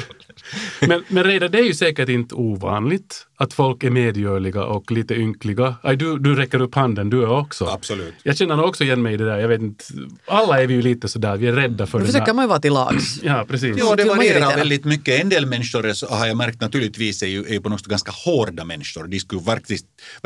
Men, 0.81 1.05
men 1.09 1.25
redan 1.25 1.51
det 1.51 1.59
är 1.59 1.63
ju 1.63 1.75
säkert 1.75 2.09
inte 2.09 2.35
ovanligt 2.35 3.27
att 3.37 3.53
folk 3.53 3.85
är 3.85 3.91
medgörliga 3.91 4.65
och 4.65 4.91
lite 4.91 5.15
ynkliga. 5.15 5.75
Aj, 5.83 5.97
du, 5.97 6.19
du 6.19 6.35
räcker 6.35 6.61
upp 6.61 6.75
handen, 6.75 7.11
du 7.11 7.23
är 7.23 7.31
också. 7.31 7.65
Absolut. 7.65 8.15
Jag 8.23 8.37
känner 8.37 8.57
nog 8.57 8.67
också 8.67 8.85
igen 8.85 9.03
mig 9.03 9.15
i 9.15 9.17
det 9.17 9.25
där. 9.25 9.39
Jag 9.39 9.49
vet 9.49 9.61
inte, 9.61 9.85
alla 10.27 10.63
är 10.63 10.67
vi 10.67 10.75
ju 10.75 10.83
lite 10.83 11.09
sådär, 11.09 11.37
vi 11.37 11.47
är 11.47 11.53
rädda 11.53 11.87
för 11.87 11.99
den 11.99 12.07
försöker 12.07 12.27
där. 12.27 12.35
man 12.35 12.45
ju 12.45 12.49
vara 12.49 12.61
till 12.61 12.73
lags. 12.73 13.05
Ja, 13.23 13.45
precis. 13.49 13.77
Ja, 13.79 13.97
det 13.97 14.05
varierar 14.05 14.57
väldigt 14.57 14.85
mycket. 14.85 15.21
En 15.21 15.29
del 15.29 15.47
människor 15.47 16.11
har 16.17 16.27
jag 16.27 16.37
märkt 16.37 16.61
naturligtvis 16.61 17.23
är 17.23 17.27
ju, 17.27 17.45
är 17.45 17.53
ju 17.53 17.61
på 17.61 17.69
något 17.69 17.81
sätt 17.81 17.89
ganska 17.89 18.13
hårda 18.13 18.65
människor. 18.65 19.07
De 19.07 19.21
skulle 19.21 19.41
verkligen, 19.41 19.83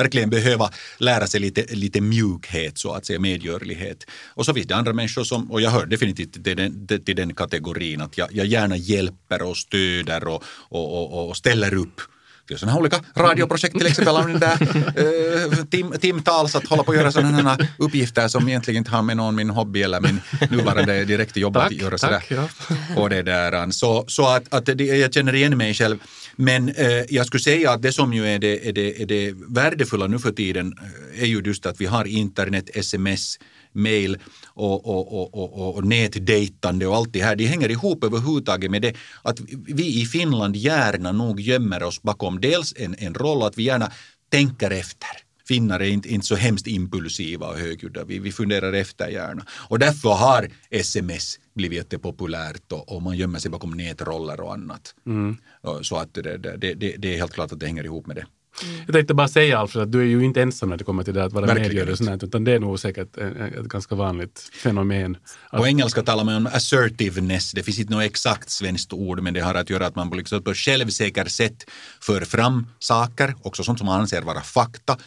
verkligen 0.09 0.31
behöva 0.31 0.71
lära 0.99 1.27
sig 1.27 1.40
lite, 1.40 1.75
lite 1.75 2.01
mjukhet, 2.01 2.79
så 2.79 2.92
att 2.92 3.07
säga, 3.07 3.18
medgörlighet. 3.18 4.07
Och 4.35 4.47
så 4.47 4.55
finns 4.55 4.66
det 4.66 4.77
andra 4.77 4.92
människor 4.92 5.25
som, 5.25 5.51
och 5.51 5.61
jag 5.61 5.71
hör 5.71 5.87
definitivt 5.87 6.44
till 6.44 6.57
den, 6.57 6.88
till 7.05 7.16
den 7.16 7.35
kategorin, 7.35 8.01
att 8.01 8.18
jag, 8.18 8.29
jag 8.33 8.47
gärna 8.47 8.77
hjälper 8.77 9.42
och 9.42 9.57
stöder 9.57 10.29
och, 10.29 10.42
och, 10.68 11.14
och, 11.14 11.29
och 11.29 11.37
ställer 11.37 11.75
upp 11.75 12.01
sådana 12.57 12.73
här 12.73 12.81
olika 12.81 13.01
radioprojekt 13.17 13.79
till 13.79 13.87
exempel 13.87 14.41
där 14.41 14.59
eh, 14.97 15.65
tim, 15.65 15.93
timtals 16.01 16.55
att 16.55 16.67
hålla 16.67 16.83
på 16.83 16.91
att 16.91 16.97
göra 16.97 17.13
sådana 17.13 17.51
här 17.51 17.69
uppgifter 17.79 18.29
som 18.29 18.49
egentligen 18.49 18.79
inte 18.79 18.91
har 18.91 19.03
med 19.03 19.17
någon 19.17 19.35
min 19.35 19.51
hobby 19.51 19.83
eller 19.83 20.01
min 20.01 20.21
nuvarande 20.51 21.05
direkta 21.05 21.41
jobb 21.41 21.57
att 21.57 21.63
Tack, 21.63 21.73
göra 21.73 21.99
tack, 21.99 22.27
sådär. 22.29 22.49
ja. 22.95 23.01
Och 23.03 23.11
det 23.11 23.23
där. 23.23 23.71
Så, 23.71 24.05
så 24.09 24.29
att, 24.29 24.55
att 24.55 24.67
det, 24.67 24.85
jag 24.85 25.15
känner 25.15 25.35
igen 25.35 25.57
mig 25.59 25.75
själv. 25.75 25.99
Men 26.37 26.69
eh, 26.69 26.87
jag 27.09 27.27
skulle 27.27 27.41
säga 27.41 27.71
att 27.71 27.83
det 27.83 27.93
som 27.93 28.15
ju 28.15 28.27
är 28.27 28.39
det, 28.39 28.69
är, 28.69 28.73
det, 28.73 29.03
är 29.03 29.07
det 29.07 29.35
värdefulla 29.49 30.07
nu 30.07 30.19
för 30.19 30.31
tiden 30.33 30.75
är 31.19 31.27
ju 31.27 31.43
just 31.45 31.67
att 31.67 31.81
vi 31.81 31.87
har 31.87 32.05
internet, 32.05 32.71
sms, 32.75 33.39
mail 33.79 34.19
och, 34.47 34.87
och, 34.87 35.35
och, 35.35 35.35
och, 35.35 35.77
och, 35.77 35.85
nätdejtande 35.85 36.87
och 36.87 36.97
allt 36.97 37.12
det 37.12 37.23
här. 37.23 37.37
Det 37.37 37.47
hänger 37.47 37.71
ihop 37.71 38.05
överhuvudtaget 38.05 38.71
med 38.71 38.83
det 38.83 38.97
att 39.23 39.41
vi 39.67 40.01
i 40.03 40.07
Finland 40.07 40.57
gärna 40.57 41.12
nog 41.12 41.41
gömmer 41.41 41.83
oss 41.83 42.03
bakom 42.03 42.41
dels 42.41 42.75
en, 42.77 42.95
en 42.99 43.14
roll 43.14 43.43
att 43.43 43.59
vi 43.59 43.62
gärna 43.62 43.93
tänker 44.31 44.71
efter. 44.71 45.09
Finnar 45.49 45.81
är 45.81 45.88
inte, 45.88 46.09
inte 46.09 46.27
så 46.27 46.35
hemskt 46.35 46.67
impulsiva 46.67 47.49
och 47.49 47.59
högljudda. 47.59 48.05
Vi, 48.05 48.19
vi 48.19 48.33
funderar 48.33 48.73
efter 48.73 49.09
gärna. 49.09 49.43
Och 49.69 49.79
därför 49.79 50.09
har 50.09 50.49
sms 50.71 51.38
blivit 51.55 51.77
jättepopulärt 51.77 52.73
och, 52.73 52.93
och 52.93 53.03
man 53.03 53.17
gömmer 53.17 53.38
sig 53.38 53.51
bakom 53.51 53.71
nätroller 53.71 54.41
och 54.41 54.53
annat. 54.53 54.95
Och 55.62 55.87
Så 55.87 55.97
att 55.97 56.14
det, 56.14 56.38
det, 56.38 56.57
det, 56.57 56.75
det 56.75 57.14
är 57.14 57.17
helt 57.17 57.33
klart 57.33 57.53
att 57.53 57.61
det 57.61 57.67
hänger 57.67 57.85
ihop 57.85 58.07
med 58.07 58.17
det. 58.17 58.27
Jag 58.87 58.95
tänkte 58.95 59.15
bara 59.15 59.29
säga 59.29 59.59
Alfred 59.59 59.83
att 59.83 59.93
du 59.93 60.01
är 60.01 60.05
ju 60.05 60.25
inte 60.25 60.43
ensam 60.43 60.69
när 60.69 60.77
det 60.77 60.85
kommer 60.85 61.05
till 61.05 61.15
det 61.15 61.25
att 61.25 61.33
vara 61.33 61.55
medgörlig 61.55 61.93
och 61.93 61.99
sånt 61.99 62.23
utan 62.23 62.45
det 62.45 62.53
är 62.53 62.59
nog 62.59 62.81
säkert 62.81 63.17
ett, 63.17 63.37
ett 63.59 63.67
ganska 63.67 63.95
vanligt 63.95 64.51
fenomen. 64.63 65.17
Att, 65.51 65.61
På 65.61 65.67
engelska 65.67 66.03
talar 66.03 66.25
man 66.25 66.37
om 66.37 66.47
assertiveness. 66.47 67.53
Det 67.53 67.63
finns 67.63 67.79
inte 67.79 67.93
något 67.93 68.05
exakt 68.05 68.51
svenskt 68.51 68.93
ord 68.93 69.23
men 69.23 69.35
det 69.35 69.41
har 69.41 69.55
att 69.55 69.71
göra 69.71 69.87
att 69.87 69.97
man 69.97 70.11
på 70.11 70.17
liksom 70.17 70.43
på 70.43 70.55
självsäkert 70.55 71.31
sätt 71.31 71.71
för 72.01 72.21
fram 72.21 72.67
saker, 72.79 73.35
också 73.43 73.65
sånt 73.65 73.79
som 73.79 73.87
man 73.87 74.01
anser 74.01 74.23
vara 74.23 74.41
fakta, 74.41 74.93
eh, 74.93 74.99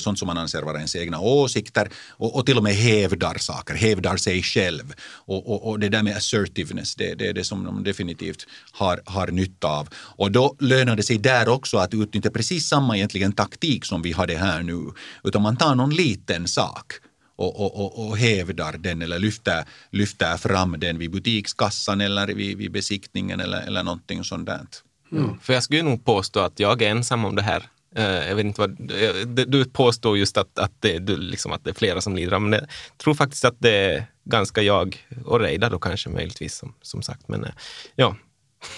sånt 0.00 0.18
som 0.18 0.26
man 0.26 0.38
anser 0.38 0.62
vara 0.62 0.76
ens 0.76 0.96
egna 0.96 1.20
åsikter 1.20 1.88
och, 2.10 2.36
och 2.36 2.46
till 2.46 2.56
och 2.56 2.62
med 2.62 2.74
hävdar 2.74 3.38
saker, 3.38 3.74
hävdar 3.74 4.16
sig 4.16 4.42
själv. 4.42 4.94
Och, 5.26 5.50
och, 5.50 5.68
och 5.68 5.80
det 5.80 5.88
där 5.88 6.02
med 6.02 6.16
assertiveness, 6.16 6.94
det, 6.94 7.14
det 7.14 7.28
är 7.28 7.32
det 7.32 7.44
som 7.44 7.64
de 7.64 7.84
definitivt 7.84 8.46
har, 8.72 9.00
har 9.04 9.26
nytta 9.26 9.68
av. 9.68 9.88
Och 9.94 10.32
då 10.32 10.56
lönar 10.60 10.96
det 10.96 11.02
sig 11.02 11.18
där 11.18 11.48
också 11.48 11.78
att 11.78 11.94
utnyttja 11.94 12.30
precis 12.30 12.68
samma 12.68 12.96
egentligen 12.96 13.32
taktik 13.32 13.84
som 13.84 14.02
vi 14.02 14.12
hade 14.12 14.36
här 14.36 14.62
nu. 14.62 14.92
Utan 15.24 15.42
man 15.42 15.56
tar 15.56 15.74
någon 15.74 15.94
liten 15.94 16.48
sak 16.48 16.92
och, 17.36 17.60
och, 17.60 17.84
och, 17.84 18.06
och 18.06 18.18
hävdar 18.18 18.72
den 18.78 19.02
eller 19.02 19.18
lyfter, 19.18 19.64
lyfter 19.90 20.36
fram 20.36 20.76
den 20.78 20.98
vid 20.98 21.10
butikskassan 21.10 22.00
eller 22.00 22.26
vid, 22.26 22.58
vid 22.58 22.72
besiktningen 22.72 23.40
eller, 23.40 23.60
eller 23.66 23.82
någonting 23.82 24.24
sånt 24.24 24.46
där. 24.46 24.66
Mm. 25.12 25.38
För 25.40 25.52
jag 25.52 25.62
skulle 25.62 25.82
nog 25.82 26.04
påstå 26.04 26.40
att 26.40 26.60
jag 26.60 26.82
är 26.82 26.90
ensam 26.90 27.24
om 27.24 27.36
det 27.36 27.42
här. 27.42 27.62
Eh, 27.96 28.28
jag 28.28 28.36
vet 28.36 28.46
inte 28.46 28.60
vad, 28.60 28.70
eh, 28.90 29.26
du 29.26 29.64
påstår 29.64 30.18
just 30.18 30.36
att, 30.36 30.58
att, 30.58 30.72
det, 30.80 30.98
du, 30.98 31.16
liksom 31.16 31.52
att 31.52 31.64
det 31.64 31.70
är 31.70 31.74
flera 31.74 32.00
som 32.00 32.16
lider 32.16 32.32
av 32.32 32.42
men 32.42 32.52
jag 32.52 32.68
tror 32.98 33.14
faktiskt 33.14 33.44
att 33.44 33.56
det, 33.58 33.76
är 33.76 34.06
ganska 34.24 34.62
jag 34.62 35.06
och 35.24 35.40
Reidar 35.40 35.70
då 35.70 35.78
kanske 35.78 36.08
möjligtvis 36.08 36.54
som, 36.54 36.74
som 36.82 37.02
sagt. 37.02 37.28
Men 37.28 37.44
eh, 37.44 37.50
ja, 37.96 38.16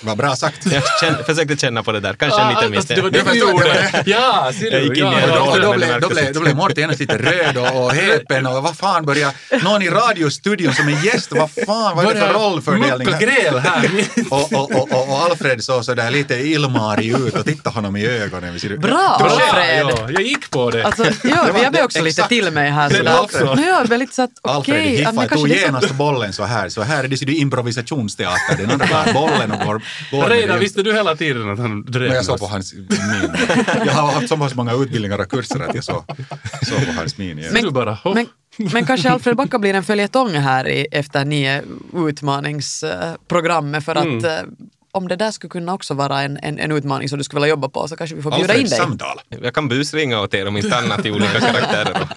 vad 0.00 0.16
bra 0.16 0.36
sagt. 0.36 0.66
jag 0.72 0.82
kände, 1.00 1.24
försökte 1.24 1.56
känna 1.56 1.82
på 1.82 1.92
det 1.92 2.00
där. 2.00 2.14
Kanske 2.14 2.40
en 2.42 2.48
liten 2.48 2.76
alltså, 2.76 2.94
det 2.94 3.00
var 3.02 3.10
det 3.10 3.18
du 3.18 3.18
Jag 3.18 3.26
förstår 3.28 3.50
gjorde. 3.50 3.64
det. 3.64 4.02
Ja, 4.10 4.52
ser 4.58 4.72
Jag 4.72 4.82
du? 4.82 4.88
gick 4.88 4.90
in 4.90 4.96
i 4.96 5.00
Ja, 5.00 5.18
en 5.20 5.28
ja, 5.28 5.40
Och 5.40 5.46
roll. 5.56 5.60
då, 5.62 5.68
men 5.70 5.78
blev, 5.78 6.00
då, 6.00 6.08
blev, 6.08 6.32
då 6.32 6.40
blev 6.40 6.56
Morten 6.56 6.80
genast 6.80 7.00
lite 7.00 7.18
röd 7.18 7.56
och, 7.56 7.84
och 7.84 7.92
häpen 7.92 8.46
och 8.46 8.62
vad 8.62 8.76
fan 8.76 9.06
börjar 9.06 9.32
någon 9.64 9.82
i 9.82 9.90
radiostudion 9.90 10.74
som 10.74 10.88
är 10.88 11.04
gäst, 11.04 11.28
vad 11.32 11.50
fan, 11.66 11.96
vad 11.96 12.04
är 12.10 12.14
det 12.14 12.20
för 12.20 12.32
rollfördelning? 12.32 13.06
Mucka 13.10 13.18
gräl 13.26 13.58
här. 13.58 13.90
Och, 14.30 14.52
och, 14.52 14.70
och, 14.70 14.92
och, 14.92 15.08
och 15.08 15.18
Alfred 15.18 15.64
såg 15.64 15.84
sådär 15.84 16.10
lite 16.10 16.34
illmarig 16.34 17.08
ut 17.10 17.34
och 17.36 17.44
tittade 17.44 17.74
honom 17.74 17.96
i 17.96 18.06
ögonen. 18.06 18.60
Ser- 18.60 18.76
Bra 18.76 19.16
Bra, 19.18 19.28
Alfred! 19.30 19.86
ja, 19.88 20.10
jag 20.10 20.22
gick 20.22 20.50
på 20.50 20.70
det. 20.70 20.84
Alltså, 20.84 21.04
ja, 21.24 21.48
jag 21.62 21.72
blev 21.72 21.84
också 21.84 22.02
lite 22.02 22.28
till 22.28 22.50
mig 22.50 22.70
här. 22.70 22.88
Det 22.88 22.96
sådär. 22.96 23.20
också. 23.20 23.54
Nu 23.54 23.62
är 23.62 23.68
jag 23.90 23.98
lite 23.98 24.14
så 24.14 24.22
att 24.22 24.30
Alfred 24.42 24.76
okej, 24.80 24.96
hiffade, 24.96 25.28
tog 25.28 25.48
genast 25.48 25.90
bollen 25.90 26.32
så 26.32 26.44
här. 26.44 26.68
Så 26.68 26.82
här 26.82 27.04
är 27.04 27.08
det, 27.08 27.16
du 27.26 27.34
improvisationsteater. 27.34 28.56
Den 28.58 28.70
andra 28.70 29.12
bollen 29.12 29.52
och 29.52 29.66
går, 30.10 30.20
går 30.22 30.46
den. 30.46 30.60
visste 30.60 30.82
du 30.82 30.92
hela 30.92 31.16
tiden 31.16 31.50
att 31.50 31.58
han 31.58 31.82
drev 31.84 32.02
Men 32.08 32.16
jag 32.16 32.24
såg 32.24 32.38
på 32.38 32.46
hans 32.46 32.74
min. 32.74 32.88
Jag 33.86 33.92
har 33.92 34.12
haft 34.12 34.28
så 34.28 34.36
många 34.54 34.72
utbildningar 34.74 35.18
och 35.18 35.30
kurser 35.30 35.60
att 35.60 35.74
jag 35.74 35.84
såg, 35.84 36.04
såg 36.62 36.86
på 36.86 36.92
hans 36.92 37.18
min. 37.18 37.44
Bara? 37.72 37.98
Oh. 38.04 38.14
Men, 38.14 38.26
men 38.72 38.86
kanske 38.86 39.10
Alfred 39.10 39.36
Backa 39.36 39.58
blir 39.58 39.74
en 39.74 39.84
följetong 39.84 40.30
här 40.34 40.68
i, 40.68 40.86
efter 40.92 41.24
nio 41.24 41.62
utmaningsprogrammet 41.94 43.84
för 43.84 43.94
att 43.96 44.04
Mm. 44.06 44.24
eh, 44.24 44.42
om 44.92 45.08
det 45.08 45.16
där 45.16 45.30
skulle 45.30 45.50
kunna 45.50 45.74
också 45.74 45.94
vara 45.94 46.22
en, 46.22 46.38
en, 46.42 46.58
en 46.58 46.72
utmaning 46.72 47.08
som 47.08 47.18
du 47.18 47.24
skulle 47.24 47.40
vilja 47.40 47.50
jobba 47.50 47.68
på 47.68 47.88
så 47.88 47.96
kanske 47.96 48.16
vi 48.16 48.22
får 48.22 48.30
bjuda 48.30 48.44
in 48.54 48.60
Alfreds 48.60 48.70
dig. 48.70 48.78
samtal. 48.78 49.20
Jag 49.28 49.54
kan 49.54 49.68
busringa 49.68 50.20
åt 50.20 50.34
er 50.34 50.46
om 50.48 50.56
inte 50.56 50.76
annat 50.76 51.06
i 51.06 51.10
olika 51.10 51.40
karaktärer. 51.40 52.08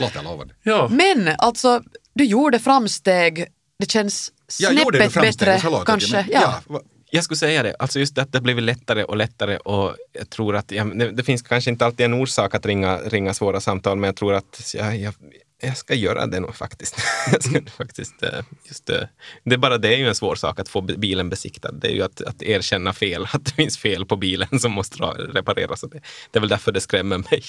Låter 0.00 0.22
lovande. 0.22 0.54
Ja. 0.62 0.88
Men 0.90 1.30
alltså, 1.38 1.82
du 2.14 2.24
gjorde 2.24 2.58
framsteg. 2.58 3.46
Det 3.78 3.90
känns 3.90 4.32
snäppet 4.48 5.14
bättre 5.22 5.60
kanske. 5.86 6.16
Men, 6.16 6.24
ja. 6.32 6.60
va- 6.66 6.80
Jag 7.10 7.24
skulle 7.24 7.38
säga 7.38 7.62
det, 7.62 7.76
alltså 7.78 7.98
just 7.98 8.14
det 8.14 8.22
att 8.22 8.32
det 8.32 8.38
har 8.38 8.42
blivit 8.42 8.64
lättare 8.64 9.04
och 9.04 9.16
lättare 9.16 9.56
och 9.56 9.96
jag 10.12 10.30
tror 10.30 10.56
att, 10.56 10.70
ja, 10.72 10.84
det, 10.84 11.10
det 11.12 11.22
finns 11.22 11.42
kanske 11.42 11.70
inte 11.70 11.86
alltid 11.86 12.04
en 12.06 12.14
orsak 12.14 12.54
att 12.54 12.66
ringa, 12.66 12.98
ringa 12.98 13.34
svåra 13.34 13.60
samtal, 13.60 13.96
men 13.98 14.08
jag 14.08 14.16
tror 14.16 14.34
att 14.34 14.72
jag, 14.74 14.96
jag, 14.96 15.14
jag 15.62 15.76
ska 15.76 15.94
göra 15.94 16.26
det 16.26 16.40
nog 16.40 16.56
faktiskt. 16.56 16.96
jag 17.32 17.42
ska 17.42 17.52
nog 17.52 17.70
faktiskt 17.70 18.22
eh, 18.22 18.40
just, 18.64 18.90
eh, 18.90 19.02
det 19.44 19.54
är 19.54 19.58
bara 19.58 19.78
det 19.78 19.94
är 19.94 19.98
ju 19.98 20.08
en 20.08 20.14
svår 20.14 20.34
sak 20.34 20.60
att 20.60 20.68
få 20.68 20.80
bi- 20.80 20.96
bilen 20.96 21.28
besiktad. 21.28 21.72
Det 21.72 21.88
är 21.88 21.92
ju 21.92 22.02
att, 22.02 22.20
att 22.20 22.42
erkänna 22.42 22.92
fel, 22.92 23.26
att 23.32 23.44
det 23.44 23.50
finns 23.50 23.78
fel 23.78 24.06
på 24.06 24.16
bilen 24.16 24.60
som 24.60 24.72
måste 24.72 24.98
ra- 24.98 25.32
repareras. 25.32 25.80
Det, 25.80 26.00
det 26.30 26.38
är 26.38 26.40
väl 26.40 26.48
därför 26.48 26.72
det 26.72 26.80
skrämmer 26.80 27.18
mig. 27.18 27.44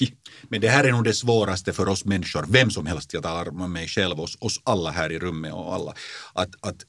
Men 0.48 0.60
det 0.60 0.68
här 0.68 0.84
är 0.84 0.92
nog 0.92 1.04
det 1.04 1.14
svåraste 1.14 1.72
för 1.72 1.88
oss 1.88 2.04
människor, 2.04 2.44
vem 2.48 2.70
som 2.70 2.86
helst, 2.86 3.14
jag 3.14 3.22
talar 3.22 3.48
om 3.48 3.72
mig 3.72 3.88
själv, 3.88 4.20
oss, 4.20 4.36
oss 4.40 4.60
alla 4.64 4.90
här 4.90 5.12
i 5.12 5.18
rummet 5.18 5.52
och 5.52 5.74
alla, 5.74 5.94
att, 6.34 6.50
att 6.60 6.84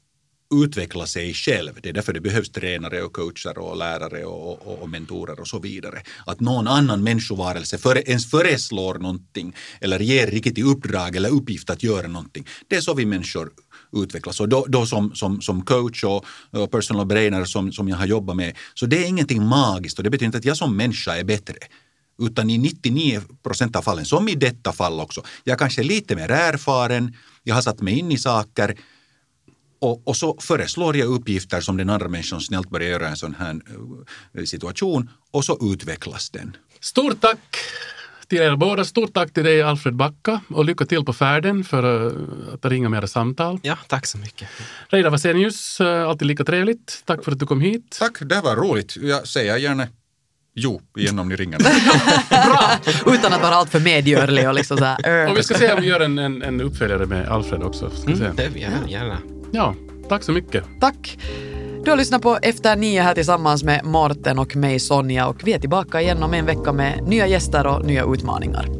utveckla 0.54 1.06
sig 1.06 1.34
själv. 1.34 1.72
Det 1.82 1.88
är 1.88 1.92
därför 1.92 2.12
det 2.12 2.20
behövs 2.20 2.50
tränare 2.50 3.02
och 3.02 3.12
coacher 3.12 3.58
och 3.58 3.76
lärare 3.76 4.24
och, 4.24 4.66
och, 4.66 4.82
och 4.82 4.88
mentorer 4.88 5.40
och 5.40 5.48
så 5.48 5.58
vidare. 5.58 6.02
Att 6.26 6.40
någon 6.40 6.68
annan 6.68 7.02
människovarelse 7.02 7.78
för, 7.78 8.08
ens 8.08 8.30
föreslår 8.30 8.94
någonting 8.94 9.56
eller 9.80 9.98
ger 9.98 10.26
riktigt 10.26 10.58
i 10.58 10.62
uppdrag 10.62 11.16
eller 11.16 11.30
uppgift 11.30 11.70
att 11.70 11.82
göra 11.82 12.08
någonting. 12.08 12.46
Det 12.68 12.76
är 12.76 12.80
så 12.80 12.94
vi 12.94 13.06
människor 13.06 13.50
utvecklas. 13.92 14.40
Och 14.40 14.48
då, 14.48 14.66
då 14.68 14.86
som, 14.86 15.14
som, 15.14 15.40
som 15.40 15.64
coach 15.64 16.04
och, 16.04 16.24
och 16.50 16.70
personal 16.70 17.06
brainer 17.06 17.44
som, 17.44 17.72
som 17.72 17.88
jag 17.88 17.96
har 17.96 18.06
jobbat 18.06 18.36
med, 18.36 18.56
så 18.74 18.86
det 18.86 19.04
är 19.04 19.08
ingenting 19.08 19.46
magiskt 19.46 19.98
och 19.98 20.04
det 20.04 20.10
betyder 20.10 20.26
inte 20.26 20.38
att 20.38 20.44
jag 20.44 20.56
som 20.56 20.76
människa 20.76 21.16
är 21.16 21.24
bättre. 21.24 21.54
Utan 22.22 22.50
i 22.50 22.58
99 22.58 23.22
procent 23.42 23.76
av 23.76 23.82
fallen, 23.82 24.04
som 24.04 24.28
i 24.28 24.34
detta 24.34 24.72
fall 24.72 25.00
också, 25.00 25.22
jag 25.44 25.58
kanske 25.58 25.82
är 25.82 25.84
lite 25.84 26.16
mer 26.16 26.30
erfaren, 26.30 27.16
jag 27.42 27.54
har 27.54 27.62
satt 27.62 27.80
mig 27.80 27.98
in 27.98 28.12
i 28.12 28.18
saker 28.18 28.76
och, 29.80 30.08
och 30.08 30.16
så 30.16 30.36
föreslår 30.40 30.96
jag 30.96 31.08
uppgifter 31.08 31.60
som 31.60 31.76
den 31.76 31.90
andra 31.90 32.08
människan 32.08 32.40
snällt 32.40 32.70
börjar 32.70 32.90
göra 32.90 33.06
i 33.06 33.10
en 33.10 33.16
sån 33.16 33.34
här 33.38 33.60
eh, 34.38 34.44
situation 34.44 35.10
och 35.30 35.44
så 35.44 35.72
utvecklas 35.72 36.30
den. 36.30 36.56
Stort 36.80 37.20
tack 37.20 37.38
till 38.28 38.38
er 38.38 38.56
båda. 38.56 38.84
Stort 38.84 39.14
tack 39.14 39.32
till 39.32 39.44
dig 39.44 39.62
Alfred 39.62 39.94
Backa 39.94 40.40
och 40.48 40.64
lycka 40.64 40.86
till 40.86 41.04
på 41.04 41.12
färden 41.12 41.64
för 41.64 42.06
eh, 42.06 42.54
att 42.54 42.64
ringa 42.64 42.88
mera 42.88 43.06
samtal. 43.06 43.60
Ja, 43.62 43.78
tack 43.88 44.06
så 44.06 44.18
mycket. 44.18 44.48
Reidar 44.88 45.10
Vasenius, 45.10 45.80
eh, 45.80 46.08
alltid 46.08 46.28
lika 46.28 46.44
trevligt. 46.44 47.02
Tack 47.04 47.24
för 47.24 47.32
att 47.32 47.38
du 47.38 47.46
kom 47.46 47.60
hit. 47.60 47.96
Tack, 47.98 48.18
det 48.20 48.40
var 48.40 48.56
roligt. 48.56 48.96
Jag 48.96 49.28
säger 49.28 49.56
gärna 49.56 49.86
jo 50.54 50.80
igen 50.96 51.18
om 51.18 51.28
ni 51.28 51.36
ringer. 51.36 51.58
Utan 53.14 53.32
att 53.32 53.42
vara 53.42 53.54
alltför 53.54 53.80
medgörlig 53.80 54.48
och 54.48 54.54
liksom 54.54 54.78
så 54.78 54.84
här, 54.84 55.30
Och 55.30 55.38
vi 55.38 55.42
ska 55.42 55.54
se 55.54 55.72
om 55.72 55.80
vi 55.80 55.88
gör 55.88 56.00
en, 56.00 56.18
en, 56.18 56.42
en 56.42 56.60
uppföljare 56.60 57.06
med 57.06 57.28
Alfred 57.28 57.62
också. 57.62 57.90
Ska 57.90 58.10
vi 58.10 58.16
se. 58.16 58.24
Mm, 58.24 58.36
det 58.36 58.48
vill 58.48 58.62
jag 58.62 58.90
gärna. 58.90 59.39
Ja, 59.52 59.74
tack 60.08 60.22
så 60.22 60.32
mycket. 60.32 60.64
Tack. 60.80 61.18
Du 61.84 61.90
har 61.90 61.96
lyssnat 61.96 62.22
på 62.22 62.38
Efter 62.42 62.76
nio 62.76 63.02
här 63.02 63.14
tillsammans 63.14 63.64
med 63.64 63.84
Morten 63.84 64.38
och 64.38 64.56
mig 64.56 64.78
Sonja 64.78 65.28
och 65.28 65.36
vi 65.44 65.52
är 65.52 65.58
tillbaka 65.58 66.00
igen 66.00 66.22
om 66.22 66.34
en 66.34 66.46
vecka 66.46 66.72
med 66.72 67.02
nya 67.08 67.26
gäster 67.26 67.66
och 67.66 67.86
nya 67.86 68.04
utmaningar. 68.04 68.79